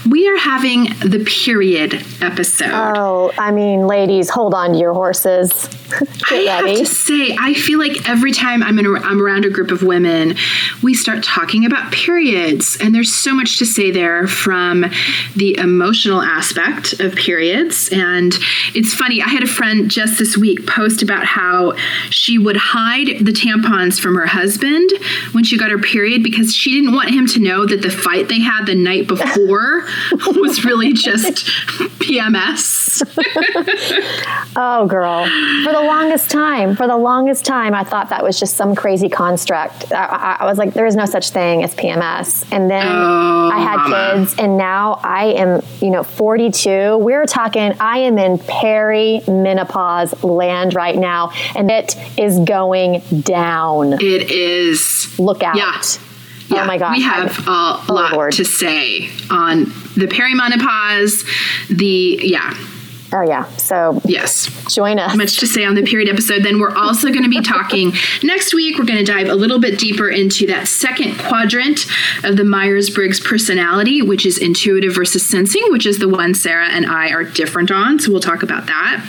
we 0.10 0.30
are 0.30 0.38
having 0.38 0.86
the 1.00 1.24
period 1.26 2.06
episode. 2.22 2.72
Oh, 2.72 3.32
I 3.38 3.52
mean, 3.52 3.88
ladies, 3.88 4.30
hold 4.30 4.54
on 4.54 4.72
to 4.72 4.78
your 4.78 4.94
horses. 4.94 5.70
I 6.32 6.36
have 6.36 6.64
ready. 6.64 6.78
to 6.78 6.86
say, 6.86 7.36
I 7.40 7.54
feel 7.54 7.78
like 7.78 8.08
every 8.08 8.32
time 8.32 8.64
I'm 8.64 8.80
in, 8.80 8.86
a, 8.86 8.94
I'm 8.94 9.22
around 9.22 9.46
a 9.46 9.50
group 9.50 9.72
of 9.72 9.84
women, 9.84 10.36
we 10.82 10.94
start 10.94 11.24
talking 11.24 11.66
about 11.66 11.92
periods, 11.92 12.78
and 12.80 12.96
there's 12.96 13.14
so 13.14 13.34
much 13.34 13.60
to 13.60 13.66
say 13.66 13.92
there 13.92 14.28
from 14.28 14.86
the 15.36 15.58
emotional 15.58 16.22
aspect 16.22 17.00
of 17.00 17.16
periods. 17.16 17.90
And 17.92 18.34
it's 18.74 18.94
funny, 18.94 19.22
I 19.22 19.28
had 19.28 19.44
a 19.44 19.48
friend 19.48 19.92
just 19.92 20.18
this 20.18 20.38
week 20.38 20.66
post 20.66 21.02
about 21.02 21.26
how 21.26 21.74
she 22.14 22.38
would 22.38 22.58
hide 22.58 23.08
the 23.26 23.32
tampons 23.32 24.00
from 24.00 24.16
her 24.16 24.26
husband 24.28 24.90
when 25.34 25.44
she 25.44 25.58
got 25.58 25.72
her 25.72 25.78
period 25.80 26.24
because 26.24 26.54
she 26.56 26.72
didn't 26.74 26.94
want 26.94 27.10
him 27.12 27.26
to 27.28 27.40
know 27.40 27.66
that 27.66 27.82
the 27.82 27.90
fight 27.90 28.28
they 28.30 28.40
had 28.40 28.66
the 28.66 28.76
night 28.76 29.08
before 29.08 29.86
was 30.36 30.64
really 30.64 30.94
just 30.94 31.46
PMS. 32.00 33.02
Oh, 34.56 34.86
girl. 34.86 35.26
For 35.64 35.72
the 35.74 35.82
longest 35.82 36.30
time, 36.30 36.76
for 36.76 36.86
the 36.86 36.96
longest 36.96 37.44
time, 37.44 37.74
I 37.74 37.84
thought 37.84 38.10
that 38.10 38.22
was 38.24 38.40
just 38.40 38.56
some 38.56 38.76
crazy 38.76 39.10
construct. 39.10 39.92
I, 39.92 40.06
I, 40.06 40.38
I 40.42 40.46
was 40.46 40.60
like, 40.60 40.76
there 40.76 40.86
is 40.86 40.96
no 40.96 41.06
such 41.06 41.32
thing 41.32 41.64
as 41.64 41.74
PMS. 41.74 42.46
And 42.52 42.70
then 42.70 42.86
Oh, 42.86 43.50
I 43.52 43.58
had 43.60 43.76
oh, 43.80 43.90
mama. 43.90 44.14
kids, 44.20 44.36
and 44.38 44.56
now 44.58 45.00
I 45.04 45.26
am, 45.34 45.64
you 45.82 45.90
know, 45.90 46.04
42. 46.04 46.98
We're 47.00 47.26
talking, 47.26 47.74
I 47.80 47.98
am 48.00 48.20
in 48.20 48.38
perimenopause 48.38 50.24
land 50.24 50.76
right 50.76 50.98
now, 50.98 51.32
and 51.56 51.72
it 51.72 51.96
is 52.18 52.40
going 52.40 53.02
down. 53.22 53.94
It 53.94 54.32
is. 54.32 55.18
Look 55.20 55.44
out. 55.44 55.56
Yeah. 55.56 55.82
Oh 56.52 56.66
my 56.66 56.78
gosh. 56.78 56.98
We 56.98 57.04
have 57.04 57.48
a 57.48 57.92
lot 57.92 58.14
Lord. 58.14 58.34
to 58.34 58.46
say 58.46 59.10
on 59.30 59.66
the 59.96 60.08
perimenopause, 60.08 61.26
the, 61.70 62.20
yeah, 62.22 62.54
Oh, 63.16 63.22
yeah. 63.22 63.46
So 63.58 64.02
yes. 64.06 64.50
join 64.74 64.98
us. 64.98 65.16
Much 65.16 65.38
to 65.38 65.46
say 65.46 65.64
on 65.66 65.76
the 65.76 65.84
period 65.84 66.10
episode. 66.10 66.44
Then 66.44 66.60
we're 66.60 66.76
also 66.76 67.10
going 67.10 67.24
to 67.24 67.30
be 67.30 67.42
talking 67.42 67.94
next 68.24 68.56
week. 68.56 68.80
We're 68.80 68.86
going 68.86 69.06
to 69.06 69.12
dive 69.12 69.28
a 69.28 69.36
little 69.36 69.60
bit 69.60 69.78
deeper 69.78 70.10
into 70.10 70.48
that 70.48 70.68
second 70.68 71.20
quadrant 71.20 71.86
of 72.24 72.38
the 72.38 72.44
Myers 72.44 72.90
Briggs 72.90 73.20
personality, 73.20 74.02
which 74.02 74.26
is 74.26 74.40
intuitive 74.40 74.96
versus 74.96 75.24
sensing, 75.30 75.62
which 75.70 75.86
is 75.86 76.00
the 76.00 76.10
one 76.10 76.34
Sarah 76.34 76.68
and 76.72 76.88
I 76.88 77.12
are 77.12 77.24
different 77.24 77.70
on. 77.70 78.00
So 78.00 78.12
we'll 78.12 78.20
talk 78.20 78.42
about 78.42 78.66
that. 78.66 79.06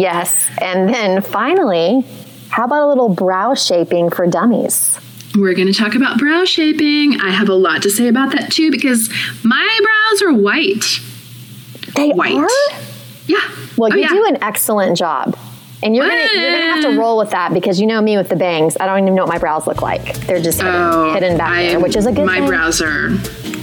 Yes. 0.00 0.48
And 0.58 0.88
then 0.92 1.20
finally, 1.22 2.04
how 2.48 2.64
about 2.64 2.86
a 2.86 2.88
little 2.88 3.08
brow 3.10 3.54
shaping 3.54 4.08
for 4.10 4.26
dummies? 4.26 4.98
We're 5.36 5.54
going 5.54 5.66
to 5.68 5.72
talk 5.74 5.94
about 5.94 6.18
brow 6.18 6.44
shaping. 6.44 7.20
I 7.20 7.30
have 7.30 7.48
a 7.48 7.54
lot 7.54 7.82
to 7.82 7.90
say 7.90 8.08
about 8.08 8.32
that 8.32 8.52
too 8.52 8.70
because 8.70 9.08
my 9.44 9.80
brows 9.82 10.22
are 10.22 10.32
white. 10.34 11.00
They 11.94 12.10
White. 12.10 12.34
are? 12.36 12.48
Yeah. 13.26 13.36
Well, 13.76 13.90
Oh, 13.92 13.96
you 13.96 14.02
yeah. 14.02 14.08
do 14.08 14.24
an 14.26 14.42
excellent 14.42 14.96
job. 14.96 15.36
And 15.82 15.96
you're 15.96 16.06
gonna, 16.08 16.28
you're 16.34 16.52
gonna 16.52 16.72
have 16.82 16.82
to 16.92 16.98
roll 16.98 17.18
with 17.18 17.30
that 17.30 17.52
because 17.52 17.80
you 17.80 17.86
know 17.86 18.00
me 18.00 18.16
with 18.16 18.28
the 18.28 18.36
bangs. 18.36 18.76
I 18.78 18.86
don't 18.86 19.00
even 19.00 19.14
know 19.14 19.22
what 19.24 19.28
my 19.32 19.38
brows 19.38 19.66
look 19.66 19.82
like. 19.82 20.14
They're 20.26 20.40
just 20.40 20.58
hidden, 20.60 20.74
Oh, 20.74 21.12
hidden 21.12 21.36
back 21.36 21.50
I- 21.50 21.66
there, 21.68 21.80
which 21.80 21.96
is 21.96 22.06
a 22.06 22.10
good 22.10 22.16
thing. 22.18 22.26
My 22.26 22.38
thing. 22.38 22.48
brows 22.48 22.80
are 22.80 23.08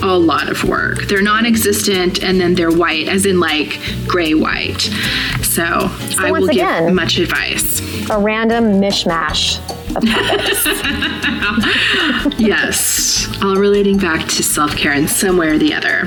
a 0.01 0.17
lot 0.17 0.49
of 0.49 0.63
work. 0.65 1.03
They're 1.07 1.21
non-existent, 1.21 2.23
and 2.23 2.39
then 2.39 2.55
they're 2.55 2.71
white, 2.71 3.07
as 3.07 3.25
in 3.25 3.39
like 3.39 3.79
gray 4.07 4.33
white. 4.33 4.81
So, 5.43 5.63
I 6.17 6.29
once 6.31 6.47
will 6.47 6.53
give 6.53 6.93
much 6.93 7.17
advice. 7.17 7.79
A 8.09 8.17
random 8.19 8.79
mishmash 8.79 9.59
of 9.95 10.03
topics. 10.07 10.65
yes, 12.39 13.27
all 13.43 13.55
relating 13.55 13.97
back 13.97 14.25
to 14.27 14.43
self-care 14.43 14.93
in 14.93 15.07
some 15.07 15.37
way 15.37 15.47
or 15.49 15.57
the 15.57 15.73
other. 15.73 16.05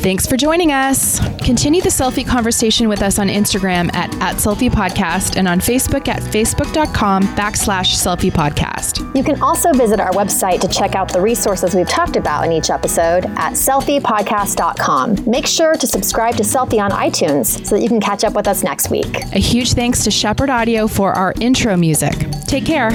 Thanks 0.00 0.26
for 0.26 0.38
joining 0.38 0.72
us. 0.72 1.20
Continue 1.44 1.82
the 1.82 1.90
selfie 1.90 2.26
conversation 2.26 2.88
with 2.88 3.02
us 3.02 3.18
on 3.18 3.28
Instagram 3.28 3.94
at, 3.94 4.10
at 4.14 4.36
Selfie 4.36 4.70
Podcast 4.70 5.36
and 5.36 5.46
on 5.46 5.60
Facebook 5.60 6.08
at 6.08 6.22
facebook.com 6.22 7.24
backslash 7.36 7.92
selfie 7.94 8.30
podcast. 8.30 9.14
you 9.14 9.22
can 9.22 9.38
also 9.42 9.74
visit 9.74 10.00
our 10.00 10.10
website 10.12 10.58
to 10.62 10.68
check 10.68 10.94
out 10.94 11.12
the 11.12 11.20
resources 11.20 11.74
we've 11.74 11.86
talked 11.86 12.16
about 12.16 12.46
in 12.46 12.52
each 12.52 12.70
episode 12.70 13.26
at 13.36 13.52
selfiepodcast.com. 13.52 15.16
Make 15.26 15.46
sure 15.46 15.74
to 15.74 15.86
subscribe 15.86 16.34
to 16.36 16.44
Selfie 16.44 16.80
on 16.80 16.92
iTunes 16.92 17.66
so 17.66 17.74
that 17.76 17.82
you 17.82 17.88
can 17.88 18.00
catch 18.00 18.24
up 18.24 18.32
with 18.32 18.48
us 18.48 18.62
next 18.62 18.88
week. 18.88 19.22
A 19.34 19.38
huge 19.38 19.74
thanks 19.74 20.02
to 20.04 20.10
Shepherd 20.10 20.48
Audio 20.48 20.88
for 20.88 21.12
our 21.12 21.34
intro 21.40 21.76
music. 21.76 22.14
Take 22.46 22.64
care. 22.64 22.90